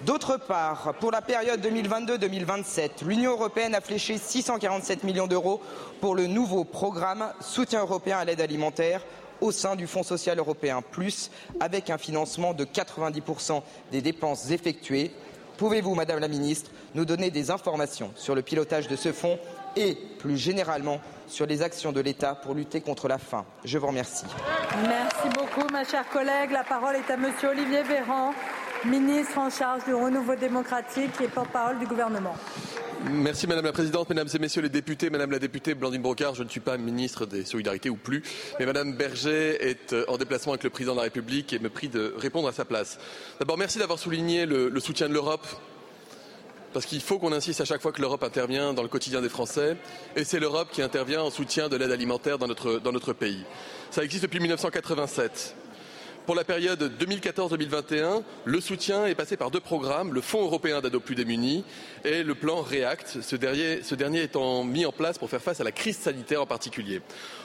[0.06, 5.62] D'autre part, pour la période 2022-2027, l'Union européenne a fléché 647 millions d'euros
[6.02, 9.02] pour le nouveau programme Soutien européen à l'aide alimentaire
[9.42, 13.62] au sein du Fonds social européen Plus, avec un financement de 90%
[13.92, 15.12] des dépenses effectuées.
[15.58, 19.38] Pouvez-vous, Madame la Ministre, nous donner des informations sur le pilotage de ce fonds
[19.76, 23.46] et, plus généralement, sur les actions de l'État pour lutter contre la faim?
[23.64, 24.26] Je vous remercie.
[24.82, 26.52] Merci beaucoup, ma chère collègue.
[26.52, 28.34] La parole est à Monsieur Olivier Véran,
[28.86, 32.36] ministre en charge du renouveau démocratique et porte-parole du gouvernement.
[33.06, 36.43] Merci Madame la Présidente, Mesdames et Messieurs les députés, Madame la députée Blandine Brocard, je
[36.43, 38.24] ne suis pas ministre des Solidarités ou plus,
[38.60, 41.70] mais Madame Berger est euh, en déplacement avec le Président de la République et me
[41.70, 42.97] prie de répondre à sa place.
[43.39, 45.45] D'abord, merci d'avoir souligné le, soutien de l'Europe
[46.72, 49.30] parce qu'il faut qu'on insiste à chaque fois que l'Europe intervient dans le quotidien des
[49.30, 49.76] Français,
[50.16, 53.43] et c'est l'Europe qui intervient en soutien de l'aide alimentaire dans notre, dans notre pays.
[53.91, 55.56] Ça existe depuis 1987.
[56.26, 60.96] Pour la période 2014-2021, le soutien est passé par deux programmes, le Fonds européen d'aide
[60.96, 61.66] aux plus démunis
[62.06, 65.60] et le plan REACT, ce dernier, ce dernier étant mis en place pour faire face
[65.60, 67.02] à la crise sanitaire en particulier.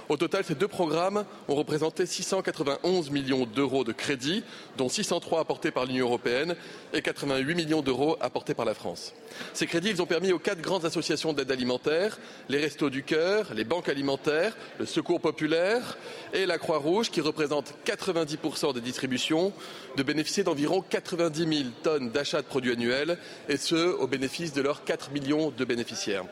[0.09, 4.42] Au total, ces deux programmes ont représenté 691 millions d'euros de crédits,
[4.78, 6.56] dont 603 apportés par l'Union européenne
[6.94, 9.12] et 88 millions d'euros apportés par la France.
[9.52, 13.52] Ces crédits ils ont permis aux quatre grandes associations d'aide alimentaire, les Restos du Cœur,
[13.54, 15.98] les banques alimentaires, le Secours populaire
[16.32, 19.52] et la Croix-Rouge, qui représentent 90% des distributions,
[19.96, 23.18] de bénéficier d'environ 90 000 tonnes d'achats de produits annuels,
[23.50, 26.24] et ce, au bénéfice de leurs 4 millions de bénéficiaires.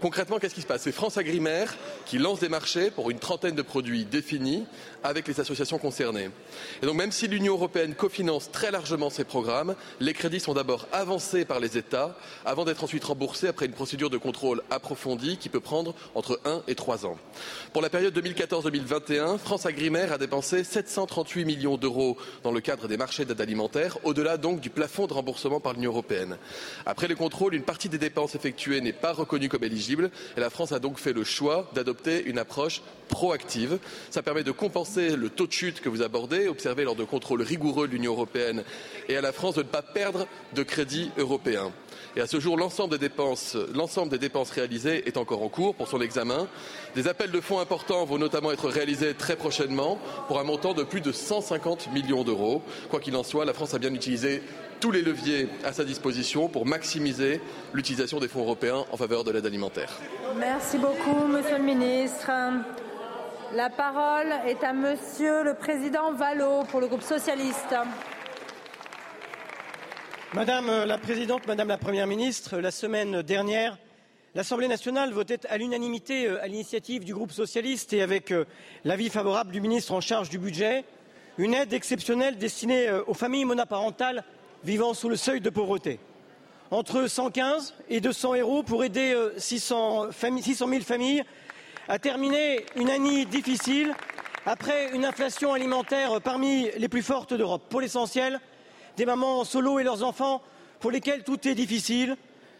[0.00, 0.82] Concrètement, qu'est-ce qui se passe?
[0.82, 1.74] C'est France Agrimaire
[2.06, 4.66] qui lance des marchés pour une trentaine de produits définis
[5.04, 6.30] avec les associations concernées.
[6.82, 10.88] Et donc même si l'Union européenne cofinance très largement ces programmes, les crédits sont d'abord
[10.92, 15.50] avancés par les États avant d'être ensuite remboursés après une procédure de contrôle approfondie qui
[15.50, 17.18] peut prendre entre 1 et 3 ans.
[17.74, 22.96] Pour la période 2014-2021, France Agrimaire a dépensé 738 millions d'euros dans le cadre des
[22.96, 26.38] marchés d'aide alimentaire, au-delà donc du plafond de remboursement par l'Union européenne.
[26.86, 30.48] Après les contrôles, une partie des dépenses effectuées n'est pas reconnue comme éligible et la
[30.48, 33.78] France a donc fait le choix d'adopter une approche proactive.
[34.10, 37.42] Ça permet de compenser le taux de chute que vous abordez, observé lors de contrôles
[37.42, 38.64] rigoureux de l'Union européenne,
[39.08, 41.72] et à la France de ne pas perdre de crédit européen.
[42.16, 45.74] Et à ce jour, l'ensemble des dépenses, l'ensemble des dépenses réalisées est encore en cours
[45.74, 46.46] pour son examen.
[46.94, 50.84] Des appels de fonds importants vont notamment être réalisés très prochainement pour un montant de
[50.84, 52.62] plus de 150 millions d'euros.
[52.88, 54.42] Quoi qu'il en soit, la France a bien utilisé
[54.78, 57.40] tous les leviers à sa disposition pour maximiser
[57.72, 59.98] l'utilisation des fonds européens en faveur de l'aide alimentaire.
[60.38, 62.30] Merci beaucoup, Monsieur le Ministre.
[63.54, 67.76] La parole est à Monsieur le Président Vallot pour le groupe socialiste.
[70.32, 73.78] Madame la Présidente, Madame la Première ministre, la semaine dernière,
[74.34, 78.34] l'Assemblée nationale votait à l'unanimité à l'initiative du groupe socialiste et avec
[78.82, 80.84] l'avis favorable du ministre en charge du budget
[81.38, 84.24] une aide exceptionnelle destinée euh, aux familles monoparentales
[84.64, 86.00] vivant sous le seuil de pauvreté.
[86.72, 91.22] Entre 115 et 200 euros pour aider 600, 600 000 familles
[91.88, 93.94] à terminer une année difficile
[94.46, 97.64] après une inflation alimentaire parmi les plus fortes d'Europe.
[97.68, 98.40] Pour l'essentiel,
[98.96, 100.42] des mamans solo et leurs enfants
[100.80, 102.16] pour lesquels tout est difficile,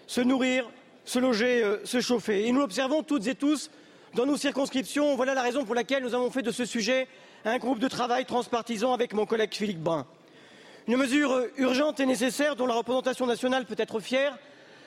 [0.06, 0.68] se nourrir,
[1.04, 2.46] se loger, euh, se chauffer.
[2.46, 3.70] Et nous l'observons toutes et tous
[4.14, 5.16] dans nos circonscriptions.
[5.16, 7.08] Voilà la raison pour laquelle nous avons fait de ce sujet
[7.44, 10.06] un groupe de travail transpartisan avec mon collègue Philippe Brun.
[10.86, 14.38] Une mesure urgente et nécessaire dont la représentation nationale peut être fière,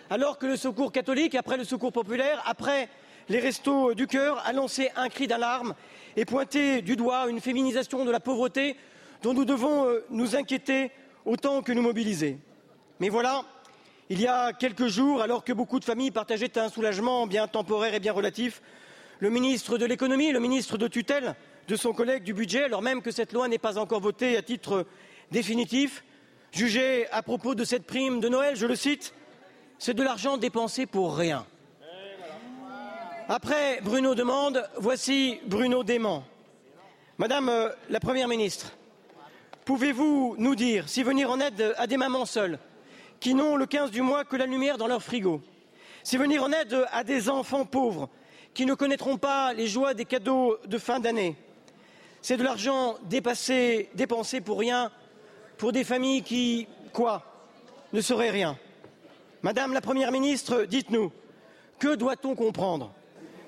[0.09, 2.87] alors que le secours catholique, après le secours populaire, après
[3.29, 5.75] les restos du cœur, a lancé un cri d'alarme
[6.15, 8.75] et pointé du doigt une féminisation de la pauvreté
[9.21, 10.91] dont nous devons euh, nous inquiéter
[11.25, 12.37] autant que nous mobiliser.
[12.99, 13.43] Mais voilà,
[14.09, 17.93] il y a quelques jours, alors que beaucoup de familles partageaient un soulagement bien temporaire
[17.93, 18.61] et bien relatif,
[19.19, 21.35] le ministre de l'économie, le ministre de tutelle
[21.67, 24.41] de son collègue du budget, alors même que cette loi n'est pas encore votée à
[24.41, 24.85] titre
[25.31, 26.03] définitif,
[26.51, 29.13] jugeait à propos de cette prime de Noël, je le cite,
[29.77, 31.45] c'est de l'argent dépensé pour rien.
[33.29, 36.23] Après Bruno demande, voici Bruno dément.
[37.17, 38.71] Madame euh, la Première ministre,
[39.65, 42.57] pouvez-vous nous dire si venir en aide à des mamans seules
[43.19, 45.41] qui n'ont le 15 du mois que la lumière dans leur frigo.
[46.03, 48.07] C'est venir en aide à des enfants pauvres
[48.53, 51.35] qui ne connaîtront pas les joies des cadeaux de fin d'année.
[52.21, 53.89] C'est de l'argent dépensé
[54.39, 54.89] pour rien,
[55.57, 57.23] pour des familles qui, quoi,
[57.91, 58.57] ne seraient rien.
[59.41, 61.11] Madame la Première ministre, dites-nous,
[61.77, 62.93] que doit-on comprendre?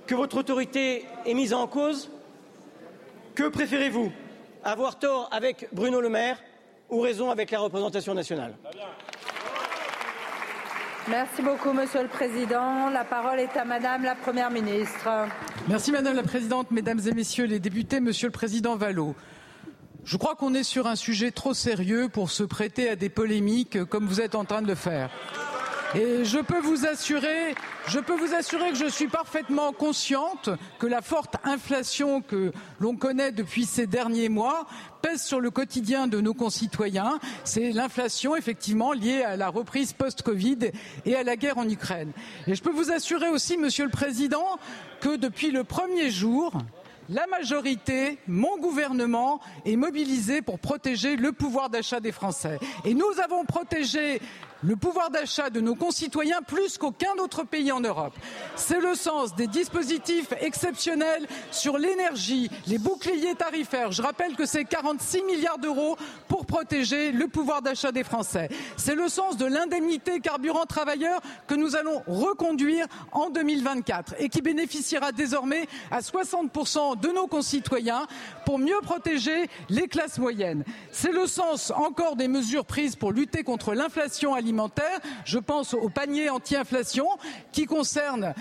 [0.09, 2.09] Que votre autorité est mise en cause
[3.35, 4.11] Que préférez-vous
[4.63, 6.41] Avoir tort avec Bruno Le Maire
[6.89, 8.55] ou raison avec la représentation nationale?
[11.07, 12.89] Merci beaucoup, Monsieur le Président.
[12.89, 15.07] La parole est à Madame la Première ministre.
[15.67, 19.13] Merci, Madame la Présidente, Mesdames et Messieurs les députés, Monsieur le Président Vallot.
[20.05, 23.83] Je crois qu'on est sur un sujet trop sérieux pour se prêter à des polémiques
[23.83, 25.11] comme vous êtes en train de le faire.
[25.95, 27.55] Et je peux vous assurer,
[27.87, 32.95] je peux vous assurer que je suis parfaitement consciente que la forte inflation que l'on
[32.95, 34.67] connaît depuis ces derniers mois
[35.01, 37.19] pèse sur le quotidien de nos concitoyens.
[37.43, 40.71] C'est l'inflation, effectivement, liée à la reprise post-Covid
[41.05, 42.11] et à la guerre en Ukraine.
[42.45, 44.59] Et je peux vous assurer aussi, Monsieur le Président,
[45.01, 46.53] que depuis le premier jour,
[47.09, 52.59] la majorité, mon gouvernement, est mobilisé pour protéger le pouvoir d'achat des Français.
[52.85, 54.21] Et nous avons protégé
[54.63, 58.13] le pouvoir d'achat de nos concitoyens plus qu'aucun autre pays en Europe.
[58.55, 63.91] C'est le sens des dispositifs exceptionnels sur l'énergie, les boucliers tarifaires.
[63.91, 65.95] Je rappelle que c'est 46 milliards d'euros
[66.27, 68.49] pour protéger le pouvoir d'achat des Français.
[68.75, 74.41] C'est le sens de l'indemnité carburant travailleur que nous allons reconduire en 2024 et qui
[74.41, 78.07] bénéficiera désormais à 60% de nos concitoyens
[78.45, 80.63] pour mieux protéger les classes moyennes.
[80.91, 84.48] C'est le sens encore des mesures prises pour lutter contre l'inflation alimentaire
[85.25, 87.07] Je pense au panier anti-inflation
[87.51, 88.33] qui concerne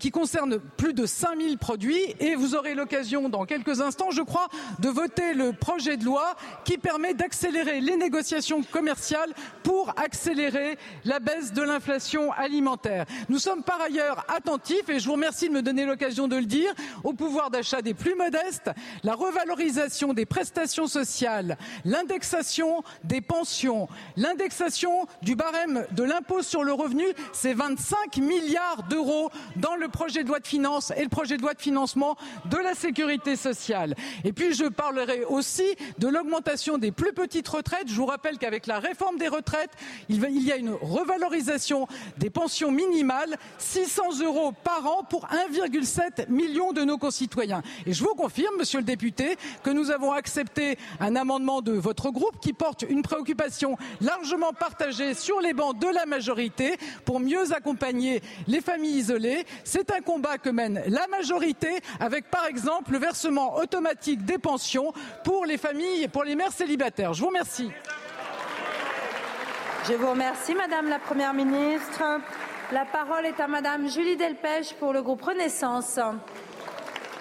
[0.00, 4.48] qui concerne plus de 5000 produits et vous aurez l'occasion dans quelques instants, je crois,
[4.80, 6.34] de voter le projet de loi
[6.64, 9.32] qui permet d'accélérer les négociations commerciales
[9.62, 13.04] pour accélérer la baisse de l'inflation alimentaire.
[13.28, 16.46] Nous sommes par ailleurs attentifs et je vous remercie de me donner l'occasion de le
[16.46, 16.72] dire
[17.04, 18.70] au pouvoir d'achat des plus modestes,
[19.04, 23.86] la revalorisation des prestations sociales, l'indexation des pensions,
[24.16, 30.22] l'indexation du barème de l'impôt sur le revenu, c'est 25 milliards d'euros dans le projet
[30.22, 32.16] de loi de finances et le projet de loi de financement
[32.46, 33.94] de la sécurité sociale.
[34.24, 35.64] Et puis je parlerai aussi
[35.98, 37.88] de l'augmentation des plus petites retraites.
[37.88, 39.70] Je vous rappelle qu'avec la réforme des retraites,
[40.08, 41.86] il y a une revalorisation
[42.18, 47.62] des pensions minimales, 600 euros par an pour 1,7 million de nos concitoyens.
[47.86, 52.10] Et je vous confirme, monsieur le député, que nous avons accepté un amendement de votre
[52.10, 57.52] groupe qui porte une préoccupation largement partagée sur les bancs de la majorité pour mieux
[57.52, 59.44] accompagner les familles isolées.
[59.64, 64.92] C'est un combat que mène la majorité avec, par exemple, le versement automatique des pensions
[65.24, 67.14] pour les familles et pour les mères célibataires.
[67.14, 67.70] Je vous remercie.
[69.88, 72.02] Je vous remercie, Madame la Première ministre.
[72.72, 75.98] La parole est à Madame Julie Delpech pour le groupe Renaissance.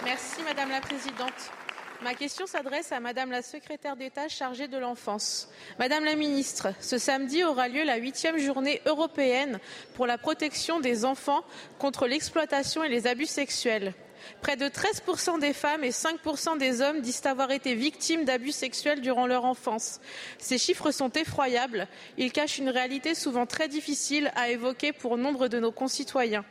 [0.03, 1.59] Merci, Madame la Présidente.
[2.02, 5.50] Ma question s'adresse à Madame la secrétaire d'État chargée de l'enfance.
[5.80, 9.60] Madame la ministre, ce samedi aura lieu la huitième journée européenne
[9.95, 11.43] pour la protection des enfants
[11.78, 13.93] contre l'exploitation et les abus sexuels.
[14.41, 19.02] Près de 13% des femmes et 5% des hommes disent avoir été victimes d'abus sexuels
[19.02, 20.00] durant leur enfance.
[20.38, 21.86] Ces chiffres sont effroyables.
[22.18, 26.45] Ils cachent une réalité souvent très difficile à évoquer pour nombre de nos concitoyens.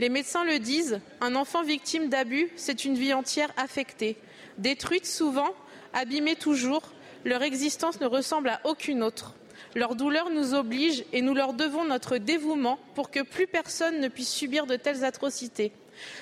[0.00, 4.16] Les médecins le disent, un enfant victime d'abus, c'est une vie entière affectée
[4.60, 5.50] détruite souvent,
[5.92, 6.82] abîmée toujours.
[7.24, 9.34] Leur existence ne ressemble à aucune autre.
[9.74, 14.08] Leur douleur nous oblige et nous leur devons notre dévouement pour que plus personne ne
[14.08, 15.72] puisse subir de telles atrocités.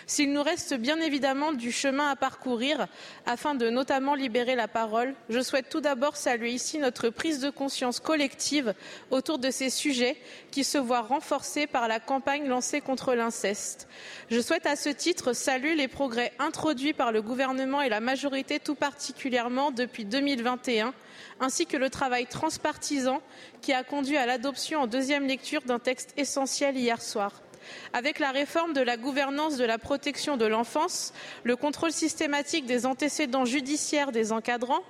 [0.07, 2.87] S'il nous reste bien évidemment du chemin à parcourir
[3.26, 7.51] afin de notamment libérer la parole, je souhaite tout d'abord saluer ici notre prise de
[7.51, 8.74] conscience collective
[9.11, 10.16] autour de ces sujets
[10.51, 13.89] qui se voient renforcés par la campagne lancée contre l'inceste.
[14.31, 18.61] Je souhaite à ce titre saluer les progrès introduits par le gouvernement et la majorité
[18.61, 20.95] tout particulièrement depuis 2021
[21.41, 23.20] ainsi que le travail transpartisan
[23.61, 27.33] qui a conduit à l'adoption en deuxième lecture d'un texte essentiel hier soir.
[27.93, 31.12] Avec la réforme de la gouvernance de la protection de l'enfance,
[31.45, 34.83] le contrôle systématique des antécédents judiciaires des encadrants,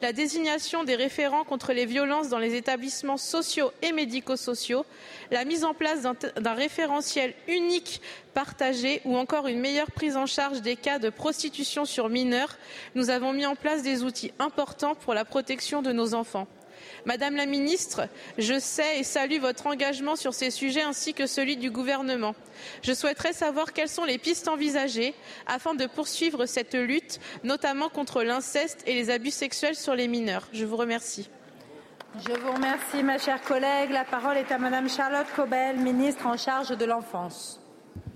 [0.00, 4.84] la désignation des référents contre les violences dans les établissements sociaux et médico-sociaux,
[5.30, 8.00] la mise en place d'un référentiel unique
[8.34, 12.56] partagé ou encore une meilleure prise en charge des cas de prostitution sur mineurs,
[12.94, 16.46] nous avons mis en place des outils importants pour la protection de nos enfants.
[17.04, 21.56] Madame la ministre, je sais et salue votre engagement sur ces sujets ainsi que celui
[21.56, 22.34] du gouvernement.
[22.82, 25.14] Je souhaiterais savoir quelles sont les pistes envisagées
[25.46, 30.48] afin de poursuivre cette lutte, notamment contre l'inceste et les abus sexuels sur les mineurs.
[30.52, 31.28] Je vous remercie.
[32.18, 33.90] Je vous remercie, ma chère collègue.
[33.90, 37.58] La parole est à Madame Charlotte Cobel, ministre en charge de l'enfance.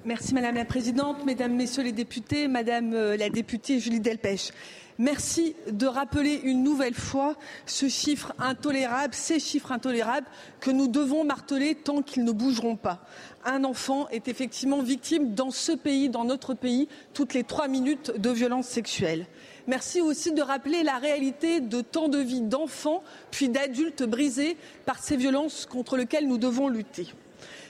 [0.05, 4.53] Merci Madame la Présidente, Mesdames, Messieurs les députés, Madame euh, la députée Julie Delpech.
[4.99, 7.36] Merci de rappeler une nouvelle fois
[7.66, 10.26] ce chiffre intolérable, ces chiffres intolérables
[10.61, 13.05] que nous devons marteler tant qu'ils ne bougeront pas.
[13.44, 18.12] Un enfant est effectivement victime dans ce pays, dans notre pays, toutes les trois minutes
[18.18, 19.26] de violences sexuelles.
[19.66, 24.99] Merci aussi de rappeler la réalité de tant de vies d'enfants puis d'adultes brisés par
[24.99, 27.09] ces violences contre lesquelles nous devons lutter.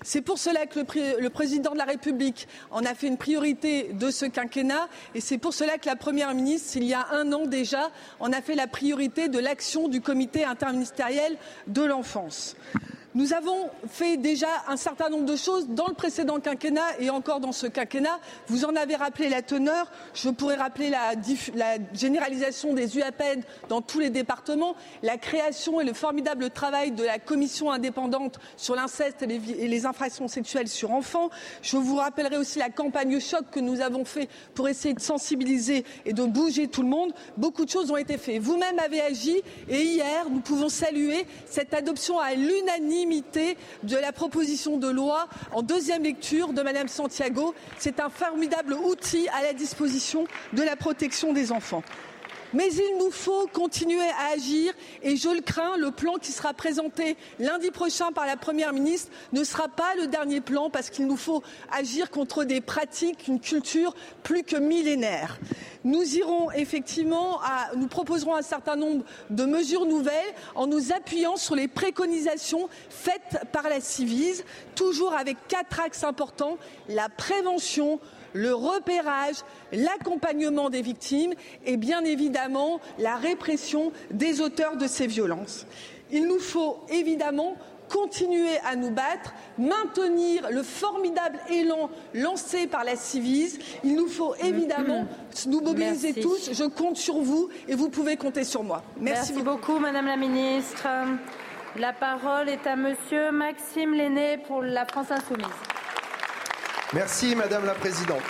[0.09, 4.13] C'est pour cela que le, président de la République en a fait une priorité de
[4.13, 7.45] ce quinquennat et c'est pour cela que la première ministre, il y a un an
[7.45, 7.91] déjà,
[8.21, 11.37] en a fait la priorité de l'action du comité interministériel
[11.67, 12.55] de l'enfance.
[13.17, 17.41] Nous avons fait déjà un certain nombre de choses dans le précédent quinquennat et encore
[17.41, 18.21] dans ce quinquennat.
[18.47, 19.91] Vous en avez rappelé la teneur.
[20.13, 21.15] Je pourrais rappeler la,
[21.95, 27.19] généralisation des UAPED dans tous les départements, la création et le formidable travail de la
[27.19, 31.31] commission indépendante sur l'inceste et, et les, infractions sexuelles sur enfants.
[31.63, 35.87] Je vous rappellerai aussi la campagne choc que nous avons fait pour essayer de sensibiliser
[36.05, 37.15] et de bouger tout le monde.
[37.39, 38.43] Beaucoup de choses ont été faites.
[38.43, 39.41] Vous-même avez agi
[39.71, 45.63] et hier, nous pouvons saluer cette adoption à l'unanimité de la proposition de loi en
[45.63, 47.55] deuxième lecture de Madame Santiago.
[47.79, 51.83] C'est un formidable outil à la disposition de la protection des enfants.
[52.53, 54.73] Mais il nous faut continuer à agir
[55.03, 59.11] et je le crains, le plan qui sera présenté lundi prochain par la Première ministre
[59.33, 61.43] ne sera pas le dernier plan parce qu'il nous faut
[61.73, 65.39] agir contre des pratiques, une culture plus que millénaire.
[65.85, 67.41] Nous irons effectivement
[67.77, 73.39] nous proposerons un certain nombre de mesures nouvelles en nous appuyant sur les préconisations faites
[73.53, 74.45] par la Civise,
[74.75, 78.01] toujours avec quatre axes importants, la prévention,
[78.37, 79.37] le repérage,
[79.73, 81.33] l'accompagnement des victimes
[81.65, 85.67] et bien évidemment la répression des auteurs de ces violences.
[86.11, 87.57] Il nous faut évidemment
[87.89, 93.59] continuer à nous battre, maintenir le formidable élan lancé par la Civise.
[93.85, 95.07] Il nous faut évidemment
[95.47, 96.51] nous mobiliser tous.
[96.53, 98.83] Je compte sur vous et vous pouvez compter sur moi.
[99.01, 100.87] Merci, beaucoup, Madame la Ministre.
[101.79, 105.76] La parole est à Monsieur Maxime Lenné pour la France Insoumise.
[106.93, 108.23] Merci Madame la Présidente.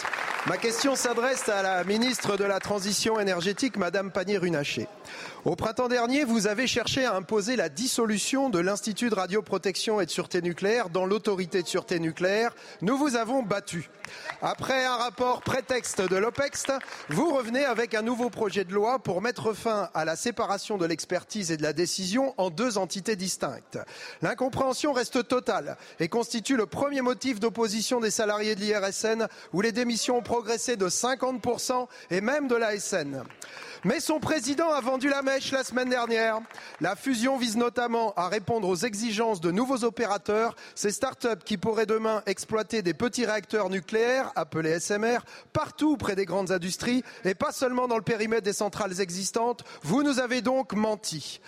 [0.46, 4.88] Ma question s'adresse à la ministre de la Transition énergétique, Madame Pannier-Runacher.
[5.44, 10.06] Au printemps dernier, vous avez cherché à imposer la dissolution de l'Institut de radioprotection et
[10.06, 12.54] de sûreté nucléaire dans l'autorité de sûreté nucléaire.
[12.82, 13.90] Nous vous avons battu.
[14.42, 16.66] Après un rapport prétexte de l'OPEX,
[17.08, 20.86] vous revenez avec un nouveau projet de loi pour mettre fin à la séparation de
[20.86, 23.78] l'expertise et de la décision en deux entités distinctes.
[24.22, 29.72] L'incompréhension reste totale et constitue le premier motif d'opposition des salariés de l'IRSN où les
[29.72, 33.22] démissions ont progressé de 50% et même de l'ASN.
[33.84, 36.40] Mais son président a vendu la mèche la semaine dernière.
[36.80, 41.86] La fusion vise notamment à répondre aux exigences de nouveaux opérateurs, ces start-up qui pourraient
[41.86, 45.18] demain exploiter des petits réacteurs nucléaires, appelés SMR,
[45.52, 49.64] partout près des grandes industries et pas seulement dans le périmètre des centrales existantes.
[49.82, 51.40] Vous nous avez donc menti.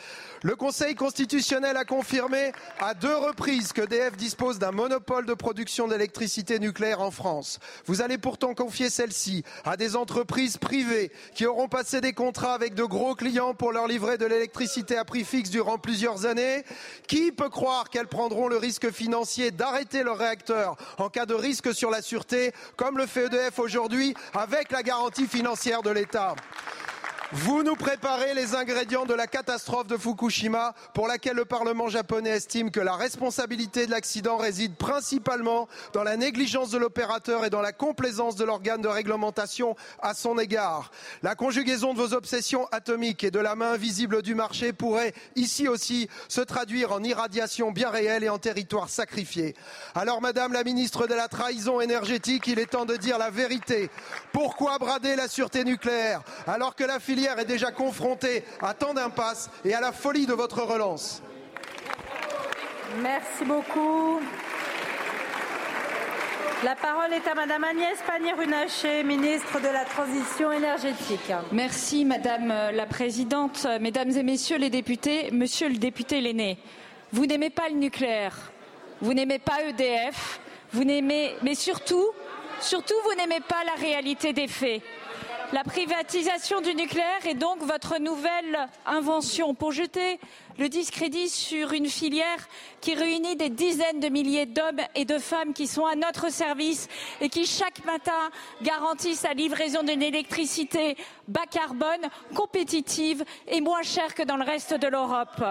[0.42, 5.88] Le Conseil constitutionnel a confirmé à deux reprises que DF dispose d'un monopole de production
[5.88, 7.58] d'électricité nucléaire en France.
[7.86, 12.74] Vous allez pourtant confier celle-ci à des entreprises privées qui auront passé des contrats avec
[12.74, 16.64] de gros clients pour leur livrer de l'électricité à prix fixe durant plusieurs années.
[17.08, 21.74] Qui peut croire qu'elles prendront le risque financier d'arrêter leur réacteur en cas de risque
[21.74, 26.36] sur la sûreté, comme le fait EDF aujourd'hui, avec la garantie financière de l'État?
[27.30, 32.30] Vous nous préparez les ingrédients de la catastrophe de Fukushima pour laquelle le Parlement japonais
[32.30, 37.60] estime que la responsabilité de l'accident réside principalement dans la négligence de l'opérateur et dans
[37.60, 40.90] la complaisance de l'organe de réglementation à son égard.
[41.22, 45.68] La conjugaison de vos obsessions atomiques et de la main invisible du marché pourrait ici
[45.68, 49.54] aussi se traduire en irradiation bien réelle et en territoire sacrifié.
[49.94, 53.90] Alors Madame la ministre de la trahison énergétique, il est temps de dire la vérité.
[54.32, 59.50] Pourquoi brader la sûreté nucléaire alors que la filière est déjà confrontée à tant d'impasses
[59.64, 61.20] et à la folie de votre relance
[63.02, 64.20] Merci beaucoup.
[66.64, 71.32] La parole est à Madame Agnès Pannier-Runacher, ministre de la Transition énergétique.
[71.52, 76.56] Merci Madame la Présidente, Mesdames et Messieurs les députés, Monsieur le député Lenné,
[77.12, 78.36] vous n'aimez pas le nucléaire,
[79.00, 80.40] vous n'aimez pas EDF,
[80.72, 82.06] vous n'aimez, mais surtout,
[82.60, 84.82] surtout, vous n'aimez pas la réalité des faits.
[85.54, 90.20] La privatisation du nucléaire est donc votre nouvelle invention pour jeter
[90.58, 92.48] le discrédit sur une filière
[92.80, 96.88] qui réunit des dizaines de milliers d'hommes et de femmes qui sont à notre service
[97.20, 98.30] et qui chaque matin
[98.62, 100.96] garantissent la livraison d'une électricité
[101.28, 105.42] bas carbone, compétitive et moins chère que dans le reste de l'Europe.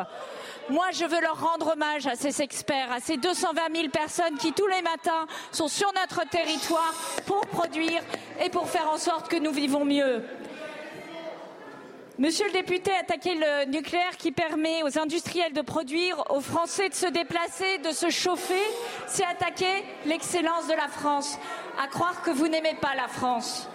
[0.70, 4.51] Moi, je veux leur rendre hommage à ces experts, à ces 220 000 personnes qui,
[4.51, 6.93] tous les matins, sont sur notre territoire
[7.26, 8.01] pour produire
[8.43, 10.24] et pour faire en sorte que nous vivons mieux.
[12.20, 16.95] Monsieur le député, attaquer le nucléaire qui permet aux industriels de produire, aux Français de
[16.95, 18.63] se déplacer, de se chauffer,
[19.05, 21.38] c'est attaquer l'excellence de la France.
[21.80, 23.70] À croire que vous n'aimez pas la France.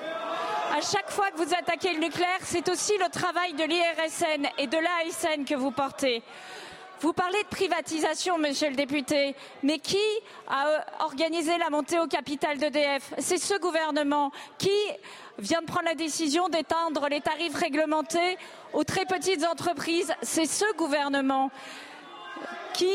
[0.77, 4.67] À chaque fois que vous attaquez le nucléaire, c'est aussi le travail de l'IRSN et
[4.67, 6.25] de l'ASN que vous portez.
[7.03, 9.35] Vous parlez de privatisation, monsieur le député,
[9.65, 9.99] mais qui
[10.47, 14.71] a euh, organisé la montée au capital d'EDF C'est ce gouvernement qui
[15.39, 18.39] vient de prendre la décision d'étendre les tarifs réglementés
[18.73, 20.13] aux très petites entreprises.
[20.23, 21.51] C'est ce gouvernement
[22.75, 22.93] qui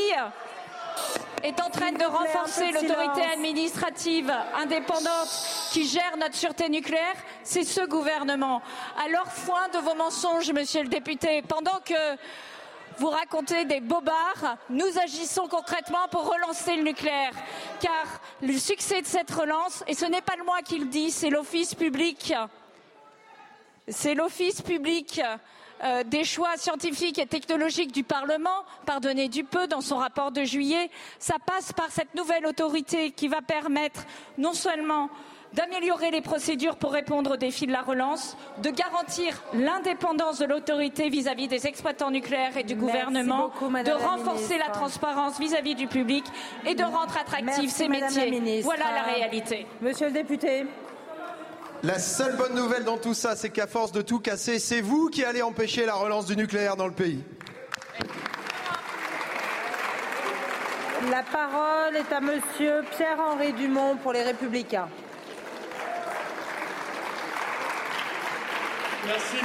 [1.43, 5.29] est en train de renforcer l'autorité administrative indépendante
[5.71, 8.61] qui gère notre sûreté nucléaire, c'est ce gouvernement.
[9.05, 11.93] Alors, foin de vos mensonges, monsieur le député, pendant que
[12.97, 14.57] vous racontez des bobards.
[14.69, 17.33] Nous agissons concrètement pour relancer le nucléaire.
[17.79, 18.05] Car
[18.41, 21.75] le succès de cette relance, et ce n'est pas moi qui le dit, c'est l'Office
[21.75, 22.33] public,
[23.87, 25.21] c'est l'Office public
[25.83, 30.43] euh, des choix scientifiques et technologiques du Parlement, pardonnez du peu dans son rapport de
[30.43, 30.89] juillet,
[31.19, 34.05] ça passe par cette nouvelle autorité qui va permettre
[34.39, 35.09] non seulement
[35.53, 41.09] d'améliorer les procédures pour répondre aux défis de la relance, de garantir l'indépendance de l'autorité
[41.09, 46.25] vis-à-vis des exploitants nucléaires et du gouvernement, de renforcer la transparence vis-à-vis du public
[46.65, 48.61] et de rendre attractifs ces métiers.
[48.61, 49.65] Voilà la réalité.
[49.81, 50.65] Monsieur le député.
[51.83, 55.09] La seule bonne nouvelle dans tout ça, c'est qu'à force de tout casser, c'est vous
[55.09, 57.23] qui allez empêcher la relance du nucléaire dans le pays.
[61.11, 64.89] La parole est à monsieur Pierre-Henri Dumont pour les Républicains.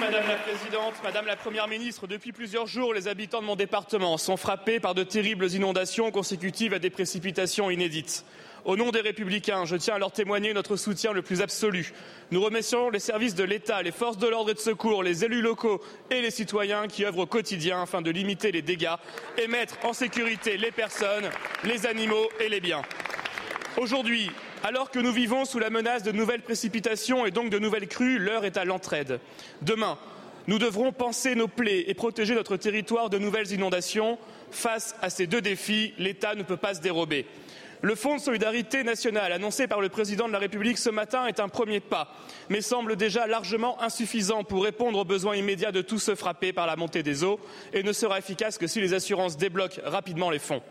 [0.00, 0.94] Madame la Présidente.
[1.04, 4.94] Madame la Première ministre, depuis plusieurs jours, les habitants de mon département sont frappés par
[4.94, 8.24] de terribles inondations consécutives à des précipitations inédites.
[8.64, 11.92] Au nom des Républicains, je tiens à leur témoigner notre soutien le plus absolu.
[12.32, 15.42] Nous remercions les services de l'État, les forces de l'ordre et de secours, les élus
[15.42, 18.96] locaux et les citoyens qui œuvrent au quotidien afin de limiter les dégâts
[19.38, 21.30] et mettre en sécurité les personnes,
[21.64, 22.82] les animaux et les biens.
[23.76, 24.30] Aujourd'hui,
[24.62, 28.18] alors que nous vivons sous la menace de nouvelles précipitations et donc de nouvelles crues,
[28.18, 29.18] l'heure est à l'entraide.
[29.62, 29.98] Demain,
[30.46, 34.18] nous devrons penser nos plaies et protéger notre territoire de nouvelles inondations.
[34.50, 37.26] Face à ces deux défis, l'État ne peut pas se dérober.
[37.84, 41.40] Le Fonds de solidarité nationale annoncé par le président de la République ce matin est
[41.40, 42.14] un premier pas,
[42.48, 46.68] mais semble déjà largement insuffisant pour répondre aux besoins immédiats de tous ceux frappés par
[46.68, 47.40] la montée des eaux
[47.72, 50.62] et ne sera efficace que si les assurances débloquent rapidement les fonds.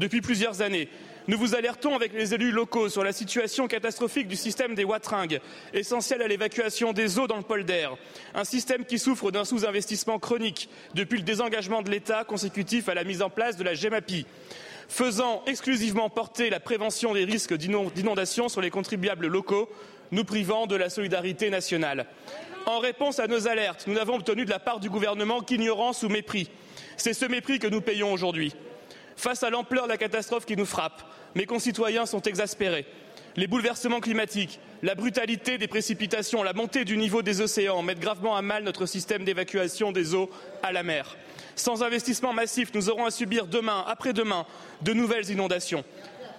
[0.00, 0.88] Depuis plusieurs années,
[1.28, 5.40] nous vous alertons avec les élus locaux sur la situation catastrophique du système des Watringues,
[5.74, 7.88] essentiel à l'évacuation des eaux dans le polder.
[8.34, 13.04] Un système qui souffre d'un sous-investissement chronique depuis le désengagement de l'État consécutif à la
[13.04, 14.26] mise en place de la GEMAPI
[14.88, 19.68] faisant exclusivement porter la prévention des risques d'inondation sur les contribuables locaux,
[20.12, 22.06] nous privant de la solidarité nationale.
[22.64, 26.08] En réponse à nos alertes, nous n'avons obtenu de la part du gouvernement qu'ignorance ou
[26.08, 26.50] mépris.
[26.96, 28.54] C'est ce mépris que nous payons aujourd'hui.
[29.16, 31.02] Face à l'ampleur de la catastrophe qui nous frappe,
[31.34, 32.86] mes concitoyens sont exaspérés.
[33.36, 38.36] Les bouleversements climatiques, la brutalité des précipitations, la montée du niveau des océans mettent gravement
[38.36, 40.30] à mal notre système d'évacuation des eaux
[40.62, 41.16] à la mer.
[41.54, 44.46] Sans investissement massif, nous aurons à subir demain, après-demain,
[44.82, 45.84] de nouvelles inondations.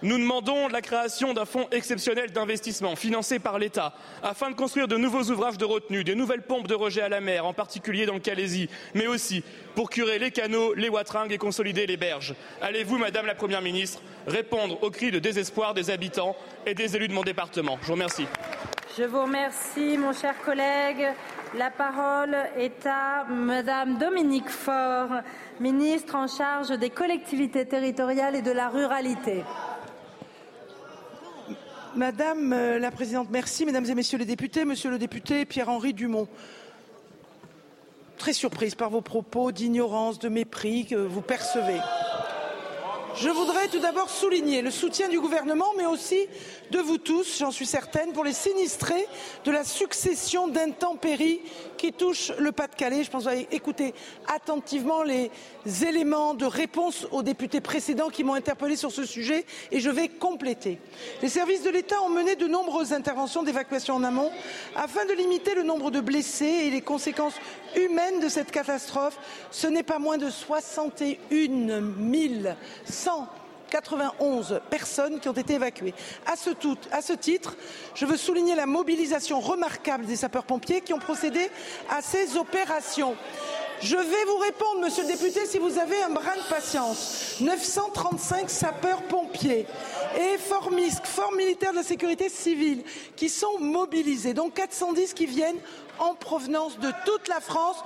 [0.01, 3.93] Nous demandons la création d'un fonds exceptionnel d'investissement financé par l'État
[4.23, 7.19] afin de construire de nouveaux ouvrages de retenue, des nouvelles pompes de rejet à la
[7.19, 9.43] mer, en particulier dans le Calaisie, mais aussi
[9.75, 12.33] pour curer les canaux, les watringues et consolider les berges.
[12.61, 16.35] Allez-vous, Madame la Première ministre, répondre aux cris de désespoir des habitants
[16.65, 17.77] et des élus de mon département?
[17.81, 18.27] Je vous remercie.
[18.97, 21.07] Je vous remercie, mon cher collègue.
[21.57, 25.09] La parole est à Madame Dominique Faure,
[25.59, 29.43] ministre en charge des collectivités territoriales et de la ruralité.
[31.95, 33.65] Madame euh, la Présidente, merci.
[33.65, 36.27] Mesdames et Messieurs les députés, Monsieur le député Pierre-Henri Dumont,
[38.17, 41.79] très surprise par vos propos d'ignorance, de mépris que vous percevez.
[43.15, 46.27] Je voudrais tout d'abord souligner le soutien du gouvernement, mais aussi
[46.71, 49.07] de vous tous, j'en suis certaine, pour les sinistrés
[49.45, 51.41] de la succession d'intempéries
[51.77, 53.03] qui touchent le Pas-de-Calais.
[53.03, 53.93] Je pense que vous écouté
[54.27, 55.31] attentivement les
[55.83, 60.07] éléments de réponse aux députés précédents qui m'ont interpellé sur ce sujet et je vais
[60.07, 60.79] compléter.
[61.21, 64.31] Les services de l'État ont mené de nombreuses interventions d'évacuation en amont
[64.75, 67.35] afin de limiter le nombre de blessés et les conséquences
[67.75, 69.17] humaines de cette catastrophe.
[69.51, 71.69] Ce n'est pas moins de 61
[72.85, 73.29] 100
[73.69, 75.93] 91 personnes qui ont été évacuées.
[76.25, 77.55] À ce, titre,
[77.95, 81.49] je veux souligner la mobilisation remarquable des sapeurs-pompiers qui ont procédé
[81.89, 83.15] à ces opérations.
[83.81, 87.37] Je vais vous répondre, monsieur le député, si vous avez un brin de patience.
[87.39, 89.65] 935 sapeurs-pompiers
[90.19, 92.83] et FORMISC, Force militaire de la sécurité civile,
[93.15, 95.59] qui sont mobilisés, dont 410 qui viennent
[95.97, 97.77] en provenance de toute la France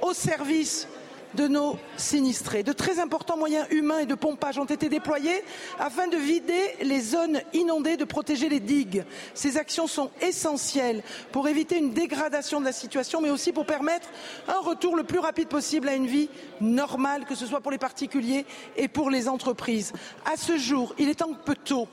[0.00, 0.88] au service
[1.34, 2.62] de nos sinistrés.
[2.62, 5.44] De très importants moyens humains et de pompage ont été déployés
[5.78, 9.04] afin de vider les zones inondées, de protéger les digues.
[9.34, 14.08] Ces actions sont essentielles pour éviter une dégradation de la situation, mais aussi pour permettre
[14.48, 16.28] un retour le plus rapide possible à une vie
[16.60, 19.92] normale, que ce soit pour les particuliers et pour les entreprises.
[20.24, 21.88] À ce jour, il est un peu tôt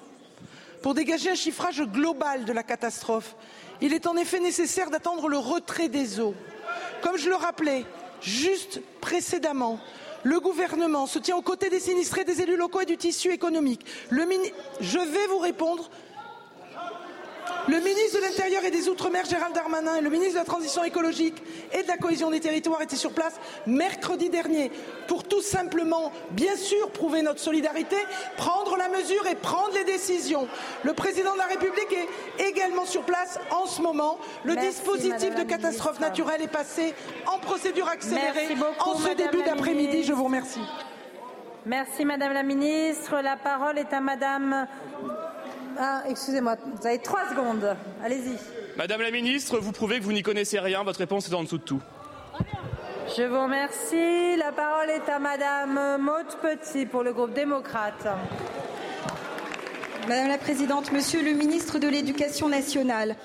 [0.82, 3.36] pour dégager un chiffrage global de la catastrophe.
[3.82, 6.36] Il est en effet nécessaire d'attendre le retrait des eaux.
[7.02, 7.86] Comme je le rappelais,
[8.22, 9.80] juste précédemment,
[10.24, 13.86] le gouvernement se tient aux côtés des sinistrés, des élus locaux et du tissu économique.
[14.12, 15.90] Je vais vous répondre
[17.68, 20.84] le ministre de l'Intérieur et des Outre-mer, Gérald Darmanin, et le ministre de la Transition
[20.84, 21.42] écologique
[21.74, 23.36] et de la cohésion des territoires étaient sur place
[23.68, 24.72] mercredi dernier
[25.08, 27.98] pour tout simplement, bien sûr, prouver notre solidarité,
[28.38, 30.48] prendre la mesure et prendre les décisions.
[30.84, 31.96] Le président de la République
[32.40, 34.18] est également sur place en ce moment.
[34.44, 36.94] Le Merci, dispositif de catastrophe naturelle est passé
[37.28, 40.04] en procédure accélérée beaucoup, en ce début d'après-midi.
[40.04, 40.62] Je vous remercie.
[41.66, 43.20] Merci Madame la Ministre.
[43.22, 44.68] La parole est à Madame
[45.80, 47.76] ah, excusez-moi, vous avez trois secondes.
[48.04, 48.38] Allez-y.
[48.78, 50.84] Madame la ministre, vous prouvez que vous n'y connaissez rien.
[50.84, 51.82] Votre réponse est en dessous de tout.
[53.18, 54.38] Je vous remercie.
[54.38, 58.08] La parole est à Madame Maud Petit pour le groupe démocrate.
[60.08, 63.16] Madame la Présidente, Monsieur le ministre de l'Éducation nationale,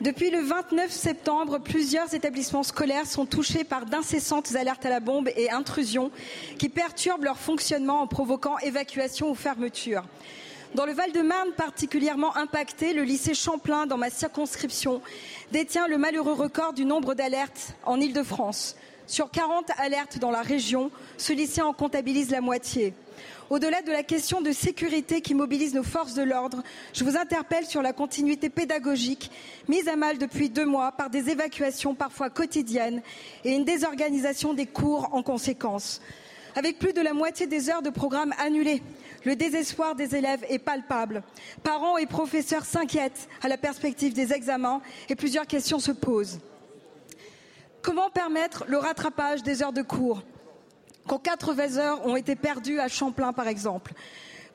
[0.00, 5.28] depuis le 29 septembre, plusieurs établissements scolaires sont touchés par d'incessantes alertes à la bombe
[5.36, 6.10] et intrusions
[6.58, 10.02] qui perturbent leur fonctionnement en provoquant évacuation ou fermeture.
[10.74, 15.00] Dans le Val-de-Marne particulièrement impacté, le lycée Champlain, dans ma circonscription,
[15.52, 18.74] détient le malheureux record du nombre d'alertes en Ile-de-France.
[19.06, 22.92] Sur 40 alertes dans la région, ce lycée en comptabilise la moitié.
[23.50, 27.66] Au-delà de la question de sécurité qui mobilise nos forces de l'ordre, je vous interpelle
[27.66, 29.30] sur la continuité pédagogique
[29.68, 33.00] mise à mal depuis deux mois par des évacuations parfois quotidiennes
[33.44, 36.00] et une désorganisation des cours en conséquence.
[36.56, 38.82] Avec plus de la moitié des heures de programme annulées,
[39.24, 41.22] le désespoir des élèves est palpable.
[41.62, 46.40] Parents et professeurs s'inquiètent à la perspective des examens et plusieurs questions se posent.
[47.82, 50.22] Comment permettre le rattrapage des heures de cours
[51.06, 53.92] quand 80 heures ont été perdues à Champlain, par exemple?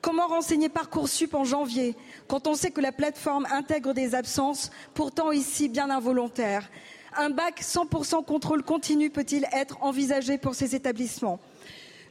[0.00, 1.94] Comment renseigner Parcoursup en janvier
[2.26, 6.68] quand on sait que la plateforme intègre des absences, pourtant ici bien involontaires?
[7.16, 11.38] Un bac 100% contrôle continu peut-il être envisagé pour ces établissements?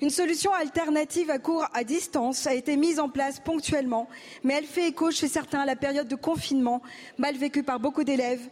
[0.01, 4.07] Une solution alternative à cours à distance a été mise en place ponctuellement,
[4.43, 6.81] mais elle fait écho chez certains à la période de confinement,
[7.17, 8.47] mal vécue par beaucoup d'élèves.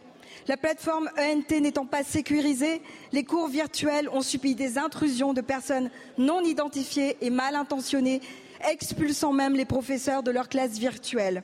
[0.46, 5.90] La plateforme ENT n'étant pas sécurisée, les cours virtuels ont subi des intrusions de personnes
[6.16, 8.20] non identifiées et mal intentionnées,
[8.70, 11.42] expulsant même les professeurs de leurs classes virtuelles.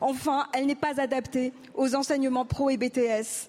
[0.00, 3.48] Enfin, elle n'est pas adaptée aux enseignements pro et BTS.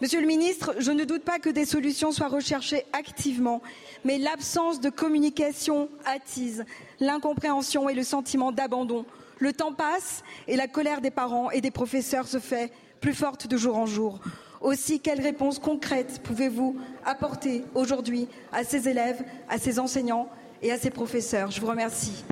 [0.00, 3.62] Monsieur le ministre, je ne doute pas que des solutions soient recherchées activement,
[4.04, 6.64] mais l'absence de communication attise
[6.98, 9.06] l'incompréhension et le sentiment d'abandon.
[9.38, 13.46] Le temps passe et la colère des parents et des professeurs se fait plus forte
[13.46, 14.18] de jour en jour.
[14.60, 20.28] Aussi, quelles réponses concrètes pouvez-vous apporter aujourd'hui à ces élèves, à ces enseignants
[20.60, 21.52] et à ces professeurs?
[21.52, 22.24] Je vous remercie.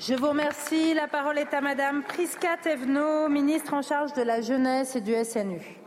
[0.00, 0.94] Je vous remercie.
[0.94, 5.12] La parole est à Madame Priska Thévenot, ministre en charge de la jeunesse et du
[5.24, 5.81] SNU.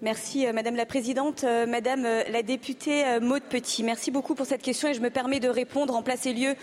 [0.00, 1.44] Merci Madame la Présidente.
[1.66, 5.48] Madame la députée Maude Petit, merci beaucoup pour cette question et je me permets de
[5.48, 6.54] répondre en place et lieu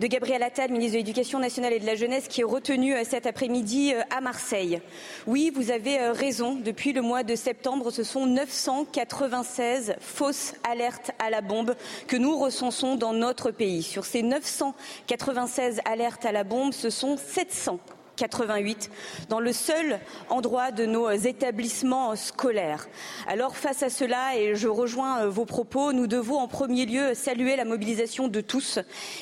[0.00, 3.26] de Gabriel Attal, ministre de l'Éducation nationale et de la Jeunesse, qui est retenu cet
[3.26, 4.80] après-midi à Marseille.
[5.28, 6.56] Oui, vous avez raison.
[6.56, 11.76] Depuis le mois de septembre, ce sont 996 fausses alertes à la bombe
[12.08, 13.84] que nous recensons dans notre pays.
[13.84, 17.78] Sur ces 996 alertes à la bombe, ce sont 700
[18.20, 18.90] 88
[19.30, 19.98] dans le seul
[20.28, 22.86] endroit de nos établissements scolaires.
[23.26, 27.56] Alors face à cela, et je rejoins vos propos, nous devons en premier lieu saluer
[27.56, 28.78] la mobilisation de tous.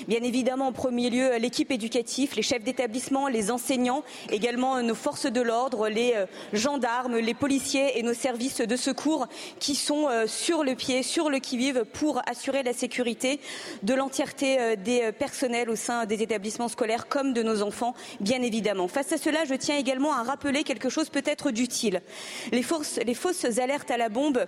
[0.08, 5.26] Bien évidemment, en premier lieu, l'équipe éducative, les chefs d'établissement, les enseignants, également nos forces
[5.26, 6.14] de l'ordre, les
[6.52, 9.28] gendarmes, les policiers et nos services de secours
[9.60, 13.38] qui sont sur le pied, sur le qui-vive pour assurer la sécurité
[13.84, 18.87] de l'entièreté des personnels au sein des établissements scolaires comme de nos enfants, bien évidemment.
[18.88, 22.02] Face à cela, je tiens également à rappeler quelque chose peut-être d'utile.
[22.52, 22.64] Les,
[23.04, 24.46] les fausses alertes à la bombe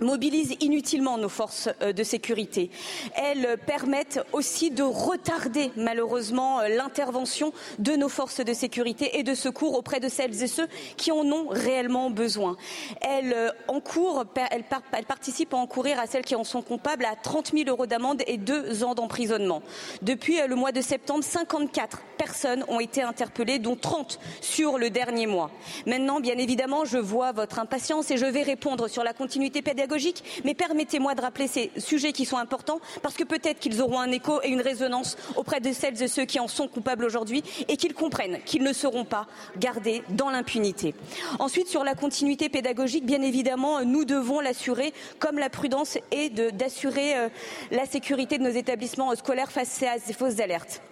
[0.00, 2.70] mobilisent inutilement nos forces de sécurité.
[3.14, 9.76] Elles permettent aussi de retarder malheureusement l'intervention de nos forces de sécurité et de secours
[9.76, 12.56] auprès de celles et ceux qui en ont réellement besoin.
[13.00, 17.52] Elles, encourent, elles, elles participent à encourir à celles qui en sont coupables à 30
[17.52, 19.62] 000 euros d'amende et deux ans d'emprisonnement.
[20.02, 25.26] Depuis le mois de septembre, 54 personnes ont été interpellées, dont 30 sur le dernier
[25.26, 25.50] mois.
[25.86, 29.87] Maintenant, bien évidemment, je vois votre impatience et je vais répondre sur la continuité pédagogique,
[30.44, 34.10] mais permettez-moi de rappeler ces sujets qui sont importants parce que peut-être qu'ils auront un
[34.10, 37.76] écho et une résonance auprès de celles et ceux qui en sont coupables aujourd'hui et
[37.76, 39.26] qu'ils comprennent qu'ils ne seront pas
[39.58, 40.94] gardés dans l'impunité.
[41.38, 47.14] Ensuite, sur la continuité pédagogique, bien évidemment, nous devons l'assurer comme la prudence est d'assurer
[47.70, 50.82] la sécurité de nos établissements scolaires face à ces fausses alertes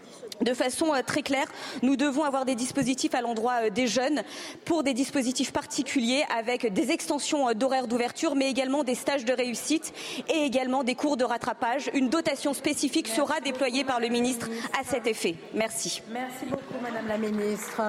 [0.41, 1.47] de façon très claire,
[1.83, 4.23] nous devons avoir des dispositifs à l'endroit des jeunes
[4.65, 9.93] pour des dispositifs particuliers avec des extensions d'horaires d'ouverture, mais également des stages de réussite
[10.29, 11.91] et également des cours de rattrapage.
[11.95, 14.49] Une dotation spécifique Merci sera déployée par le ministre
[14.79, 15.37] à cet effet.
[15.55, 16.03] Merci.
[16.11, 17.83] Merci beaucoup, Madame la Ministre.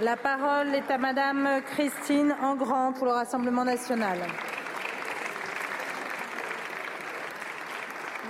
[0.00, 4.18] La parole est à Madame Christine Engrand pour le Rassemblement national.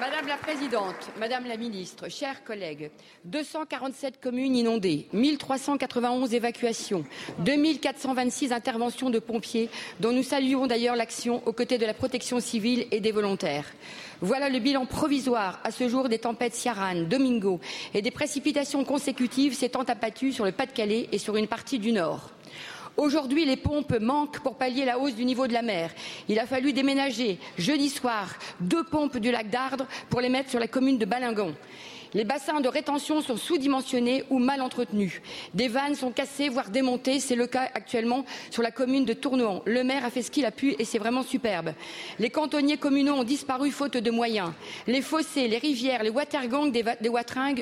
[0.00, 2.90] Madame la Présidente, Madame la Ministre, chers collègues,
[3.26, 7.04] 247 communes inondées, 1391 évacuations,
[7.38, 12.86] 2426 interventions de pompiers, dont nous saluons d'ailleurs l'action aux côtés de la protection civile
[12.90, 13.66] et des volontaires.
[14.20, 17.60] Voilà le bilan provisoire à ce jour des tempêtes Ciaran, Domingo
[17.92, 22.30] et des précipitations consécutives s'étant abattues sur le Pas-de-Calais et sur une partie du Nord.
[22.96, 25.90] Aujourd'hui, les pompes manquent pour pallier la hausse du niveau de la mer.
[26.28, 28.28] Il a fallu déménager jeudi soir
[28.60, 31.54] deux pompes du lac d'Ardre pour les mettre sur la commune de Balingon.
[32.14, 35.20] Les bassins de rétention sont sous-dimensionnés ou mal entretenus.
[35.52, 37.18] Des vannes sont cassées, voire démontées.
[37.18, 39.62] C'est le cas actuellement sur la commune de Tournoan.
[39.66, 41.72] Le maire a fait ce qu'il a pu et c'est vraiment superbe.
[42.20, 44.52] Les cantonniers communaux ont disparu faute de moyens.
[44.86, 46.84] Les fossés, les rivières, les watergangs des,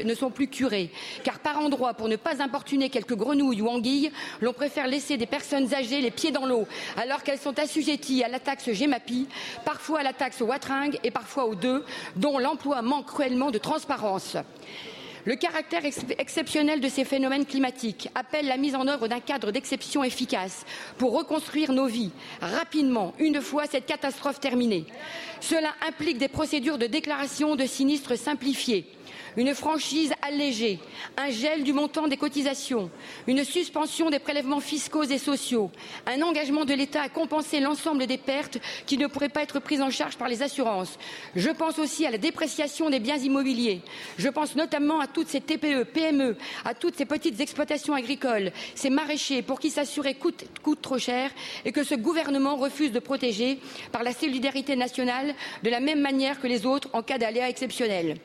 [0.05, 0.91] ne sont plus curés.
[1.24, 4.12] Car par endroits, pour ne pas importuner quelques grenouilles ou anguilles,
[4.43, 6.66] l'on préfère laisser des personnes âgées les pieds dans l'eau,
[6.99, 9.29] alors qu'elles sont assujetties à la taxe Gemapi,
[9.65, 14.37] parfois à la taxe watringue et parfois aux deux, dont l'emploi manque cruellement de transparence.
[15.24, 19.52] Le caractère ex exceptionnel de ces phénomènes climatiques appelle la mise en œuvre d'un cadre
[19.52, 20.64] d'exception efficace
[20.98, 22.10] pour reconstruire nos vies
[22.40, 24.85] rapidement, une fois cette catastrophe terminée.
[25.40, 28.85] Cela implique des procédures de déclaration de sinistres simplifiées
[29.37, 30.79] une franchise allégée,
[31.17, 32.91] un gel du montant des cotisations,
[33.27, 35.71] une suspension des prélèvements fiscaux et sociaux,
[36.07, 39.83] un engagement de l'État à compenser l'ensemble des pertes qui ne pourraient pas être prises
[39.83, 40.99] en charge par les assurances.
[41.35, 43.81] Je pense aussi à la dépréciation des biens immobiliers.
[44.19, 48.91] Je pense notamment à toutes ces TPE, PME, à toutes ces petites exploitations agricoles, ces
[48.91, 50.45] maraîchers pour qui s'assurer coûte,
[50.83, 51.31] trop cher
[51.65, 53.59] et que ce gouvernement refuse de protéger
[53.93, 58.17] par la solidarité nationale de la même manière que les autres en cas d'aléa exceptionnel.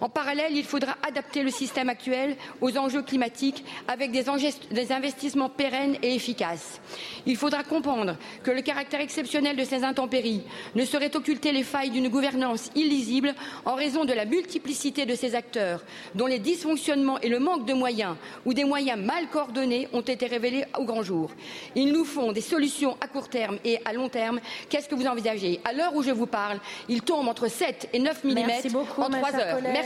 [0.00, 4.24] En parallèle, il faudra adapter le système actuel aux enjeux climatiques avec des,
[4.70, 6.80] des, investissements pérennes et efficaces.
[7.26, 10.42] Il faudra comprendre que le caractère exceptionnel de ces intempéries
[10.74, 13.34] ne saurait occulter les failles d'une gouvernance illisible
[13.64, 15.84] en raison de la multiplicité de ces acteurs,
[16.14, 20.26] dont les dysfonctionnements et le manque de moyens ou des moyens mal coordonnés ont été
[20.26, 21.30] révélés au grand jour.
[21.74, 24.40] Ils nous font des solutions à court terme et à long terme.
[24.68, 25.60] Qu'est-ce que vous envisagez?
[25.64, 26.58] À l'heure où je vous parle,
[26.88, 29.58] il tombe entre 7 et 9 mm en 3 heures.
[29.62, 29.83] Merci.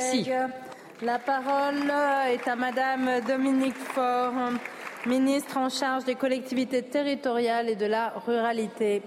[1.03, 1.93] La parole
[2.29, 4.33] est à Madame Dominique Faure,
[5.07, 9.03] ministre en charge des collectivités territoriales et de la ruralité.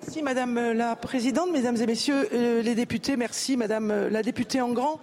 [0.00, 3.16] Merci Madame la Présidente, Mesdames et Messieurs euh, les députés.
[3.16, 5.00] Merci Madame la députée Engrand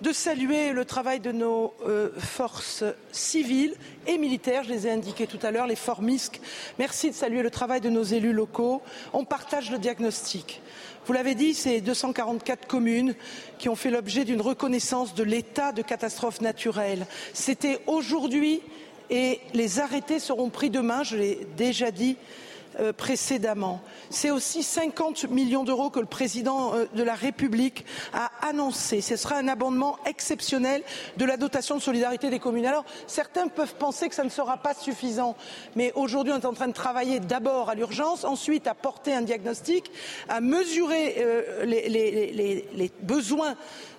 [0.00, 3.74] de saluer le travail de nos euh, forces civiles
[4.06, 4.64] et militaires.
[4.64, 6.40] Je les ai indiqués tout à l'heure, les FORMISC.
[6.78, 8.82] Merci de saluer le travail de nos élus locaux.
[9.12, 10.60] On partage le diagnostic.
[11.06, 13.14] Vous l'avez dit, c'est 244 communes
[13.58, 17.06] qui ont fait l'objet d'une reconnaissance de l'état de catastrophe naturelle.
[17.34, 18.62] C'était aujourd'hui
[19.10, 22.16] et les arrêtés seront pris demain, je l'ai déjà dit
[22.80, 23.80] euh, précédemment.
[24.10, 29.00] C'est aussi 50 millions d'euros que le président euh, de la République a annoncé.
[29.00, 30.82] Ce sera un abondement exceptionnel
[31.16, 32.66] de la dotation de solidarité des communes.
[32.66, 35.36] Alors, certains peuvent penser que ça ne sera pas suffisant,
[35.76, 39.22] mais aujourd'hui, on est en train de travailler d'abord à l'urgence, ensuite à porter un
[39.22, 39.90] diagnostic,
[40.28, 43.54] à mesurer euh, les, besoins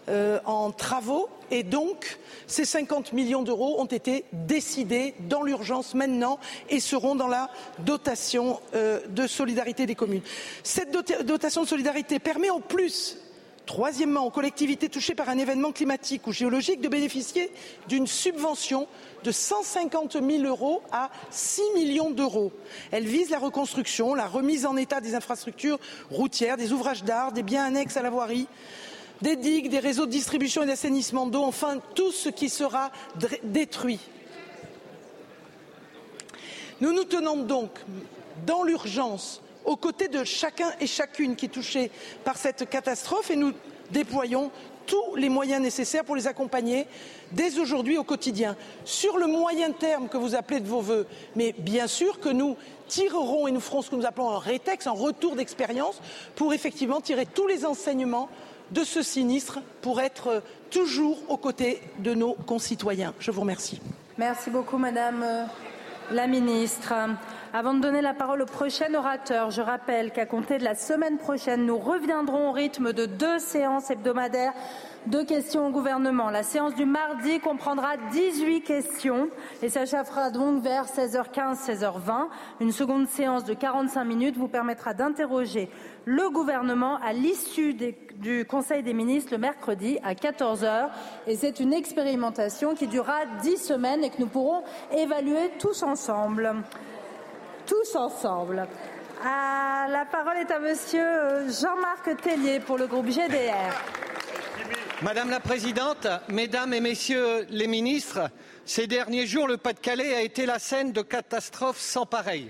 [0.10, 6.40] euh, en travaux et donc ces 50 millions d'euros ont été décidés dans l'urgence maintenant
[6.70, 7.50] et seront dans la
[7.80, 10.22] dotation euh, de solidarité des communes.
[10.64, 10.92] Cette
[11.26, 13.18] dotation de solidarité permet en plus
[13.66, 17.52] Troisièmement, aux collectivités touchées par un événement climatique ou géologique de bénéficier
[17.88, 18.88] d'une subvention
[19.24, 22.52] de 150 000 euros à 6 millions d'euros.
[22.92, 25.80] Elle vise la reconstruction, la remise en état des infrastructures
[26.12, 28.48] routières, des ouvrages d'art, des biens annexes à la voirie,
[29.22, 32.92] des digues, des réseaux de distribution et d'assainissement d'eau, enfin tout ce qui sera
[33.44, 34.00] détruit.
[36.82, 37.72] Nous nous tenons donc
[38.46, 41.90] dans l'urgence aux côtés de chacun et chacune qui est touché
[42.24, 43.54] par cette catastrophe et nous
[43.92, 44.52] déployons
[44.86, 46.86] tous les moyens nécessaires pour les accompagner
[47.32, 48.56] dès aujourd'hui au quotidien.
[48.84, 52.56] Sur le moyen terme que vous appelez de vos voeux, mais bien sûr que nous
[52.88, 56.00] tirerons et nous ferons ce que nous appelons un rétex, un retour d'expérience,
[56.36, 58.30] pour effectivement tirer tous les enseignements
[58.72, 63.14] de ce sinistre pour être toujours aux côtés de nos concitoyens.
[63.20, 63.82] Je vous remercie.
[64.18, 65.44] Merci beaucoup, Madame euh,
[66.12, 66.94] la Ministre.
[67.54, 71.18] Avant de donner la parole au prochain orateur, je rappelle qu'à compter de la semaine
[71.18, 74.54] prochaine, nous reviendrons au rythme de deux séances hebdomadaires
[75.08, 76.30] de questions au gouvernement.
[76.30, 79.30] La séance du mardi comprendra 18 questions
[79.62, 82.28] et s'achèvera donc vers 16h15, 16h20.
[82.60, 85.70] Une seconde séance de 45 minutes vous permettra d'interroger
[86.06, 90.90] le gouvernement à l'issue du Conseil des ministres le mercredi à 14h.
[91.28, 94.64] Et c'est une expérimentation qui durera 10 semaines et que nous pourrons
[94.96, 96.56] évaluer tous ensemble.
[97.66, 98.68] Tous ensemble.
[99.24, 103.74] Ah, la parole est à monsieur euh, Jean-Marc Tellier pour le groupe GDR.
[105.02, 108.30] Madame la Présidente, Mesdames et Messieurs les ministres,
[108.66, 112.50] ces derniers jours, le Pas-de-Calais a été la scène de catastrophes sans pareil.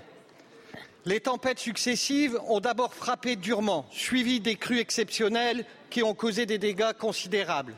[1.06, 6.58] Les tempêtes successives ont d'abord frappé durement, suivies des crues exceptionnelles qui ont causé des
[6.58, 7.74] dégâts considérables.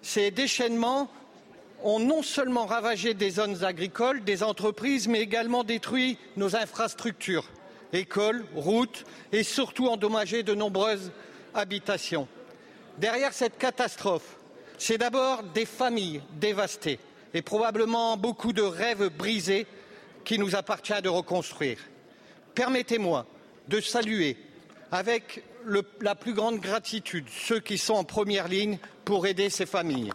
[0.00, 1.10] Ces déchaînements
[1.82, 7.48] ont non seulement ravagé des zones agricoles, des entreprises, mais également détruit nos infrastructures,
[7.92, 11.10] écoles, routes et surtout endommagé de nombreuses
[11.52, 12.28] habitations.
[12.98, 14.36] Derrière cette catastrophe,
[14.76, 16.98] c'est d'abord des familles dévastées
[17.34, 19.66] et probablement beaucoup de rêves brisés
[20.24, 21.78] qui nous appartient de reconstruire
[22.58, 23.24] permettez-moi
[23.68, 24.36] de saluer
[24.90, 25.44] avec
[26.00, 30.10] la plus grande gratitude ceux qui sont en première ligne pour aider ces familles.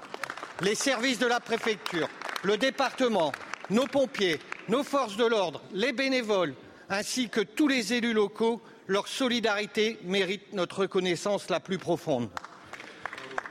[0.60, 2.10] Les services de la préfecture,
[2.43, 3.31] le département,
[3.69, 6.53] nos pompiers, nos forces de l'ordre, les bénévoles,
[6.89, 12.27] ainsi que tous les élus locaux, leur solidarité mérite notre reconnaissance la plus profonde.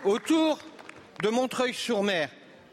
[0.05, 0.59] Autour
[1.23, 2.29] de Montreuil-sur-Mer,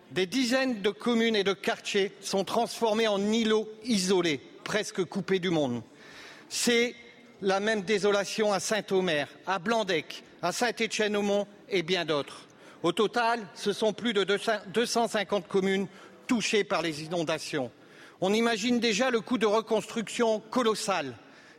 [0.10, 5.51] des dizaines de communes et de quartiers sont transformés en îlots isolés, presque coupés du
[5.51, 5.84] monde.
[6.49, 6.95] C'est
[7.43, 12.47] la même désolation à Saint-Omer, à Blandec, à Saint-Étienne-au-Mont et bien d'autres.
[12.81, 14.23] Au total, ce sont plus de
[14.73, 15.85] 250 communes
[16.26, 17.69] touchées par les inondations.
[18.22, 21.15] On imagine déjà le coût de reconstruction colossal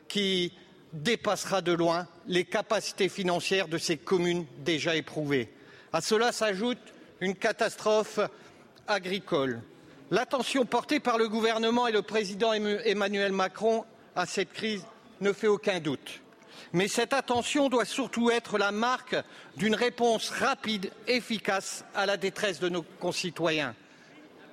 [0.09, 0.53] qui
[0.93, 5.49] dépassera de loin les capacités financières de ces communes déjà éprouvées.
[5.93, 6.79] À cela s'ajoute
[7.21, 8.21] une catastrophe
[8.87, 9.61] agricole.
[10.11, 13.85] L'attention portée par le gouvernement et le président Emmanuel Macron
[14.15, 14.85] à cette crise
[15.21, 16.21] ne fait aucun doute.
[16.73, 19.17] Mais cette attention doit surtout être la marque
[19.57, 23.75] d'une réponse rapide, efficace à la détresse de nos concitoyens.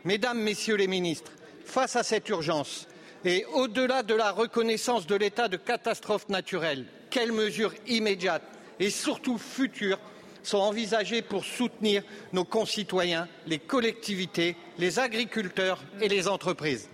[0.06, 1.32] Mesdames, Messieurs les ministres,
[1.66, 2.88] face à cette urgence
[3.26, 8.44] et au-delà de la reconnaissance de l'état de catastrophe naturelle, quelles mesures immédiates
[8.80, 10.00] et surtout futures
[10.44, 12.04] sont envisagées pour soutenir
[12.34, 16.90] nos concitoyens, les collectivités, les agriculteurs et les entreprises.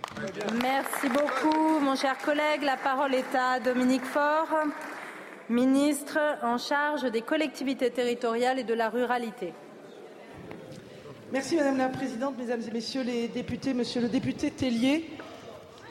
[0.60, 2.62] Merci beaucoup, mon cher collègue.
[2.62, 4.48] La parole est à Dominique Faure,
[5.48, 9.52] ministre en charge des collectivités territoriales et de la ruralité.
[11.32, 15.10] Merci Madame la Présidente, Mesdames et Messieurs les députés, Monsieur le député Tellier.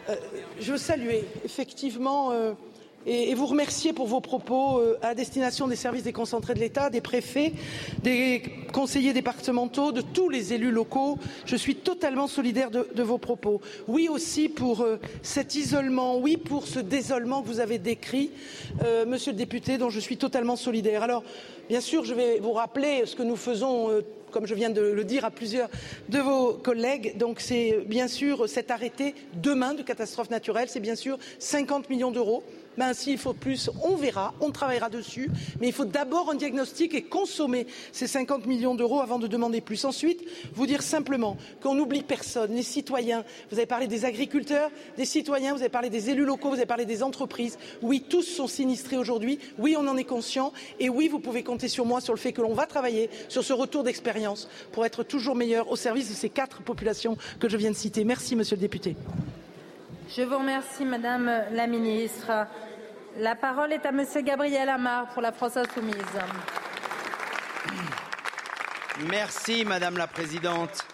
[0.09, 0.15] Euh,
[0.59, 2.53] je veux saluer effectivement euh,
[3.05, 7.01] et, vous remercier pour vos propos euh, à destination des services déconcentrés de l'État, des
[7.01, 7.53] préfets,
[8.03, 11.17] des conseillers départementaux, de tous les élus locaux.
[11.45, 13.61] Je suis totalement solidaire de, vos propos.
[13.87, 18.31] Oui aussi pour euh, cet isolement, oui pour ce désolement que vous avez décrit,
[18.83, 21.03] euh, monsieur le député, dont je suis totalement solidaire.
[21.03, 21.23] Alors,
[21.69, 23.89] bien sûr, je vais vous rappeler ce que nous faisons.
[24.31, 25.69] Comme je viens de le dire à plusieurs
[26.09, 27.17] de vos collègues.
[27.19, 32.09] Donc c'est bien sûr cet arrêté demain de catastrophe naturelle, c'est bien sûr 50 millions
[32.09, 32.43] d'euros
[32.77, 35.29] ben, s'il faut plus, on verra, on travaillera dessus.
[35.59, 39.61] Mais il faut d'abord un diagnostic et consommer ces 50 millions d'euros avant de demander
[39.61, 39.85] plus.
[39.85, 40.23] Ensuite,
[40.53, 43.23] vous dire simplement qu'on n'oublie personne, les citoyens.
[43.51, 46.65] Vous avez parlé des agriculteurs, des citoyens, vous avez parlé des élus locaux, vous avez
[46.65, 47.57] parlé des entreprises.
[47.81, 49.39] Oui, tous sont sinistrés aujourd'hui.
[49.57, 50.53] Oui, on en est conscient.
[50.79, 53.43] Et oui, vous pouvez compter sur moi sur le fait que l'on va travailler sur
[53.43, 57.57] ce retour d'expérience pour être toujours meilleur au service de ces quatre populations que je
[57.57, 58.03] viens de citer.
[58.03, 58.95] Merci, monsieur le député.
[60.09, 62.29] Je vous remercie, Madame la Ministre.
[63.17, 65.95] La parole est à Monsieur Gabriel Amar pour la France Insoumise.
[69.09, 70.85] Merci, Madame la Présidente.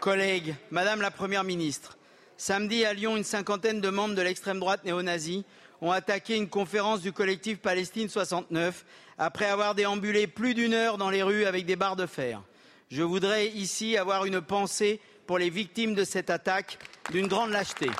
[0.00, 1.98] Collègues, Madame la Première ministre,
[2.36, 5.44] samedi à Lyon, une cinquantaine de membres de l'extrême droite néo-nazie
[5.80, 8.84] ont attaqué une conférence du collectif Palestine 69
[9.18, 12.42] après avoir déambulé plus d'une heure dans les rues avec des barres de fer.
[12.90, 16.78] Je voudrais ici avoir une pensée pour les victimes de cette attaque
[17.10, 17.90] d'une grande lâcheté.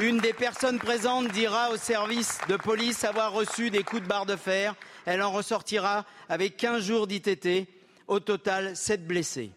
[0.00, 4.26] Une des personnes présentes dira au service de police avoir reçu des coups de barre
[4.26, 4.74] de fer.
[5.06, 7.68] Elle en ressortira avec 15 jours d'ITT.
[8.08, 9.52] Au total, 7 blessés.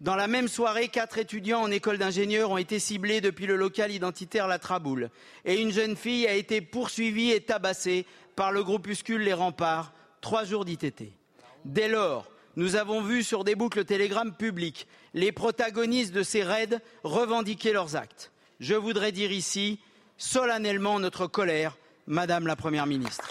[0.00, 3.92] Dans la même soirée, quatre étudiants en école d'ingénieur ont été ciblés depuis le local
[3.92, 5.10] identitaire La Traboule.
[5.44, 9.92] Et une jeune fille a été poursuivie et tabassée par le groupuscule Les Remparts.
[10.22, 11.12] Trois jours d'ITT.
[11.66, 16.80] Dès lors, nous avons vu sur des boucles télégrammes publiques les protagonistes de ces raids
[17.04, 18.31] revendiquer leurs actes
[18.62, 19.80] je voudrais dire ici
[20.16, 21.76] solennellement notre colère,
[22.06, 23.28] Madame la Première ministre.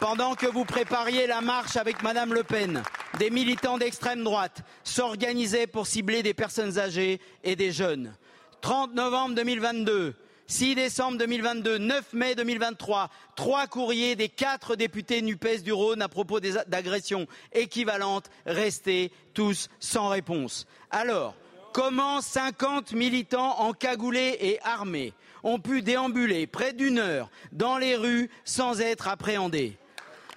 [0.00, 2.82] Pendant que vous prépariez la marche avec Madame Le Pen,
[3.18, 8.14] des militants d'extrême droite s'organisaient pour cibler des personnes âgées et des jeunes.
[8.62, 10.14] 30 novembre 2022,
[10.46, 16.08] 6 décembre 2022, 9 mai 2023, trois courriers des quatre députés NUPES du Rhône à
[16.08, 20.66] propos d'agressions équivalentes restés tous sans réponse.
[20.90, 21.34] Alors,
[21.78, 25.12] comment 50 militants encagoulés et armés
[25.44, 29.78] ont pu déambuler près d'une heure dans les rues sans être appréhendés?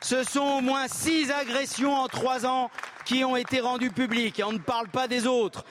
[0.02, 2.70] Ce sont au moins six agressions en trois ans
[3.06, 5.66] qui ont été rendues publiques et on ne parle pas des autres.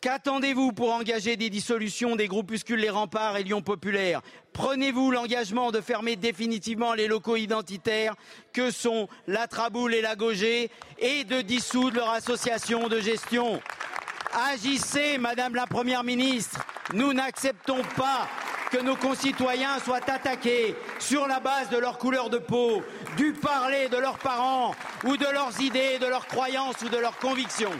[0.00, 4.22] Qu'attendez-vous pour engager des dissolutions des groupuscules Les Remparts et Lyon Populaire?
[4.54, 8.14] Prenez-vous l'engagement de fermer définitivement les locaux identitaires
[8.54, 13.60] que sont la Traboule et la Gaugée et de dissoudre leur association de gestion?
[14.32, 16.60] Agissez, Madame la Première ministre.
[16.94, 18.28] Nous n'acceptons pas
[18.70, 22.82] que nos concitoyens soient attaqués sur la base de leur couleur de peau,
[23.18, 27.18] du parler de leurs parents ou de leurs idées, de leurs croyances ou de leurs
[27.18, 27.72] convictions.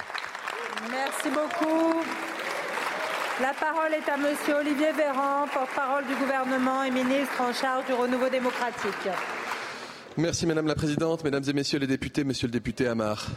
[0.91, 2.03] Merci beaucoup.
[3.41, 7.95] La parole est à Monsieur Olivier Véran, porte-parole du gouvernement et ministre en charge du
[7.95, 9.09] renouveau démocratique.
[10.19, 13.29] Merci Madame la Présidente, Mesdames et Messieurs les députés, Monsieur le député Amar.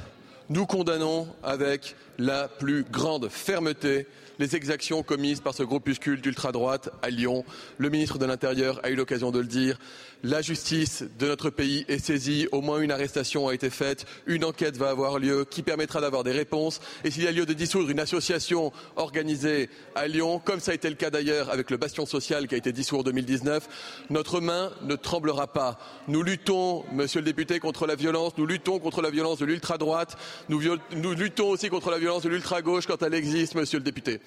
[0.47, 4.05] Nous condamnons avec la plus grande fermeté
[4.37, 7.43] les exactions commises par ce groupuscule d'ultra-droite à Lyon.
[7.79, 9.79] Le ministre de l'Intérieur a eu l'occasion de le dire.
[10.23, 12.47] La justice de notre pays est saisie.
[12.51, 14.05] Au moins une arrestation a été faite.
[14.25, 16.79] Une enquête va avoir lieu qui permettra d'avoir des réponses.
[17.03, 20.73] Et s'il y a lieu de dissoudre une association organisée à Lyon, comme ça a
[20.73, 24.39] été le cas d'ailleurs avec le Bastion social qui a été dissous en 2019, notre
[24.39, 25.77] main ne tremblera pas.
[26.07, 28.33] Nous luttons, monsieur le député, contre la violence.
[28.37, 30.17] Nous luttons contre la violence de l'ultra-droite.
[30.49, 30.61] Nous,
[30.95, 34.19] nous luttons aussi contre la violence de l'ultra-gauche quand elle existe, monsieur le député.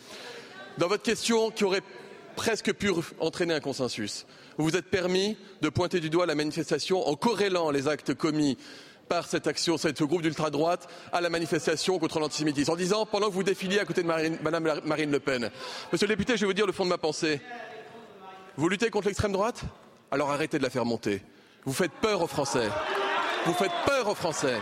[0.79, 1.83] Dans votre question qui aurait
[2.37, 4.25] presque pu entraîner un consensus,
[4.59, 8.59] vous vous êtes permis de pointer du doigt la manifestation en corrélant les actes commis
[9.09, 13.33] par cette action, ce groupe d'ultra-droite, à la manifestation contre l'antisémitisme, en disant, pendant que
[13.33, 15.51] vous défiliez à côté de Madame Marine Le Pen,
[15.91, 17.41] Monsieur le député, je vais vous dire le fond de ma pensée.
[18.57, 19.63] Vous luttez contre l'extrême droite?
[20.11, 21.23] Alors arrêtez de la faire monter.
[21.65, 22.69] Vous faites peur aux Français.
[23.47, 24.59] Vous faites peur aux Français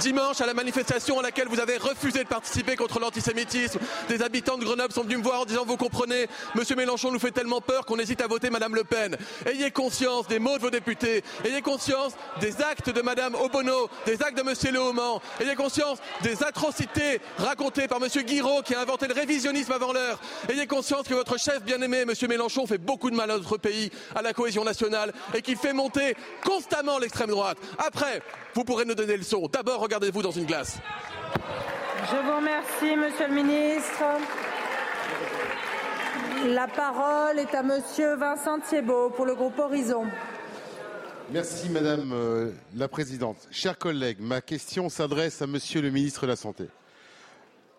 [0.00, 3.78] dimanche à la manifestation à laquelle vous avez refusé de participer contre l'antisémitisme.
[4.08, 7.18] Des habitants de Grenoble sont venus me voir en disant vous comprenez, Monsieur Mélenchon nous
[7.18, 9.16] fait tellement peur qu'on hésite à voter Madame Le Pen.
[9.46, 14.22] Ayez conscience des mots de vos députés, ayez conscience des actes de Madame Obono, des
[14.22, 19.06] actes de Monsieur Lehoman, ayez conscience des atrocités racontées par Monsieur Guiraud qui a inventé
[19.06, 20.20] le révisionnisme avant l'heure.
[20.48, 23.90] Ayez conscience que votre chef bien-aimé, Monsieur Mélenchon, fait beaucoup de mal à notre pays,
[24.14, 27.58] à la cohésion nationale et qui fait monter constamment l'extrême droite.
[27.78, 28.22] Après,
[28.54, 29.48] vous pourrez nous donner le son.
[29.48, 30.78] D'abord, regardez-vous dans une glace.
[32.10, 34.04] Je vous remercie, Monsieur le Ministre.
[36.46, 40.06] La parole est à Monsieur Vincent Thiebaud pour le groupe Horizon.
[41.30, 43.36] Merci Madame euh, la Présidente.
[43.50, 46.64] Chers collègues, ma question s'adresse à Monsieur le ministre de la Santé.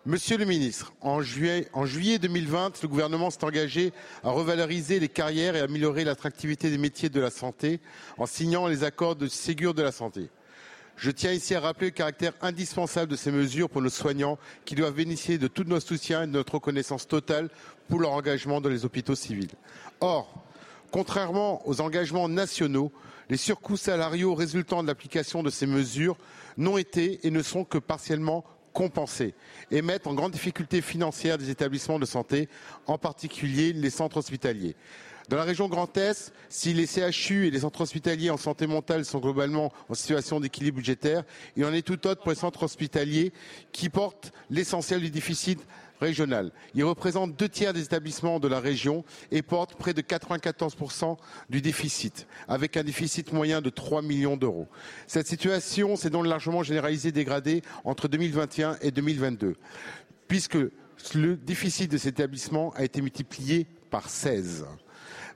[0.06, 5.08] Monsieur le ministre, en juillet, en juillet 2020, le gouvernement s'est engagé à revaloriser les
[5.08, 7.80] carrières et à améliorer l'attractivité des métiers de la santé
[8.18, 10.28] en signant les accords de Ségur de la santé.
[10.96, 14.74] Je tiens ici à rappeler le caractère indispensable de ces mesures pour nos soignants qui
[14.74, 17.50] doivent bénéficier de tout notre soutien et de notre reconnaissance totale
[17.88, 19.50] pour leur engagement dans les hôpitaux civils.
[20.00, 20.44] Or,
[20.92, 22.92] contrairement aux engagements nationaux,
[23.28, 26.16] les surcoûts salariaux résultant de l'application de ces mesures
[26.56, 29.34] n'ont été et ne sont que partiellement compensés
[29.70, 32.48] et mettent en grande difficulté financière des établissements de santé,
[32.86, 34.76] en particulier les centres hospitaliers.
[35.28, 39.06] Dans la région Grand Est, si les CHU et les centres hospitaliers en santé mentale
[39.06, 41.24] sont globalement en situation d'équilibre budgétaire,
[41.56, 43.32] il en est tout autre pour les centres hospitaliers
[43.72, 45.60] qui portent l'essentiel du déficit
[45.98, 46.52] régional.
[46.74, 51.16] Ils représentent deux tiers des établissements de la région et portent près de 94%
[51.48, 54.68] du déficit, avec un déficit moyen de 3 millions d'euros.
[55.06, 59.54] Cette situation s'est donc largement généralisée et dégradée entre 2021 et 2022,
[60.28, 60.58] puisque
[61.14, 64.66] le déficit de cet établissement a été multiplié par 16.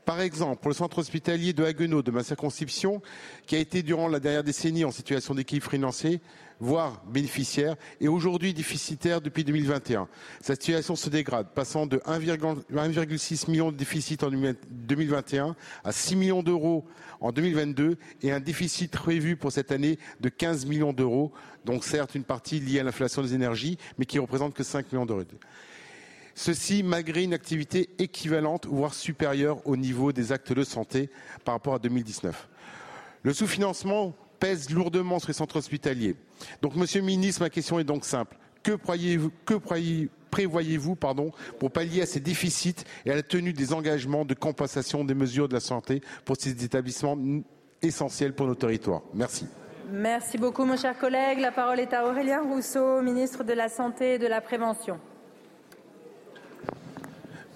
[0.09, 3.02] Par exemple, pour le centre hospitalier de Haguenau, de ma circonscription,
[3.47, 6.22] qui a été durant la dernière décennie en situation d'équilibre financier,
[6.60, 10.09] voire bénéficiaire, et aujourd'hui déficitaire depuis 2021.
[10.40, 15.55] Sa situation se dégrade, passant de 1,6 million de déficit en 2021
[15.85, 16.86] à 6 millions d'euros
[17.20, 21.32] en 2022 et un déficit prévu pour cette année de 15 millions d'euros,
[21.66, 25.05] donc certes une partie liée à l'inflation des énergies, mais qui représente que 5 millions
[25.05, 25.24] d'euros.
[26.39, 31.10] Ceci malgré une activité équivalente, voire supérieure au niveau des actes de santé
[31.44, 32.48] par rapport à 2019.
[33.24, 36.15] Le sous-financement pèse lourdement sur les centres hospitaliers.
[36.62, 38.36] Donc, Monsieur le Ministre, ma question est donc simple.
[38.62, 38.77] Que,
[40.31, 45.15] prévoyez-vous pour pallier à ces déficits et à la tenue des engagements de compensation des
[45.15, 47.19] mesures de la santé pour ces établissements
[47.82, 49.02] essentiels pour nos territoires?
[49.12, 49.48] Merci.
[49.90, 51.40] Merci beaucoup, mon cher collègue.
[51.40, 55.01] La parole est à Aurélien Rousseau, ministre de la Santé et de la Prévention.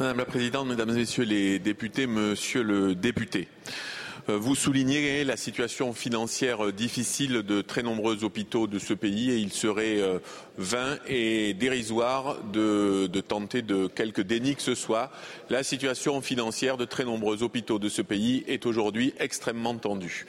[0.03, 3.47] Madame la Présidente, Mesdames et Messieurs les députés, Monsieur le député,
[4.29, 9.37] euh, vous soulignez la situation financière difficile de très nombreux hôpitaux de ce pays et
[9.37, 10.19] il serait euh,
[10.59, 15.13] vain et dérisoire de, tenter de quelque déni que ce soit.
[15.51, 20.27] La situation financière de très nombreux hôpitaux de ce pays est aujourd'hui extrêmement tendue.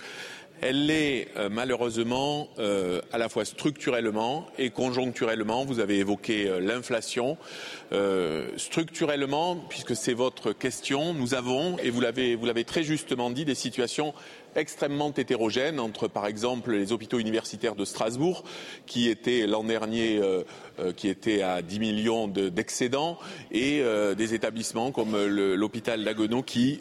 [0.66, 5.66] Elle l'est euh, malheureusement euh, à la fois structurellement et conjoncturellement.
[5.66, 7.38] Vous avez évoqué euh, l'inflation.
[8.57, 14.14] Structurellement, puisque c'est votre question, nous avons, et vous l'avez très justement dit, des situations
[14.56, 18.44] extrêmement hétérogène entre, par exemple, les hôpitaux universitaires de Strasbourg,
[18.86, 20.44] qui étaient l'an dernier euh,
[20.80, 23.18] euh, à 10 millions d'excédents,
[23.52, 26.80] et euh, des établissements comme l'hôpital d'Aguenau qui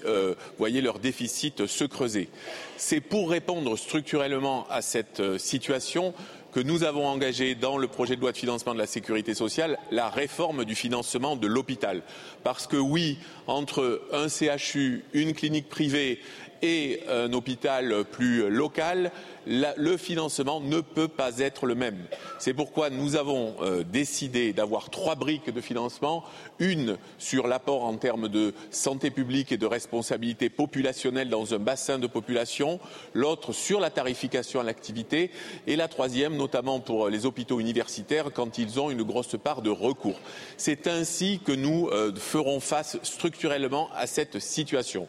[0.59, 2.28] voyaient leur déficit se creuser.
[2.76, 6.14] C'est pour répondre structurellement à cette situation
[6.52, 9.78] que nous avons engagé dans le projet de loi de financement de la sécurité sociale
[9.90, 12.02] la réforme du financement de l'hôpital.
[12.44, 16.20] Parce que oui, entre un CHU, une clinique privée
[16.60, 19.10] et un hôpital plus local,
[19.47, 21.98] le financement ne peut pas être le même.
[22.39, 26.24] C'est pourquoi nous avons euh, décidé d'avoir trois briques de financement,
[26.59, 31.98] une sur l'apport en termes de santé publique et de responsabilité populationnelle dans un bassin
[31.98, 32.81] de population,
[33.14, 35.31] l'autre sur la tarification à l'activité
[35.66, 39.70] et la troisième notamment pour les hôpitaux universitaires quand ils ont une grosse part de
[39.70, 40.19] recours.
[40.56, 45.09] C'est ainsi que nous euh, ferons face structurellement à cette situation.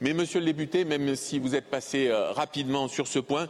[0.00, 3.46] Mais monsieur le député, même si vous êtes passé euh, rapidement sur ce point,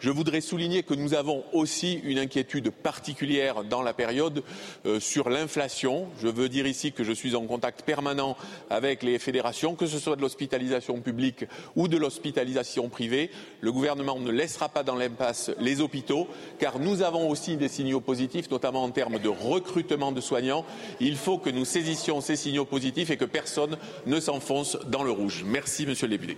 [0.00, 4.42] je voudrais souligner que nous avons aussi une inquiétude particulière dans la période
[4.86, 6.08] euh, sur l'inflation.
[6.20, 8.36] Je veux dire ici que je suis en contact permanent
[8.70, 11.46] avec les fédérations, que ce soit de l'hospitalisation publique
[11.76, 13.30] ou de l'hospitalisation privée.
[13.60, 18.00] Le gouvernement ne laissera pas dans l'impasse les hôpitaux, car nous avons aussi des signaux
[18.00, 20.64] positifs, notamment en termes de recrutement de soignants.
[21.00, 23.76] Il faut que nous saisissions ces signaux positifs et que personne
[24.06, 25.44] ne s'enfonce dans le rouge.
[25.46, 26.36] Merci, Monsieur le député.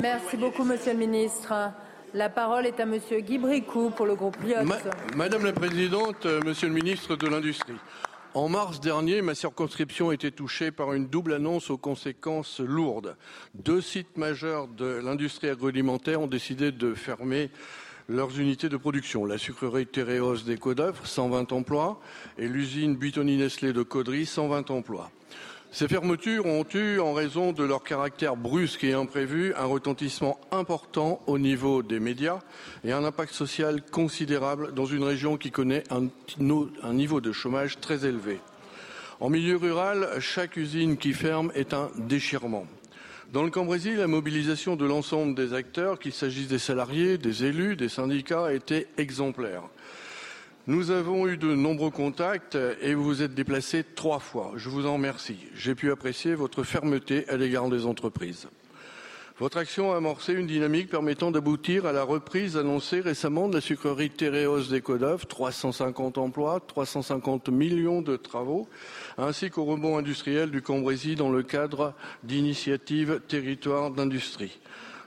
[0.00, 1.52] Merci beaucoup, Monsieur le ministre.
[2.12, 4.36] La parole est à Monsieur Guy Bricou pour le groupe.
[5.16, 7.76] Madame la Présidente, euh, Monsieur le Ministre de l'Industrie.
[8.34, 13.16] En mars dernier, ma circonscription était touchée par une double annonce aux conséquences lourdes.
[13.54, 17.50] Deux sites majeurs de l'industrie agroalimentaire ont décidé de fermer
[18.08, 19.24] leurs unités de production.
[19.24, 22.00] La sucrerie Téréos des Côtes d'Œuvre, 120 emplois,
[22.38, 25.10] et l'usine Buitoni Nestlé de Caudry, 120 emplois.
[25.72, 31.22] Ces fermetures ont eu, en raison de leur caractère brusque et imprévu, un retentissement important
[31.28, 32.40] au niveau des médias
[32.82, 38.04] et un impact social considérable dans une région qui connaît un, niveau de chômage très
[38.04, 38.40] élevé.
[39.20, 42.66] En milieu rural, chaque usine qui ferme est un déchirement.
[43.32, 47.76] Dans le Cambrésis, la mobilisation de l'ensemble des acteurs, qu'il s'agisse des salariés, des élus,
[47.76, 49.62] des syndicats, été exemplaire.
[50.66, 54.52] Nous avons eu de nombreux contacts et vous vous êtes déplacés trois fois.
[54.56, 55.38] Je vous en remercie.
[55.54, 58.46] J'ai pu apprécier votre fermeté à l'égard des entreprises.
[59.38, 63.62] Votre action a amorcé une dynamique permettant d'aboutir à la reprise annoncée récemment de la
[63.62, 68.68] sucrerie Téréos des Codov, 350 emplois, 350 millions de travaux,
[69.16, 74.60] ainsi qu'au rebond industriel du Cambrésis dans le cadre d'initiatives territoires d'industrie.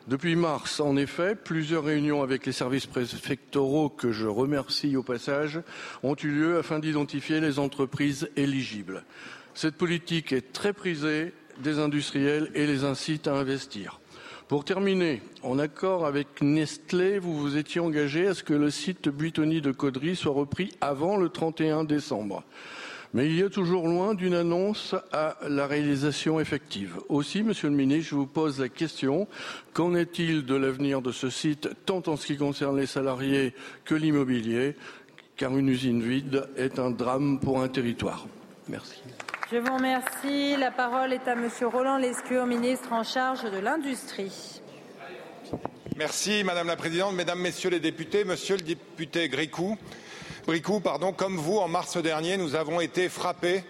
[0.08, 5.62] Depuis mars, en effet, plusieurs réunions avec les services préfectoraux, que je remercie au passage,
[6.04, 9.06] ont eu lieu afin d'identifier les entreprises éligibles.
[9.54, 14.02] Cette politique est très prisée des industriels et les incite à investir.
[14.50, 19.08] Pour terminer, en accord avec Nestlé, vous vous étiez engagé à ce que le site
[19.08, 22.44] Buitoni de Caudry soit repris avant le 31 décembre.
[23.14, 26.98] Mais il y a toujours loin d'une annonce à la réalisation effective.
[27.10, 29.28] Aussi, Monsieur le Ministre, je vous pose la question
[29.74, 33.54] qu'en est-il de l'avenir de ce site, tant en ce qui concerne les salariés
[33.86, 34.76] que l'immobilier
[35.38, 38.26] Car une usine vide est un drame pour un territoire.
[38.68, 39.02] Merci.
[39.52, 40.58] Je vous remercie.
[40.58, 44.62] La parole est à Monsieur Roland Lescure, ministre en charge de l'Industrie.
[45.96, 49.78] Merci Madame la Présidente, Mesdames, Messieurs les députés, Monsieur le député Gricou,
[50.46, 53.64] Bricou, pardon, comme vous, en mars dernier, nous avons été frappés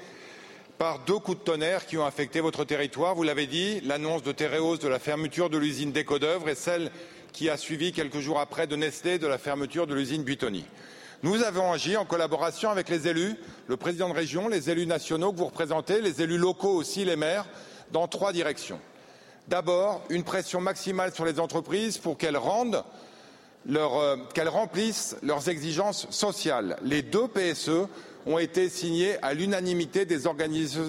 [0.79, 3.13] par deux coups de tonnerre qui ont affecté votre territoire.
[3.13, 6.89] Vous l'avez dit, l'annonce de Téréos de la fermeture de l'usine d'Éco d'œuvre et celle
[7.31, 10.65] qui a suivi quelques jours après de Nestlé de la fermeture de l'usine Buitoni.
[11.21, 13.35] Nous avons agi en collaboration avec les élus,
[13.67, 17.15] le président de région, les élus nationaux que vous représentez, les élus locaux aussi, les
[17.15, 17.45] maires,
[17.91, 18.79] dans trois directions.
[19.47, 22.83] D'abord, une pression maximale sur les entreprises pour qu'elles rendent
[23.69, 26.77] euh, qu'elles remplissent leurs exigences sociales.
[26.83, 27.87] Les deux PSE
[28.25, 30.19] ont été signés à l'unanimité des,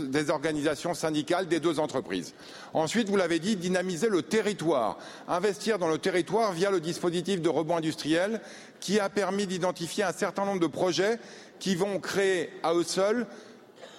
[0.09, 2.35] des, organisations syndicales des deux entreprises.
[2.73, 4.99] Ensuite, vous l'avez dit, dynamiser le territoire,
[5.29, 8.41] investir dans le territoire via le dispositif de rebond industriel
[8.81, 11.19] qui a permis d'identifier un certain nombre de projets
[11.59, 13.27] qui vont créer à eux seuls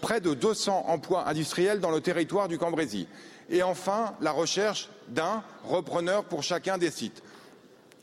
[0.02, 3.08] près de 200 emplois industriels dans le territoire du Cambrésis.
[3.50, 7.22] Et enfin, la recherche d'un repreneur pour chacun des sites.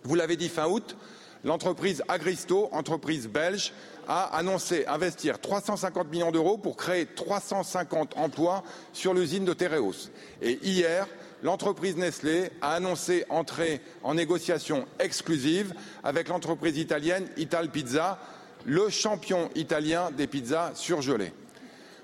[0.04, 0.96] Vous l'avez dit fin août,
[1.44, 3.72] l'entreprise Agristo, entreprise belge,
[4.08, 10.10] a annoncé investir 350 millions d'euros pour créer 350 emplois sur l'usine de Tereos.
[10.40, 11.06] Et hier,
[11.42, 15.72] l'entreprise Nestlé a annoncé entrer en négociation exclusive
[16.02, 18.18] avec l'entreprise italienne Ital Pizza,
[18.64, 21.32] le champion italien des pizzas surgelées.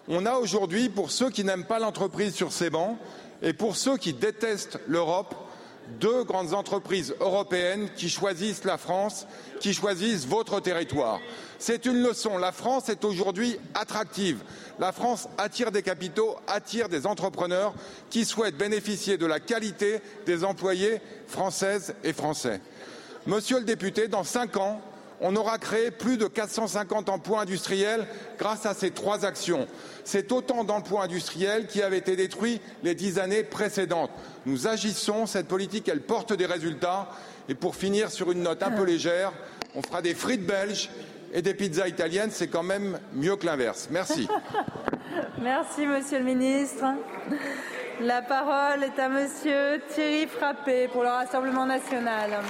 [0.09, 2.97] On a aujourd'hui, pour ceux qui n'aiment pas l'entreprise sur ces bancs
[3.43, 5.35] et pour ceux qui détestent l'Europe,
[6.01, 9.27] deux grandes entreprises européennes qui choisissent la France,
[9.61, 11.21] qui choisissent votre territoire.
[11.59, 12.39] C'est une leçon.
[12.39, 14.39] La France est aujourd'hui attractive.
[14.79, 17.75] La France attire des capitaux, attire des entrepreneurs
[18.11, 22.61] qui souhaitent bénéficier de la qualité des employés françaises et français.
[23.27, 24.81] Monsieur le député, dans cinq ans,
[25.21, 28.07] on aura créé plus de 450 emplois industriels
[28.39, 29.67] grâce à ces trois actions.
[30.05, 34.11] C'est autant d'emplois industriels qui avaient été détruits les dix années précédentes.
[34.47, 37.09] Nous agissons, cette politique, elle porte des résultats.
[37.49, 39.33] Et pour finir sur une note un peu légère,
[39.75, 40.91] on fera des frites belges
[41.33, 43.89] et des pizzas italiennes, c'est quand même mieux que l'inverse.
[43.91, 44.29] Merci.
[45.43, 46.85] Merci, Monsieur le Ministre.
[48.01, 52.41] La parole est à Monsieur Thierry Frappé pour le Rassemblement national.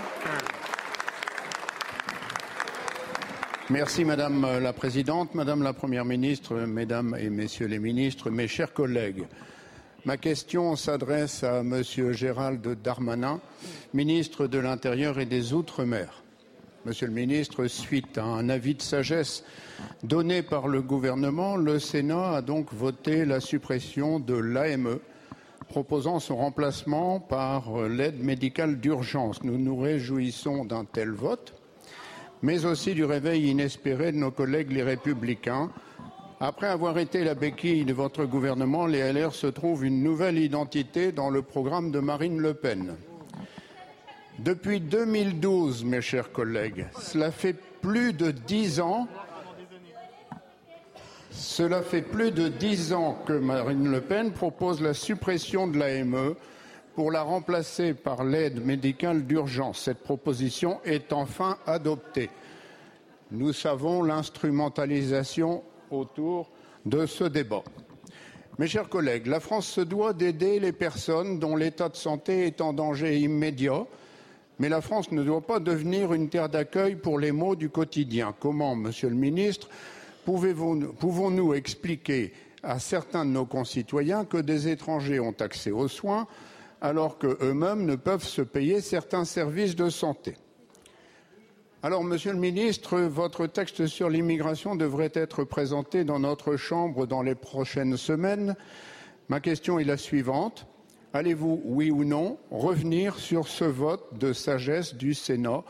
[3.70, 8.72] Merci Madame la Présidente, Madame la Première ministre, Mesdames et Messieurs les ministres, mes chers
[8.72, 9.24] collègues.
[10.06, 13.42] Ma question s'adresse à Monsieur Gérald Darmanin,
[13.92, 16.22] ministre de l'Intérieur et des Outre-mer.
[16.86, 19.44] Monsieur le ministre, suite à un avis de sagesse
[20.02, 24.98] donné par le gouvernement, le Sénat a donc voté la suppression de l'AME,
[25.68, 29.42] proposant son remplacement par l'aide médicale d'urgence.
[29.42, 31.52] Nous nous réjouissons d'un tel vote
[32.42, 35.70] mais aussi du réveil inespéré de nos collègues les Républicains.
[36.40, 41.10] Après avoir été la béquille de votre gouvernement, les LR se trouvent une nouvelle identité
[41.10, 42.94] dans le programme de Marine Le Pen.
[44.38, 49.08] Depuis 2012, mes chers collègues, cela fait plus de dix ans
[51.30, 56.34] cela fait plus de dix ans que Marine Le Pen propose la suppression de l'AME
[56.98, 59.82] pour la remplacer par l'aide médicale d'urgence.
[59.82, 62.28] Cette proposition est enfin adoptée.
[63.30, 65.62] Nous savons l'instrumentalisation
[65.92, 66.50] autour
[66.84, 67.62] de ce débat.
[68.58, 72.60] Mes chers collègues, la France se doit d'aider les personnes dont l'état de santé est
[72.60, 73.86] en danger immédiat,
[74.58, 78.34] mais la France ne doit pas devenir une terre d'accueil pour les maux du quotidien.
[78.40, 79.68] Comment, Monsieur le Ministre,
[80.24, 82.32] pouvons-nous expliquer
[82.64, 86.26] à certains de nos concitoyens que des étrangers ont accès aux soins
[86.80, 90.36] alors qu'eux-mêmes ne peuvent se payer certains services de santé.
[91.82, 97.22] Alors, Monsieur le Ministre, votre texte sur l'immigration devrait être présenté dans notre Chambre dans
[97.22, 98.56] les prochaines semaines.
[99.28, 100.66] Ma question est la suivante.
[101.12, 105.62] Allez-vous, oui ou non, revenir sur ce vote de sagesse du Sénat,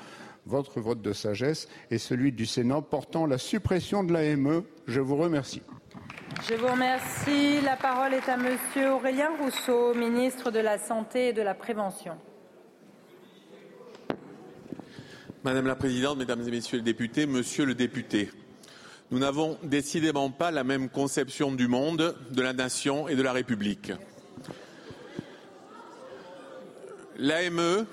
[0.46, 4.62] votre vote de sagesse et celui du Sénat portant la suppression de l'AME?
[4.86, 5.62] Je vous remercie.
[6.48, 7.60] Je vous remercie.
[7.62, 12.16] La parole est à Monsieur Aurélien Rousseau, ministre de la Santé et de la Prévention.
[15.44, 18.30] Madame la Présidente, Mesdames et Messieurs les députés, Monsieur le député,
[19.10, 23.32] nous n'avons décidément pas la même conception du monde, de la nation et de la
[23.32, 23.92] République.
[27.16, 27.86] L'AME,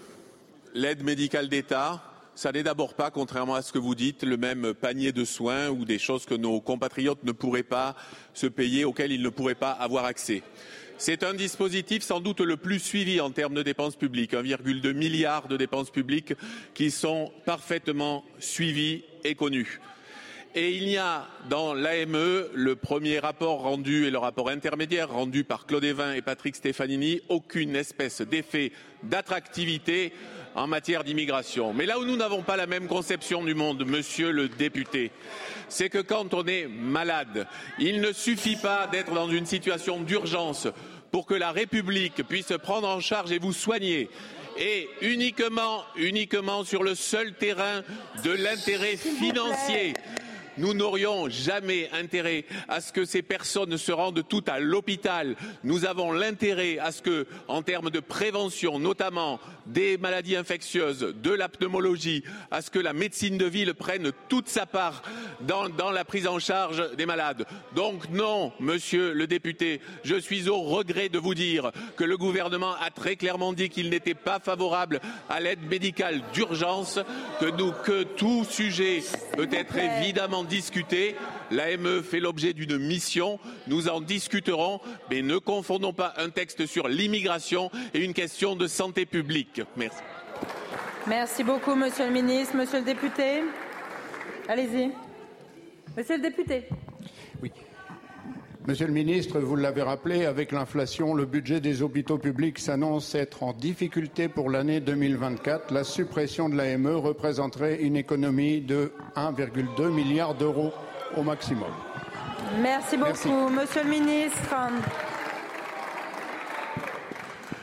[0.73, 2.03] l'aide médicale d'État,
[2.35, 5.69] ça n'est d'abord pas, contrairement à ce que vous dites, le même panier de soins
[5.69, 7.95] ou des choses que nos compatriotes ne pourraient pas
[8.33, 10.43] se payer, auxquelles ils ne pourraient pas avoir accès.
[10.97, 15.47] C'est un dispositif sans doute le plus suivi en termes de dépenses publiques, 1,2 milliard
[15.47, 16.33] de dépenses publiques
[16.73, 19.81] qui sont parfaitement suivies et connues.
[20.57, 25.43] Et il y a dans l'AME le premier rapport rendu et le rapport intermédiaire rendu
[25.43, 28.71] par Claude Evin et Patrick Stefanini aucune espèce d'effet
[29.03, 30.13] d'attractivité
[30.55, 31.73] en matière d'immigration.
[31.73, 35.11] Mais là où nous n'avons pas la même conception du monde, monsieur le député,
[35.67, 40.67] c'est que quand on est malade, il ne suffit pas d'être dans une situation d'urgence
[41.11, 44.09] pour que la République puisse prendre en charge et vous soigner
[44.57, 47.83] et uniquement, uniquement sur le seul terrain
[48.23, 49.93] de l'intérêt financier
[50.57, 55.35] nous n'aurions jamais intérêt à ce que ces personnes se rendent toutes à l'hôpital.
[55.63, 61.31] Nous avons l'intérêt à ce que, en termes de prévention, notamment des maladies infectieuses, de
[61.31, 65.01] la pneumologie, à ce que la médecine de ville prenne toute sa part
[65.41, 67.45] dans, dans la prise en charge des malades.
[67.75, 72.75] Donc non, monsieur le député, je suis au regret de vous dire que le gouvernement
[72.81, 74.99] a très clairement dit qu'il n'était pas favorable
[75.29, 76.99] à l'aide médicale d'urgence,
[77.39, 79.03] que, nous, que tout sujet
[79.35, 81.15] peut être évidemment discuter.
[81.51, 83.39] L'AME fait l'objet d'une mission.
[83.67, 88.67] Nous en discuterons, mais ne confondons pas un texte sur l'immigration et une question de
[88.67, 89.61] santé publique.
[89.75, 89.99] Merci.
[91.07, 92.55] Merci beaucoup, Monsieur le Ministre.
[92.55, 93.43] Monsieur le député,
[94.47, 94.91] allez-y.
[95.95, 96.67] Monsieur le député.
[97.41, 97.51] Oui.
[98.67, 103.43] Monsieur le ministre, vous l'avez rappelé, avec l'inflation, le budget des hôpitaux publics s'annonce être
[103.43, 105.71] en difficulté pour l'année 2024.
[105.71, 110.73] La suppression de l'AME représenterait une économie de 1,2 milliard d'euros
[111.15, 111.69] au maximum.
[112.59, 113.29] Merci beaucoup, Merci.
[113.55, 114.55] Monsieur le ministre.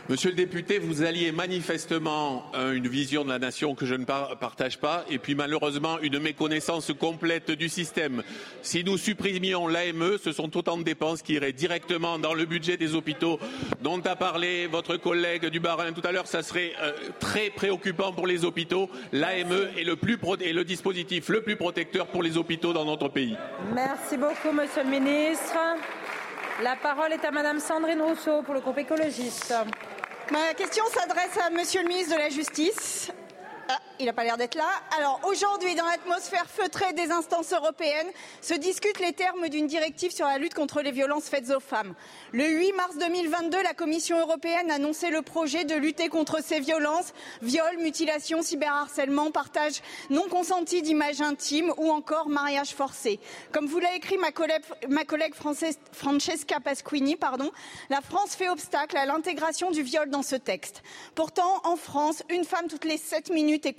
[0.08, 4.04] Monsieur le député, vous alliez manifestement euh, une vision de la nation que je ne
[4.04, 8.22] par- partage pas, et puis malheureusement une méconnaissance complète du système.
[8.62, 12.76] Si nous supprimions l'AME, ce sont autant de dépenses qui iraient directement dans le budget
[12.76, 13.38] des hôpitaux
[13.80, 16.26] dont a parlé votre collègue du Barin tout à l'heure.
[16.26, 18.90] Ça serait euh, très préoccupant pour les hôpitaux.
[19.12, 23.36] L'AME est le dispositif le plus protecteur pour les hôpitaux dans notre pays.
[23.72, 25.54] Merci beaucoup, Monsieur le ministre.
[26.60, 29.54] La parole est à Madame Sandrine Rousseau pour le groupe écologiste.
[30.30, 33.10] Ma question s'adresse à Monsieur le ministre de la Justice.
[34.02, 34.66] Il n'a pas l'air d'être là.
[34.98, 38.10] Alors aujourd'hui, dans l'atmosphère feutrée des instances européennes,
[38.40, 41.94] se discutent les termes d'une directive sur la lutte contre les violences faites aux femmes.
[42.32, 46.58] Le 8 mars 2022, la Commission européenne a annoncé le projet de lutter contre ces
[46.58, 47.12] violences,
[47.42, 49.80] viols, mutilations, cyberharcèlement, partage
[50.10, 53.20] non consenti d'images intimes ou encore mariage forcé.
[53.52, 55.34] Comme vous l'a écrit ma collègue,
[55.92, 57.52] Francesca Pasquini, pardon,
[57.88, 60.82] la France fait obstacle à l'intégration du viol dans ce texte.
[61.14, 63.74] Pourtant, en France, une femme toutes les 7 minutes est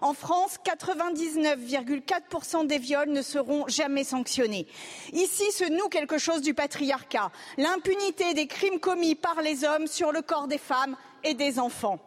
[0.00, 4.66] En France, 99,4% des viols ne seront jamais sanctionnés.
[5.12, 10.12] Ici se noue quelque chose du patriarcat, l'impunité des crimes commis par les hommes sur
[10.12, 11.98] le corps des femmes et des enfants.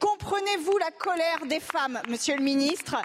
[0.00, 2.96] Comprenez-vous la colère des femmes, Monsieur le Ministre?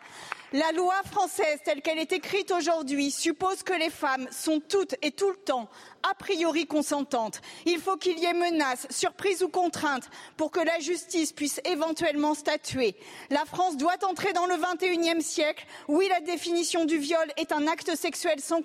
[0.53, 5.11] La loi française telle qu'elle est écrite aujourd'hui suppose que les femmes sont toutes et
[5.11, 5.67] tout le temps
[6.03, 7.41] a priori consentantes.
[7.65, 12.34] Il faut qu'il y ait menace, surprise ou contrainte pour que la justice puisse éventuellement
[12.34, 12.95] statuer.
[13.30, 15.65] La France doit entrer dans le 21e siècle.
[15.88, 18.61] Oui, la définition du viol est un acte sexuel sans,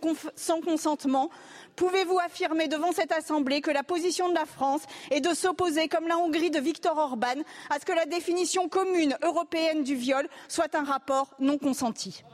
[0.60, 1.30] consentement.
[1.78, 4.82] Pouvez-vous affirmer devant cette Assemblée que la position de la France
[5.12, 7.40] est de s'opposer, comme la Hongrie de Viktor Orban,
[7.70, 12.24] à ce que la définition commune européenne du viol soit un rapport non consenti?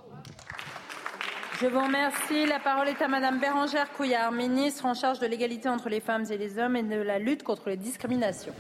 [1.61, 2.47] Je vous remercie.
[2.47, 6.25] La parole est à Madame Bérangère Couillard, ministre en charge de l'égalité entre les femmes
[6.31, 8.55] et les hommes et de la lutte contre les discriminations.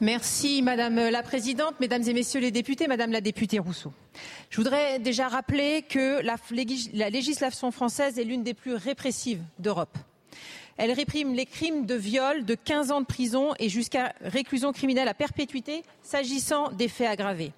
[0.00, 3.92] Merci Madame la Présidente, Mesdames et Messieurs les députés, Madame la députée Rousseau.
[4.50, 9.40] Je voudrais déjà rappeler que la, légis- la législation française est l'une des plus répressives
[9.60, 9.96] d'Europe.
[10.76, 15.08] Elle réprime les crimes de viol de 15 ans de prison et jusqu'à réclusion criminelle
[15.08, 17.52] à perpétuité s'agissant des faits aggravés.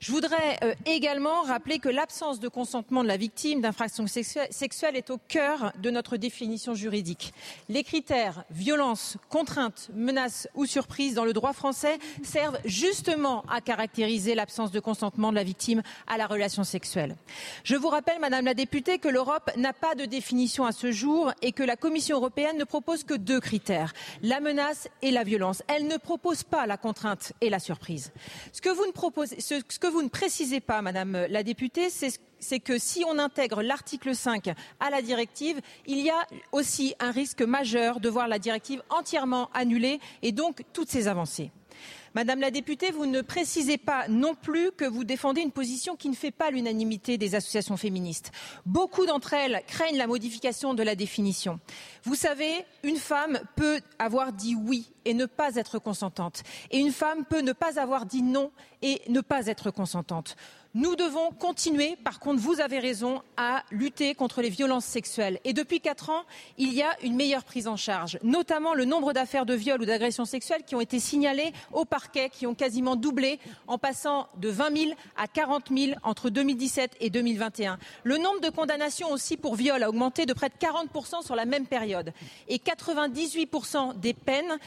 [0.00, 5.10] Je voudrais euh, également rappeler que l'absence de consentement de la victime d'infractions sexuelles est
[5.10, 7.34] au cœur de notre définition juridique.
[7.68, 14.36] Les critères violence, contrainte, menace ou surprise dans le droit français servent justement à caractériser
[14.36, 17.16] l'absence de consentement de la victime à la relation sexuelle.
[17.64, 21.32] Je vous rappelle, Madame la députée, que l'Europe n'a pas de définition à ce jour
[21.42, 23.92] et que la Commission européenne ne propose que deux critères
[24.22, 25.64] la menace et la violence.
[25.66, 28.12] Elle ne propose pas la contrainte et la surprise.
[28.52, 32.60] Ce que vous ne proposez, ce que vous ne précisez pas, Madame la députée, c'est
[32.60, 34.48] que si on intègre l'article 5
[34.80, 39.50] à la directive, il y a aussi un risque majeur de voir la directive entièrement
[39.54, 41.50] annulée et donc toutes ces avancées.
[42.14, 46.08] Madame la députée, vous ne précisez pas non plus que vous défendez une position qui
[46.08, 48.32] ne fait pas l'unanimité des associations féministes.
[48.66, 51.60] Beaucoup d'entre elles craignent la modification de la définition.
[52.04, 56.42] Vous savez, une femme peut avoir dit oui et ne pas être consentante.
[56.70, 58.50] Et une femme peut ne pas avoir dit non
[58.82, 60.36] et ne pas être consentante.
[60.74, 65.40] Nous devons continuer, par contre, vous avez raison, à lutter contre les violences sexuelles.
[65.44, 66.24] Et depuis quatre ans,
[66.58, 69.86] il y a une meilleure prise en charge, notamment le nombre d'affaires de viol ou
[69.86, 74.50] d'agressions sexuelles qui ont été signalées au parquet, qui ont quasiment doublé, en passant de
[74.50, 77.78] 20 000 à 40 000 entre 2017 et 2021.
[78.04, 80.90] Le nombre de condamnations aussi pour viol a augmenté de près de 40
[81.24, 82.12] sur la même période.
[82.46, 83.50] Et 98
[83.96, 84.58] des peines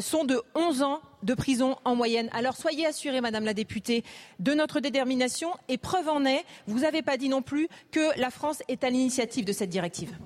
[0.00, 2.28] sont de 11 ans de prison en moyenne.
[2.32, 4.04] Alors soyez assurée, Madame la députée,
[4.38, 8.30] de notre détermination et preuve en est, vous n'avez pas dit non plus que la
[8.30, 10.16] France est à l'initiative de cette directive.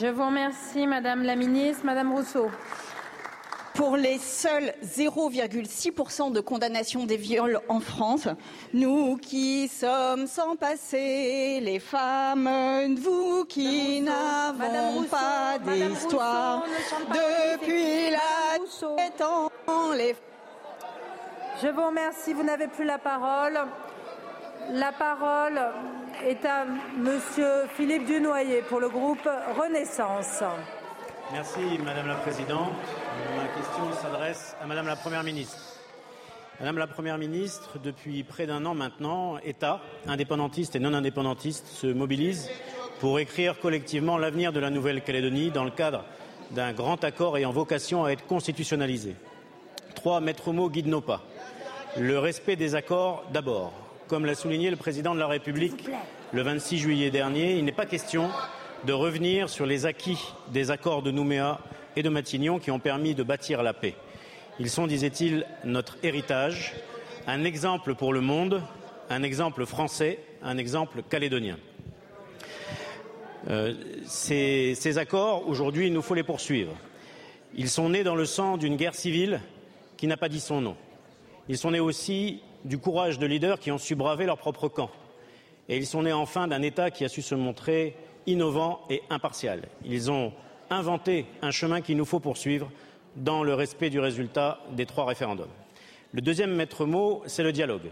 [0.00, 1.84] Je vous remercie, Madame la Ministre.
[1.84, 2.48] Madame Rousseau
[3.74, 8.28] pour les seuls 0,6% de condamnation des viols en France.
[8.72, 16.64] Nous qui sommes sans passé, les femmes, vous qui n'avons pas d'histoire,
[17.08, 19.50] depuis la temps,
[19.94, 20.14] les...
[21.62, 23.58] Je vous remercie, vous n'avez plus la parole.
[24.70, 25.60] La parole
[26.24, 26.64] est à
[26.96, 29.28] Monsieur Philippe Dunoyer pour le groupe
[29.58, 30.42] Renaissance.
[31.32, 32.72] Merci Madame la Présidente.
[33.36, 35.56] Ma question s'adresse à Madame la Première ministre.
[36.60, 41.86] Madame la Première ministre, depuis près d'un an maintenant, États, indépendantistes et non indépendantistes, se
[41.86, 42.50] mobilisent
[43.00, 46.04] pour écrire collectivement l'avenir de la Nouvelle-Calédonie dans le cadre
[46.50, 49.16] d'un grand accord ayant vocation à être constitutionnalisé.
[49.94, 51.22] Trois maîtres mots guident nos pas.
[51.96, 53.72] Le respect des accords d'abord.
[54.06, 55.88] Comme l'a souligné le président de la République
[56.32, 58.28] le 26 juillet dernier, il n'est pas question
[58.84, 60.18] de revenir sur les acquis
[60.48, 61.60] des accords de Nouméa
[61.94, 63.94] et de Matignon qui ont permis de bâtir la paix.
[64.58, 66.74] Ils sont, disait-il, notre héritage,
[67.26, 68.62] un exemple pour le monde,
[69.08, 71.58] un exemple français, un exemple calédonien.
[73.50, 76.72] Euh, ces, ces accords, aujourd'hui, il nous faut les poursuivre.
[77.54, 79.40] Ils sont nés dans le sang d'une guerre civile
[79.96, 80.76] qui n'a pas dit son nom.
[81.48, 84.90] Ils sont nés aussi du courage de leaders qui ont su braver leur propre camp.
[85.68, 87.94] Et ils sont nés enfin d'un État qui a su se montrer
[88.26, 89.62] innovant et impartial.
[89.84, 90.32] Ils ont
[90.70, 92.70] inventé un chemin qu'il nous faut poursuivre
[93.16, 95.50] dans le respect du résultat des trois référendums.
[96.12, 97.90] Le deuxième maître mot, c'est le dialogue.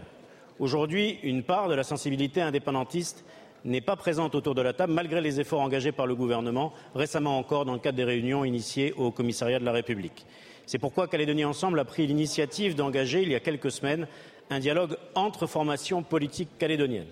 [0.59, 3.25] Aujourd'hui, une part de la sensibilité indépendantiste
[3.65, 7.37] n'est pas présente autour de la table, malgré les efforts engagés par le gouvernement, récemment
[7.37, 10.25] encore dans le cadre des réunions initiées au commissariat de la République.
[10.65, 14.07] C'est pourquoi Calédonie Ensemble a pris l'initiative d'engager, il y a quelques semaines,
[14.49, 17.07] un dialogue entre formations politiques calédoniennes.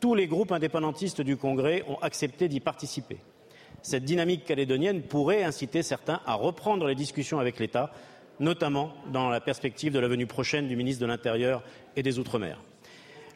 [0.00, 3.18] Tous les groupes indépendantistes du Congrès ont accepté d'y participer.
[3.82, 7.92] Cette dynamique calédonienne pourrait inciter certains à reprendre les discussions avec l'État,
[8.38, 11.62] notamment dans la perspective de la venue prochaine du ministre de l'Intérieur
[11.96, 12.60] et des Outre-mer.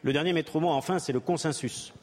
[0.03, 1.93] Le dernier maître mot, enfin, c'est le consensus.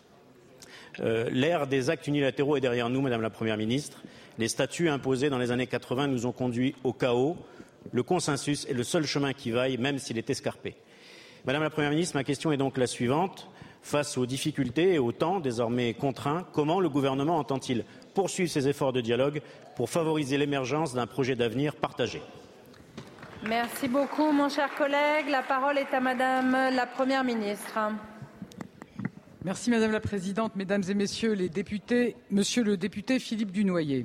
[1.01, 4.03] Euh, L'ère des actes unilatéraux est derrière nous, Madame la Première ministre.
[4.39, 7.37] Les statuts imposés dans les années 80 nous ont conduits au chaos.
[7.93, 10.77] Le consensus est le seul chemin qui vaille, même s'il est escarpé.
[11.47, 13.49] Madame la Première ministre, ma question est donc la suivante.
[13.83, 17.85] Face aux difficultés et au temps désormais contraints, comment le gouvernement entend-il
[18.15, 19.41] poursuivre ses efforts de dialogue
[19.75, 22.21] pour favoriser l'émergence d'un projet d'avenir partagé?
[23.49, 25.29] Merci beaucoup, mon cher collègue.
[25.31, 27.79] La parole est à Madame la Première ministre.
[29.43, 34.05] Merci Madame la Présidente, Mesdames et Messieurs les députés, Monsieur le député Philippe Dunoyer.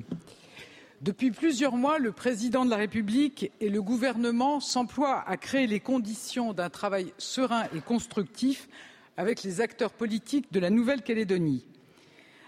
[1.02, 5.82] Depuis plusieurs mois, le président de la République et le gouvernement s'emploient à créer les
[5.82, 8.70] conditions d'un travail serein et constructif
[9.18, 11.66] avec les acteurs politiques de la Nouvelle-Calédonie.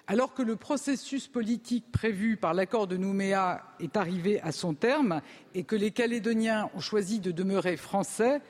[0.08, 5.22] Alors que le processus politique prévu par l'accord de Nouméa est arrivé à son terme
[5.54, 8.42] et que les Calédoniens ont choisi de demeurer français,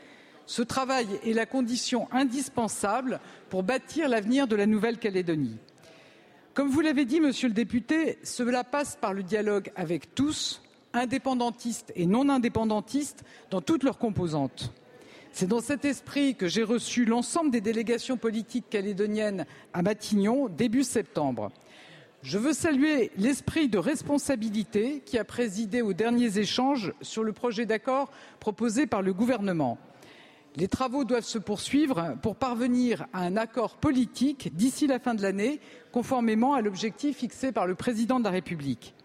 [0.45, 3.19] ce travail est la condition indispensable
[3.49, 5.57] pour bâtir l'avenir de la Nouvelle-Calédonie.
[6.53, 10.61] Comme vous l'avez dit, monsieur le député, cela passe par le dialogue avec tous,
[10.93, 14.71] indépendantistes et non indépendantistes, dans toutes leurs composantes.
[15.39, 20.83] C'est dans cet esprit que j'ai reçu l'ensemble des délégations politiques calédoniennes à Matignon début
[20.83, 21.51] septembre.
[22.23, 27.67] Je veux saluer l'esprit de responsabilité qui a présidé aux derniers échanges sur le projet
[27.67, 28.09] d'accord
[28.39, 29.77] proposé par le gouvernement.
[30.55, 35.21] Les travaux doivent se poursuivre pour parvenir à un accord politique d'ici la fin de
[35.21, 35.59] l'année,
[35.91, 38.95] conformément à l'objectif fixé par le président de la République.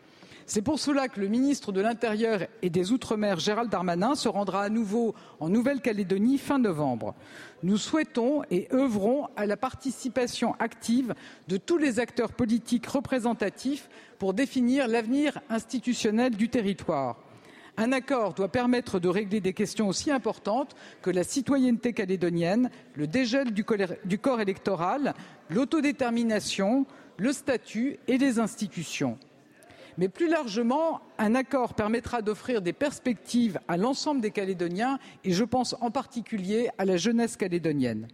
[0.54, 4.64] C'est pour cela que le ministre de l'Intérieur et des Outre-mer, Gérald Darmanin, se rendra
[4.64, 7.14] à nouveau en Nouvelle-Calédonie fin novembre.
[7.62, 11.14] Nous souhaitons et œuvrons à la participation active
[11.48, 13.88] de tous les acteurs politiques représentatifs
[14.18, 17.16] pour définir l'avenir institutionnel du territoire.
[17.78, 23.06] Un accord doit permettre de régler des questions aussi importantes que la citoyenneté calédonienne, le
[23.06, 25.14] dégel du corps électoral,
[25.48, 26.84] l'autodétermination,
[27.16, 29.16] le statut et les institutions.
[29.98, 35.44] Mais plus largement, un accord permettra d'offrir des perspectives à l'ensemble des Calédoniens et je
[35.44, 38.08] pense en particulier à la jeunesse calédonienne.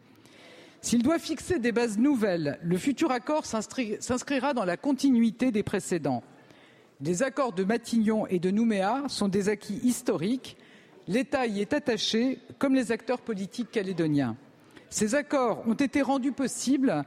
[0.80, 6.22] S'il doit fixer des bases nouvelles, le futur accord s'inscrira dans la continuité des précédents.
[7.00, 10.56] Les accords de Matignon et de Nouméa sont des acquis historiques.
[11.06, 14.36] L'État y est attaché, comme les acteurs politiques calédoniens.
[14.90, 17.04] Ces accords ont été rendus possibles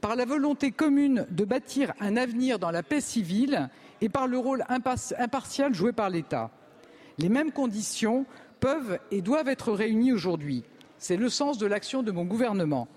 [0.00, 3.70] par la volonté commune de bâtir un avenir dans la paix civile
[4.02, 6.50] et par le rôle impartial joué par l'État.
[7.18, 8.26] Les mêmes conditions
[8.60, 10.64] peuvent et doivent être réunies aujourd'hui.
[10.98, 12.88] C'est le sens de l'action de mon gouvernement.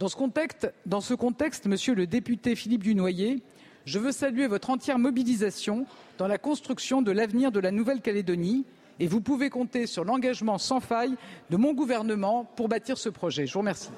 [0.00, 3.42] Dans ce contexte, monsieur le député Philippe Dunoyer,
[3.84, 8.64] je veux saluer votre entière mobilisation dans la construction de l'avenir de la Nouvelle-Calédonie
[9.00, 11.14] et vous pouvez compter sur l'engagement sans faille
[11.50, 13.46] de mon gouvernement pour bâtir ce projet.
[13.46, 13.90] Je vous remercie.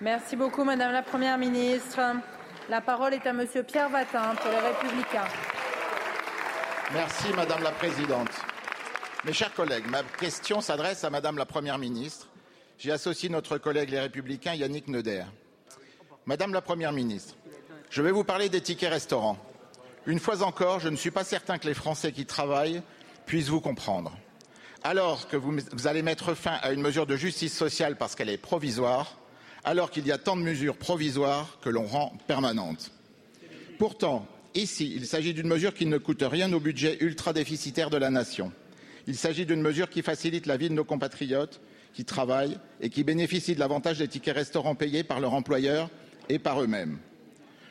[0.00, 2.00] Merci beaucoup, Madame la Première ministre.
[2.70, 5.26] La parole est à Monsieur Pierre Vatin pour les Républicains.
[6.92, 8.30] Merci Madame la Présidente.
[9.24, 12.28] Mes chers collègues, ma question s'adresse à Madame la Première ministre.
[12.78, 15.24] J'y associe notre collègue les Républicains Yannick Neuder.
[16.26, 17.34] Madame la Première ministre,
[17.90, 19.38] je vais vous parler des tickets restaurants.
[20.06, 22.82] Une fois encore, je ne suis pas certain que les Français qui travaillent
[23.26, 24.16] puissent vous comprendre.
[24.84, 28.30] Alors que vous, vous allez mettre fin à une mesure de justice sociale parce qu'elle
[28.30, 29.16] est provisoire,
[29.64, 32.92] alors qu'il y a tant de mesures provisoires que l'on rend permanentes.
[33.78, 37.96] Pourtant, ici, il s'agit d'une mesure qui ne coûte rien au budget ultra déficitaire de
[37.96, 38.52] la nation.
[39.06, 41.60] Il s'agit d'une mesure qui facilite la vie de nos compatriotes
[41.92, 45.90] qui travaillent et qui bénéficient de l'avantage des tickets restaurants payés par leur employeur
[46.28, 46.98] et par eux-mêmes.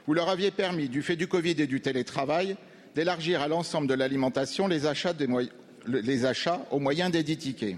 [0.07, 2.57] Vous leur aviez permis, du fait du Covid et du télétravail,
[2.95, 5.14] d'élargir à l'ensemble de l'alimentation les achats,
[5.88, 7.78] les achats au moyen des dix tickets.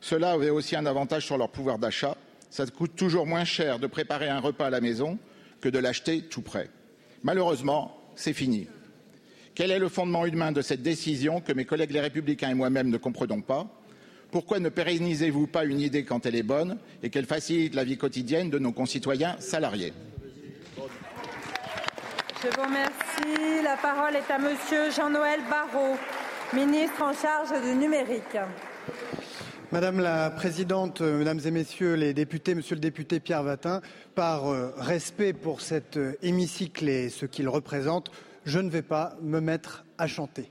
[0.00, 2.16] Cela avait aussi un avantage sur leur pouvoir d'achat
[2.54, 5.18] ça coûte toujours moins cher de préparer un repas à la maison
[5.60, 6.70] que de l'acheter tout prêt.
[7.24, 8.68] Malheureusement, c'est fini.
[9.56, 12.90] Quel est le fondement humain de cette décision que mes collègues les républicains et moi-même
[12.90, 13.66] ne comprenons pas
[14.30, 17.98] Pourquoi ne pérennisez-vous pas une idée quand elle est bonne et qu'elle facilite la vie
[17.98, 19.92] quotidienne de nos concitoyens salariés
[20.76, 23.64] Je vous remercie.
[23.64, 25.96] La parole est à Monsieur Jean-Noël Barrot,
[26.52, 28.38] ministre en charge du numérique.
[29.74, 33.82] Madame la Présidente, euh, Mesdames et Messieurs les députés, Monsieur le député Pierre Vatin,
[34.14, 38.12] par euh, respect pour cet euh, hémicycle et ce qu'il représente,
[38.44, 40.48] je ne vais pas me mettre à chanter.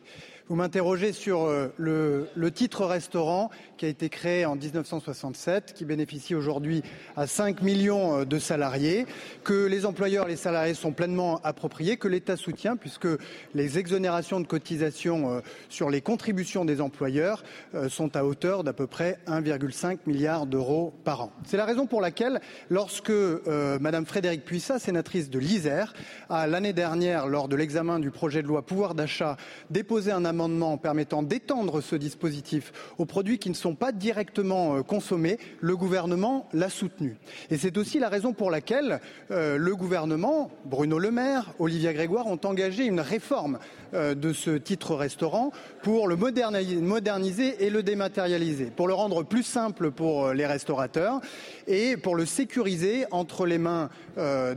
[0.50, 1.48] Vous m'interrogez sur
[1.78, 6.84] le, le, titre restaurant qui a été créé en 1967, qui bénéficie aujourd'hui
[7.16, 9.06] à 5 millions euh, de salariés,
[9.46, 13.08] que les employeurs et les salariés sont pleinement appropriés, que l'État soutient, puisque
[13.56, 15.40] les exonérations de cotisations euh,
[15.70, 17.42] sur les contributions des employeurs
[17.74, 21.32] euh, sont à hauteur d'à peu près 1,5 milliard d'euros par an.
[21.46, 25.94] C'est la raison pour laquelle, lorsque euh, Madame Frédérique Puissat, sénatrice de l'Isère,
[26.30, 29.38] a l'année dernière, lors de l'examen du projet de loi pouvoir d'achat,
[29.70, 30.33] déposé un amendement
[30.82, 36.48] permettant d'étendre ce dispositif aux produits qui ne sont pas directement euh, consommés, le gouvernement
[36.54, 37.18] l'a soutenu.
[37.50, 39.00] Et c'est aussi la raison pour laquelle
[39.32, 43.60] euh, le gouvernement, Bruno Le Maire, Olivia Grégoire ont engagé une réforme
[43.94, 45.52] euh, de ce titre restaurant
[45.82, 51.22] pour le moderniser et le dématérialiser, pour le rendre plus simple pour les restaurateurs
[51.68, 53.90] et pour le sécuriser entre les mains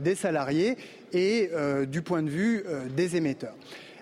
[0.01, 0.77] des salariés
[1.13, 1.49] et
[1.87, 2.63] du point de vue
[2.95, 3.55] des émetteurs.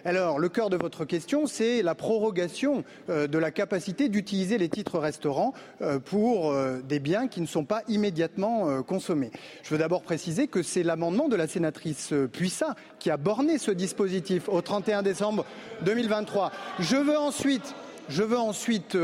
[0.08, 4.70] Alors, le cœur de votre question, c'est la prorogation euh, de la capacité d'utiliser les
[4.70, 9.32] titres restaurants euh, pour euh, des biens qui ne sont pas immédiatement consommés.
[9.64, 13.72] Je veux d'abord préciser que c'est l'amendement de la sénatrice Puissat qui a borné ce
[13.72, 15.44] dispositif au 31 décembre
[15.82, 16.52] 2023.
[16.80, 17.74] Je veux ensuite
[18.08, 18.96] Je veux ensuite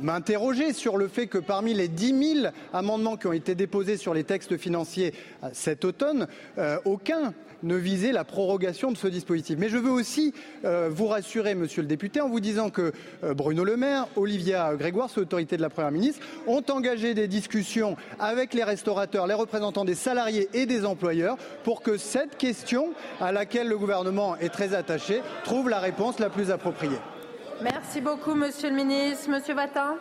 [0.00, 4.12] m'interroger sur le fait que parmi les 10 000 amendements qui ont été déposés sur
[4.12, 5.14] les textes financiers
[5.52, 6.26] cet automne,
[6.84, 7.32] aucun
[7.64, 9.56] ne visait la prorogation de ce dispositif.
[9.58, 10.32] Mais je veux aussi
[10.64, 12.92] euh, vous rassurer, monsieur le député, en vous disant que
[13.24, 17.26] euh, Bruno Le Maire, Olivia Grégoire, sous l'autorité de la Première ministre, ont engagé des
[17.26, 22.92] discussions avec les restaurateurs, les représentants des salariés et des employeurs pour que cette question,
[23.20, 26.98] à laquelle le gouvernement est très attaché, trouve la réponse la plus appropriée.
[27.62, 29.30] Merci beaucoup, monsieur le ministre.
[29.30, 29.96] Monsieur Vatin?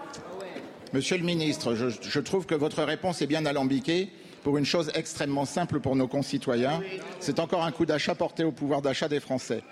[0.92, 4.12] Monsieur le ministre, je, je trouve que votre réponse est bien alambiquée
[4.44, 6.82] pour une chose extrêmement simple pour nos concitoyens.
[7.20, 9.64] C'est encore un coup d'achat porté au pouvoir d'achat des Français.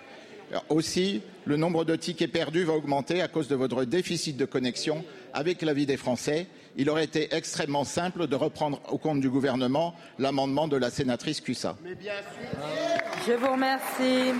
[0.68, 5.04] Aussi, le nombre de tickets perdus va augmenter à cause de votre déficit de connexion
[5.32, 6.46] avec la vie des Français.
[6.76, 11.40] Il aurait été extrêmement simple de reprendre au compte du gouvernement l'amendement de la sénatrice
[11.40, 11.76] Cussa.
[13.26, 14.32] Je vous remercie.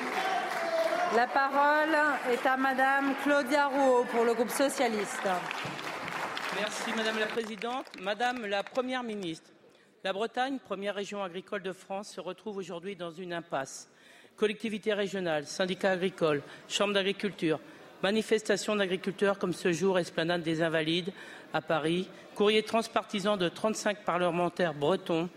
[1.15, 1.95] La parole
[2.33, 5.29] est à Madame Claudia Rouault pour le groupe socialiste.
[6.59, 7.87] Merci Madame la Présidente.
[8.01, 9.51] Madame la Première ministre,
[10.05, 13.89] la Bretagne, première région agricole de France, se retrouve aujourd'hui dans une impasse.
[14.37, 17.61] Collectivités régionales, syndicats agricoles, chambres d'agriculture,
[18.03, 21.13] manifestations d'agriculteurs comme ce jour, esplanade des Invalides
[21.53, 25.29] à Paris, courrier transpartisan de 35 parlementaires bretons,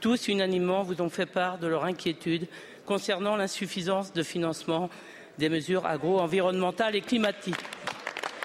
[0.00, 2.46] tous unanimement vous ont fait part de leur inquiétude
[2.84, 4.90] concernant l'insuffisance de financement
[5.38, 7.64] des mesures agro-environnementales et climatiques.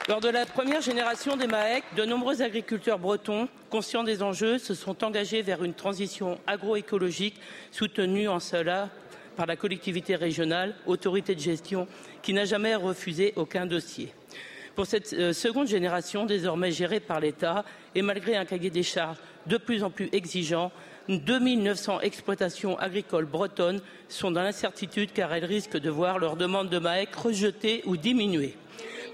[0.07, 4.75] Lors de la première génération des MAEC, de nombreux agriculteurs bretons, conscients des enjeux, se
[4.75, 7.41] sont engagés vers une transition agroécologique
[7.71, 8.89] soutenue en cela
[9.35, 11.87] par la collectivité régionale, autorité de gestion,
[12.21, 14.13] qui n'a jamais refusé aucun dossier.
[14.75, 17.65] Pour cette euh, seconde génération, désormais gérée par l'État,
[17.95, 19.17] et malgré un cahier des charges
[19.47, 20.71] de plus en plus exigeant,
[21.09, 26.77] 2900 exploitations agricoles bretonnes sont dans l'incertitude car elles risquent de voir leur demande de
[26.77, 28.55] MAEC rejetée ou diminuée.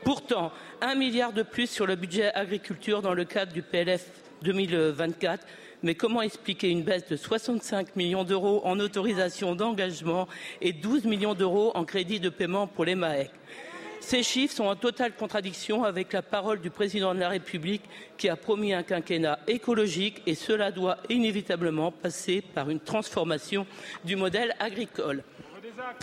[0.04, 0.52] Pourtant,
[0.82, 4.08] un milliard de plus sur le budget agriculture dans le cadre du PLF
[4.42, 5.46] 2024.
[5.84, 10.28] Mais comment expliquer une baisse de 65 millions d'euros en autorisation d'engagement
[10.60, 13.32] et 12 millions d'euros en crédit de paiement pour les MAEC?
[14.00, 17.84] Ces chiffres sont en totale contradiction avec la parole du président de la République
[18.18, 23.68] qui a promis un quinquennat écologique et cela doit inévitablement passer par une transformation
[24.04, 25.24] du modèle agricole.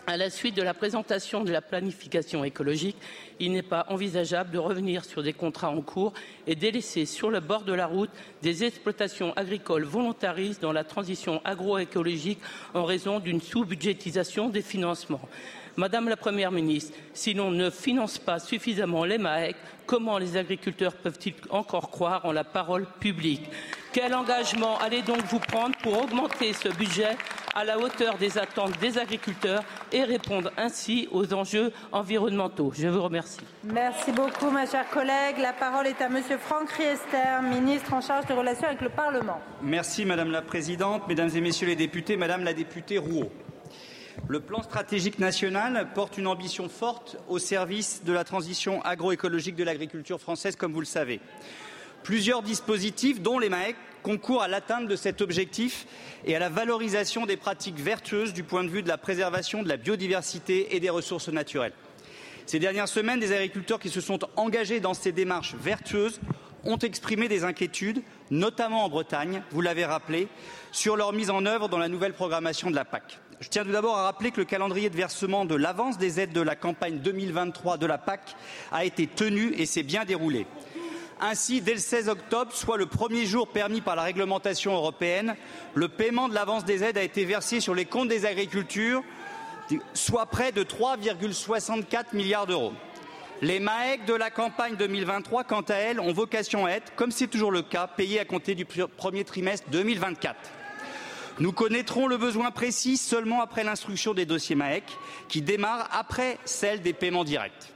[0.06, 2.96] À la suite de la présentation de la planification écologique,
[3.38, 6.12] il n'est pas envisageable de revenir sur des contrats en cours
[6.46, 8.10] et délaisser sur le bord de la route
[8.42, 12.40] des exploitations agricoles volontaristes dans la transition agroécologique
[12.74, 15.28] en raison d'une sous-budgétisation des financements.
[15.76, 19.56] Madame la Première ministre, si l'on ne finance pas suffisamment les MAEC,
[19.86, 23.48] comment les agriculteurs peuvent-ils encore croire en la parole publique?
[24.00, 27.16] Quel engagement allez donc vous prendre pour augmenter ce budget
[27.52, 32.72] à la hauteur des attentes des agriculteurs et répondre ainsi aux enjeux environnementaux?
[32.76, 33.40] Je vous remercie.
[33.64, 35.38] Merci beaucoup, ma chère collègue.
[35.40, 39.40] La parole est à Monsieur Franck Riester, ministre en charge des relations avec le Parlement.
[39.62, 43.32] Merci, Madame la Présidente, Mesdames et Messieurs les députés, Madame la députée Rouault.
[44.28, 49.64] Le plan stratégique national porte une ambition forte au service de la transition agroécologique de
[49.64, 51.20] l'agriculture française, comme vous le savez.
[52.04, 55.86] Plusieurs dispositifs, dont les MAEC, concourent à l'atteinte de cet objectif
[56.24, 59.68] et à la valorisation des pratiques vertueuses du point de vue de la préservation de
[59.68, 61.72] la biodiversité et des ressources naturelles.
[62.46, 66.20] Ces dernières semaines, des agriculteurs qui se sont engagés dans ces démarches vertueuses
[66.64, 70.28] ont exprimé des inquiétudes, notamment en Bretagne, vous l'avez rappelé,
[70.72, 73.20] sur leur mise en œuvre dans la nouvelle programmation de la PAC.
[73.40, 76.32] Je tiens tout d'abord à rappeler que le calendrier de versement de l'avance des aides
[76.32, 78.34] de la campagne 2023 de la PAC
[78.72, 80.46] a été tenu et s'est bien déroulé.
[81.20, 85.34] Ainsi, dès le 16 octobre, soit le premier jour permis par la réglementation européenne,
[85.74, 89.02] le paiement de l'avance des aides a été versé sur les comptes des agricultures,
[89.94, 92.72] soit près de 3,64 milliards d'euros.
[93.42, 97.28] Les MAEC de la campagne 2023, quant à elles, ont vocation à être, comme c'est
[97.28, 100.36] toujours le cas, payées à compter du premier trimestre 2024.
[101.40, 104.84] Nous connaîtrons le besoin précis seulement après l'instruction des dossiers MAEC,
[105.28, 107.72] qui démarre après celle des paiements directs.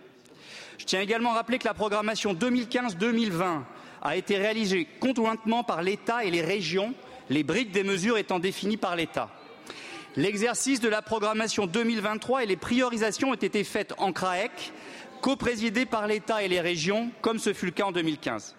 [0.82, 3.60] Je tiens également à rappeler que la programmation 2015-2020
[4.02, 6.92] a été réalisée conjointement par l'État et les régions,
[7.30, 9.30] les briques des mesures étant définies par l'État.
[10.16, 14.72] L'exercice de la programmation 2023 et les priorisations ont été faites en CRAEC,
[15.20, 18.56] coprésidées par l'État et les régions, comme ce fut le cas en 2015.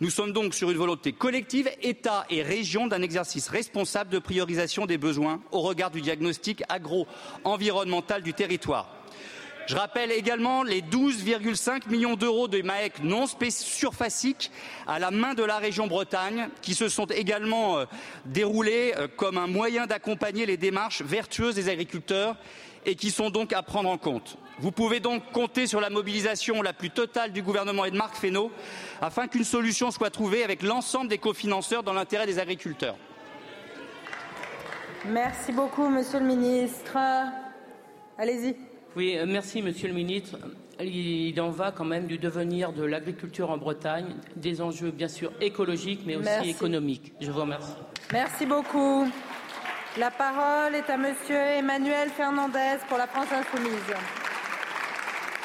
[0.00, 4.84] Nous sommes donc sur une volonté collective, État et région, d'un exercice responsable de priorisation
[4.84, 8.88] des besoins au regard du diagnostic agro-environnemental du territoire.
[9.66, 14.50] Je rappelle également les 12,5 millions d'euros de MAEC non surfaciques
[14.86, 17.84] à la main de la région Bretagne qui se sont également euh,
[18.26, 22.36] déroulés euh, comme un moyen d'accompagner les démarches vertueuses des agriculteurs
[22.84, 24.36] et qui sont donc à prendre en compte.
[24.58, 28.16] Vous pouvez donc compter sur la mobilisation la plus totale du gouvernement et de Marc
[28.16, 28.50] Fesneau
[29.00, 32.96] afin qu'une solution soit trouvée avec l'ensemble des cofinanceurs dans l'intérêt des agriculteurs.
[35.04, 36.96] Merci beaucoup, Monsieur le Ministre.
[38.18, 38.71] Allez-y.
[38.96, 40.36] Oui, euh, merci, Monsieur le Ministre.
[40.80, 45.32] Il en va quand même du devenir de l'agriculture en Bretagne, des enjeux bien sûr
[45.40, 46.50] écologiques, mais aussi Merci.
[46.50, 47.12] économiques.
[47.20, 47.72] Je vous remercie.
[48.12, 49.08] Merci beaucoup.
[49.98, 53.94] La parole est à Monsieur Emmanuel Fernandez pour la France Insoumise.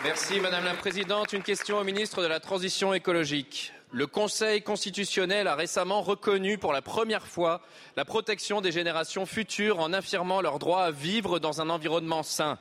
[0.03, 1.33] Merci Madame la Présidente.
[1.33, 3.73] Une question au ministre de la Transition écologique.
[3.91, 7.61] Le Conseil constitutionnel a récemment reconnu pour la première fois
[7.95, 12.57] la protection des générations futures en affirmant leur droit à vivre dans un environnement sain.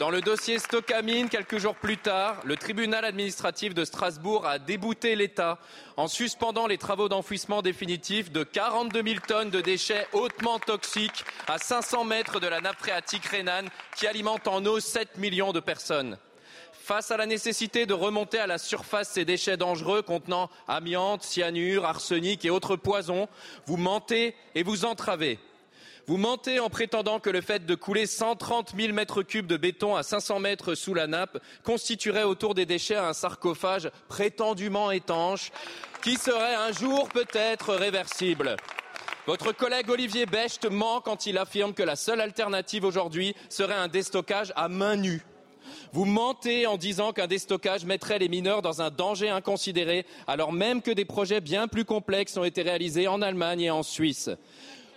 [0.00, 5.14] Dans le dossier Stockamine, quelques jours plus tard, le tribunal administratif de Strasbourg a débouté
[5.14, 5.60] l'État
[5.96, 11.58] en suspendant les travaux d'enfouissement définitif de 42 000 tonnes de déchets hautement toxiques à
[11.58, 16.18] 500 mètres de la nappe phréatique rhénane qui alimente en eau 7 millions de personnes.
[16.72, 21.84] Face à la nécessité de remonter à la surface ces déchets dangereux contenant amiante, cyanure,
[21.84, 23.28] arsenic et autres poisons,
[23.66, 25.38] vous mentez et vous entravez.
[26.06, 29.96] Vous mentez en prétendant que le fait de couler 130 000 mètres cubes de béton
[29.96, 35.50] à 500 mètres sous la nappe constituerait autour des déchets un sarcophage prétendument étanche
[36.02, 38.56] qui serait un jour peut-être réversible.
[39.26, 43.88] Votre collègue Olivier Becht ment quand il affirme que la seule alternative aujourd'hui serait un
[43.88, 45.22] déstockage à main nue.
[45.94, 50.82] Vous mentez en disant qu'un déstockage mettrait les mineurs dans un danger inconsidéré, alors même
[50.82, 54.28] que des projets bien plus complexes ont été réalisés en Allemagne et en Suisse.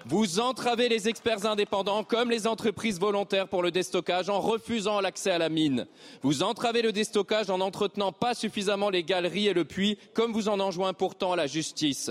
[0.10, 5.32] Vous entravez les experts indépendants comme les entreprises volontaires pour le déstockage en refusant l'accès
[5.32, 5.86] à la mine.
[6.22, 10.48] Vous entravez le déstockage en n'entretenant pas suffisamment les galeries et le puits, comme vous
[10.48, 12.10] en enjoint pourtant la justice.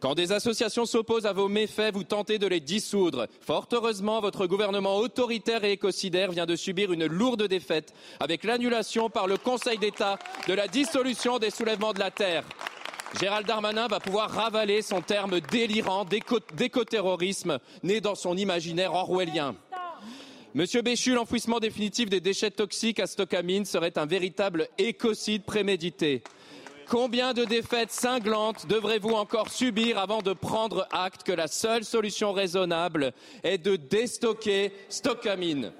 [0.00, 3.26] Quand des associations s'opposent à vos méfaits, vous tentez de les dissoudre.
[3.42, 9.10] Fort heureusement, votre gouvernement autoritaire et écocidaire vient de subir une lourde défaite avec l'annulation
[9.10, 10.18] par le Conseil d'État
[10.48, 12.44] de la dissolution des soulèvements de la terre.
[13.20, 19.54] Gérald Darmanin va pouvoir ravaler son terme délirant d'éco- d'écoterrorisme né dans son imaginaire orwellien.
[20.54, 26.22] Monsieur Béchu, l'enfouissement définitif des déchets toxiques à Stockamine serait un véritable écocide prémédité.
[26.88, 32.32] Combien de défaites cinglantes devrez-vous encore subir avant de prendre acte que la seule solution
[32.32, 33.12] raisonnable
[33.42, 35.72] est de déstocker Stockamine?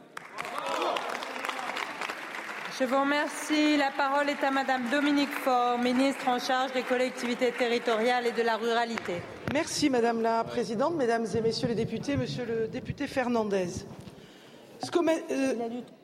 [2.78, 3.78] Je vous remercie.
[3.78, 8.42] La parole est à Madame Dominique Faure, ministre en charge des collectivités territoriales et de
[8.42, 9.14] la ruralité.
[9.54, 13.68] Merci Madame la Présidente, Mesdames et Messieurs les députés, Monsieur le député Fernandez.
[15.30, 15.54] Euh,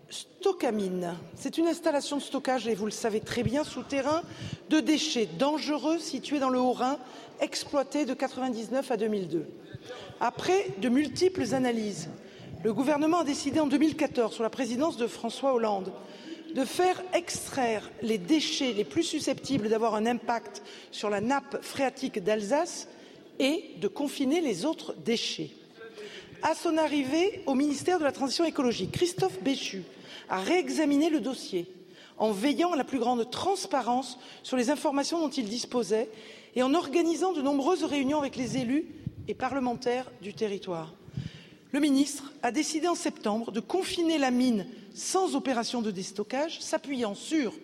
[0.08, 4.22] Stockamine, c'est une installation de stockage, et vous le savez très bien, souterrain
[4.70, 6.96] de déchets dangereux situés dans le Haut-Rhin,
[7.42, 9.46] exploité de 1999 à 2002.
[10.20, 12.08] Après de multiples analyses,
[12.64, 15.92] le gouvernement a décidé en 2014, sous la présidence de François Hollande,
[16.54, 22.22] de faire extraire les déchets les plus susceptibles d'avoir un impact sur la nappe phréatique
[22.22, 22.88] d'Alsace
[23.38, 25.50] et de confiner les autres déchets.
[26.42, 29.82] À son arrivée au ministère de la Transition écologique, Christophe Béchu
[30.28, 31.66] a réexaminé le dossier
[32.18, 36.08] en veillant à la plus grande transparence sur les informations dont il disposait
[36.54, 38.86] et en organisant de nombreuses réunions avec les élus
[39.28, 40.92] et parlementaires du territoire.
[41.72, 47.14] Le ministre a décidé en septembre de confiner la mine sans opération de déstockage, s'appuyant
[47.14, 47.54] sur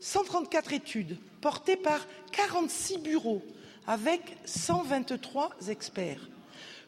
[0.00, 2.00] 134 études portées par
[2.32, 3.40] 46 bureaux
[3.86, 6.28] avec 123 experts.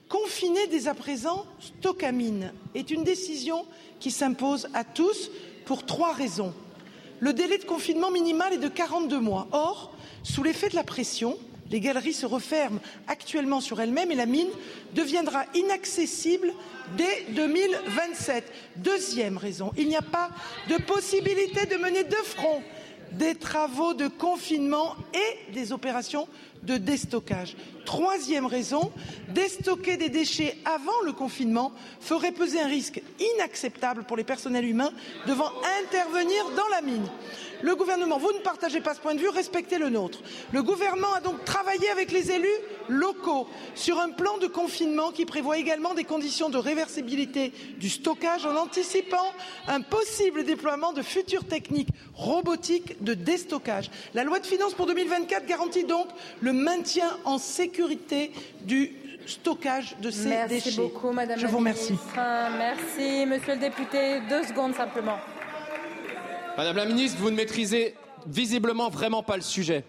[0.08, 3.64] Confiner dès à présent Stockamine est une décision
[4.00, 5.30] qui s'impose à tous
[5.64, 6.52] pour trois raisons.
[7.20, 9.46] Le délai de confinement minimal est de 42 mois.
[9.52, 9.94] Or,
[10.24, 11.38] sous l'effet de la pression,
[11.70, 14.48] les galeries se referment actuellement sur elles-mêmes et la mine
[14.94, 16.52] deviendra inaccessible
[16.96, 18.44] dès 2027.
[18.76, 20.30] Deuxième raison, il n'y a pas
[20.68, 22.62] de possibilité de mener de front
[23.12, 26.28] des travaux de confinement et des opérations
[26.62, 27.56] de déstockage.
[27.84, 28.92] Troisième raison,
[29.28, 33.00] déstocker des déchets avant le confinement ferait peser un risque
[33.36, 34.90] inacceptable pour les personnels humains
[35.26, 35.50] devant
[35.82, 37.06] intervenir dans la mine.
[37.62, 40.20] Le gouvernement, vous ne partagez pas ce point de vue, respectez le nôtre.
[40.52, 42.46] Le gouvernement a donc travaillé avec les élus
[42.88, 48.44] locaux sur un plan de confinement qui prévoit également des conditions de réversibilité du stockage
[48.46, 49.32] en anticipant
[49.68, 53.90] un possible déploiement de futures techniques robotiques de déstockage.
[54.14, 56.06] La loi de finances pour 2024 garantit donc
[56.40, 58.92] le maintien en sécurité du
[59.26, 60.80] stockage de ces Merci déchets.
[60.80, 61.92] beaucoup, Madame Je la vous remercie.
[61.94, 62.14] ministre.
[62.58, 64.20] Merci, Monsieur le député.
[64.28, 65.18] Deux secondes simplement.
[66.56, 67.94] Madame la ministre, vous ne maîtrisez
[68.26, 69.84] visiblement vraiment pas le sujet.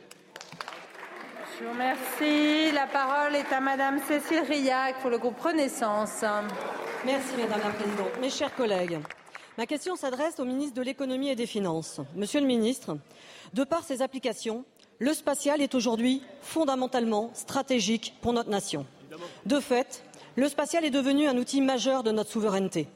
[1.57, 2.73] Je vous remercie.
[2.73, 6.23] La parole est à Madame Cécile Riac pour le groupe Renaissance.
[7.05, 8.11] Merci Madame la Présidente.
[8.19, 8.99] Mes chers collègues,
[9.57, 11.99] Ma question s'adresse au ministre de l'économie et des finances.
[12.15, 12.97] Monsieur le ministre,
[13.55, 14.65] de par ses applications,
[14.99, 18.85] le spatial est aujourd'hui fondamentalement stratégique pour notre nation.
[19.47, 20.03] De fait,
[20.35, 22.87] le spatial est devenu un outil majeur de notre souveraineté.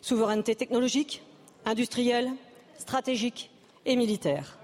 [0.00, 1.22] Souveraineté technologique,
[1.64, 2.32] industrielle,
[2.80, 3.50] stratégique
[3.86, 4.58] et militaire.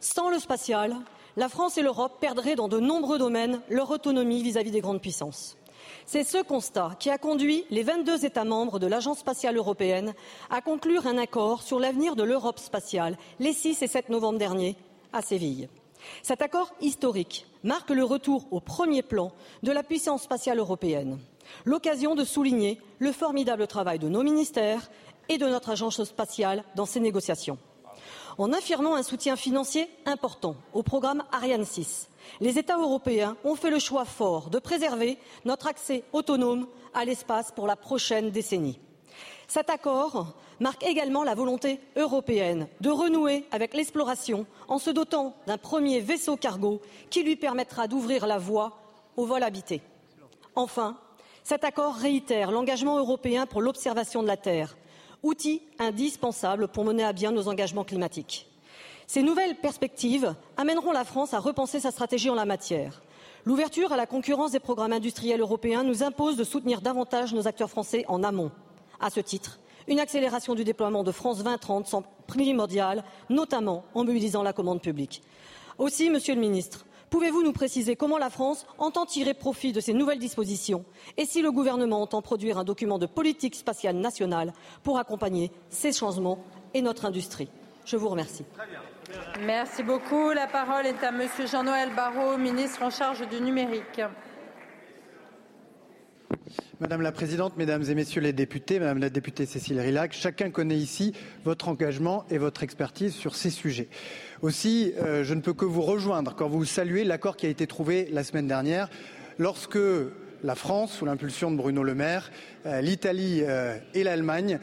[0.00, 0.96] Sans le spatial,
[1.36, 5.00] la France et l'Europe perdraient dans de nombreux domaines leur autonomie vis-à-vis -vis des grandes
[5.00, 5.56] puissances.
[6.06, 10.14] C'est ce constat qui a conduit les 22 États membres de l'Agence spatiale européenne
[10.50, 14.76] à conclure un accord sur l'avenir de l'Europe spatiale les 6 et 7 novembre dernier
[15.12, 15.68] à Séville.
[16.22, 19.32] Cet accord historique marque le retour au premier plan
[19.62, 21.18] de la puissance spatiale européenne,
[21.64, 24.90] l'occasion de souligner le formidable travail de nos ministères
[25.28, 27.58] et de notre agence spatiale dans ces négociations.
[28.38, 32.08] En affirmant un soutien financier important au programme Ariane 6,
[32.40, 37.50] les États européens ont fait le choix fort de préserver notre accès autonome à l'espace
[37.50, 38.78] pour la prochaine décennie.
[39.48, 45.58] Cet accord marque également la volonté européenne de renouer avec l'exploration en se dotant d'un
[45.58, 46.80] premier vaisseau cargo
[47.10, 48.78] qui lui permettra d'ouvrir la voie
[49.16, 49.80] au vol habité.
[50.54, 50.96] Enfin,
[51.42, 54.76] cet accord réitère l'engagement européen pour l'observation de la Terre,
[55.22, 58.46] outil indispensable pour mener à bien nos engagements climatiques.
[59.06, 63.00] Ces nouvelles perspectives amèneront la France à repenser sa stratégie en la matière.
[63.44, 67.70] L'ouverture à la concurrence des programmes industriels européens nous impose de soutenir davantage nos acteurs
[67.70, 68.50] français en amont.
[69.00, 74.42] À ce titre, une accélération du déploiement de France 2030 semble primordiale, notamment en mobilisant
[74.42, 75.22] la commande publique.
[75.78, 79.92] Aussi, Monsieur le Ministre, pouvez-vous nous préciser comment la France entend tirer profit de ces
[79.92, 80.84] nouvelles dispositions
[81.16, 84.52] et si le gouvernement entend produire un document de politique spatiale nationale
[84.82, 86.38] pour accompagner ces changements
[86.74, 87.48] et notre industrie?
[87.84, 88.44] Je vous remercie.
[89.40, 90.30] Merci beaucoup.
[90.32, 94.02] La parole est à Monsieur Jean-Noël Barrot, ministre en charge du numérique.
[96.80, 100.76] Madame la Présidente, Mesdames et Messieurs les députés, Madame la députée Cécile Rilhac, chacun connaît
[100.76, 101.12] ici
[101.44, 103.88] votre engagement et votre expertise sur ces sujets.
[104.42, 107.66] Aussi, euh, je ne peux que vous rejoindre quand vous saluez l'accord qui a été
[107.66, 108.88] trouvé la semaine dernière
[109.38, 109.78] lorsque
[110.44, 112.30] la France, sous l'impulsion de Bruno Le Maire,
[112.66, 114.60] euh, l'Italie euh, et l'Allemagne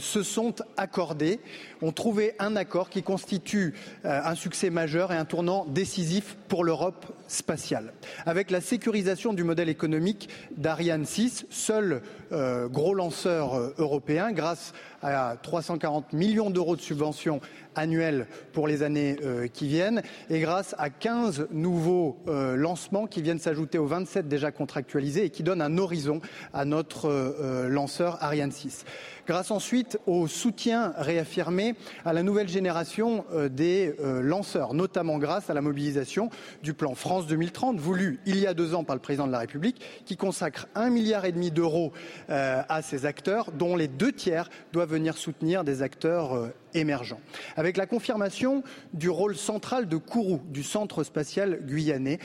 [0.00, 1.40] se sont accordés,
[1.82, 3.74] ont trouvé un accord qui constitue
[4.04, 7.92] un succès majeur et un tournant décisif pour l'Europe spatiale.
[8.26, 14.72] Avec la sécurisation du modèle économique d'Ariane 6, seul gros lanceur européen, grâce
[15.02, 17.40] à 340 millions d'euros de subventions
[17.74, 19.16] annuelles pour les années
[19.52, 25.24] qui viennent et grâce à 15 nouveaux lancements qui viennent s'ajouter aux 27 déjà contractualisés
[25.24, 26.20] et qui donnent un horizon
[26.52, 28.84] à notre euh, lanceur Ariane 6.
[29.26, 35.48] Grâce ensuite au soutien réaffirmé à la nouvelle génération euh, des euh, lanceurs, notamment grâce
[35.48, 36.28] à la mobilisation
[36.62, 39.38] du plan France 2030, voulu il y a deux ans par le président de la
[39.38, 41.92] République, qui consacre un milliard et demi d'euros
[42.28, 47.20] à ces acteurs, dont les deux tiers doivent venir soutenir des acteurs émergents.
[47.56, 52.18] Avec la confirmation du rôle central de Kourou, du centre spatial guyanais,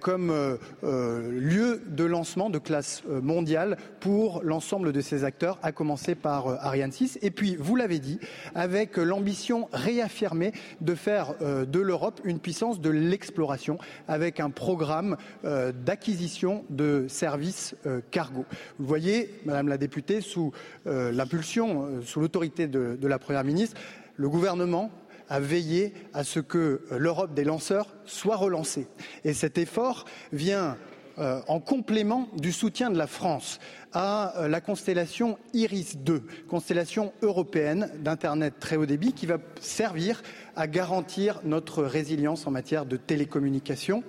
[0.00, 6.48] comme lieu de lancement de classe mondiale pour l'ensemble de ces acteurs, à commencer par
[6.48, 7.18] euh, Ariane 6.
[7.22, 8.18] Et puis, vous l'avez dit,
[8.54, 15.16] avec l'ambition réaffirmée de faire euh, de l'Europe une puissance de l'exploration, avec un programme
[15.44, 17.74] euh, d'acquisition de services
[18.10, 18.44] cargo.
[18.78, 20.52] Vous voyez, Madame la députée, sous
[20.84, 23.79] l'impulsion, sous l'autorité de la Première ministre,
[24.20, 24.90] le gouvernement
[25.30, 28.86] a veillé à ce que l'Europe des lanceurs soit relancée.
[29.24, 30.76] Et cet effort vient
[31.18, 33.60] euh, en complément du soutien de la France
[33.94, 40.22] à euh, la constellation Iris 2, constellation européenne d'Internet très haut débit qui va servir
[40.54, 44.04] à garantir notre résilience en matière de télécommunications.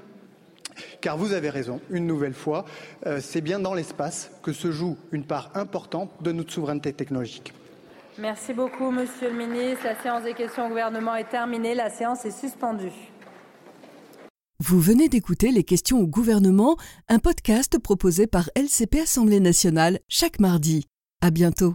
[1.00, 2.66] Car vous avez raison, une nouvelle fois,
[3.06, 7.54] euh, c'est bien dans l'espace que se joue une part importante de notre souveraineté technologique.
[8.22, 9.84] Merci beaucoup, Monsieur le Ministre.
[9.84, 11.74] La séance des questions au gouvernement est terminée.
[11.74, 12.92] La séance est suspendue.
[14.60, 16.78] Vous venez d'écouter Les questions au gouvernement,
[17.10, 20.86] un podcast proposé par LCP Assemblée nationale chaque mardi.
[21.22, 21.74] À bientôt.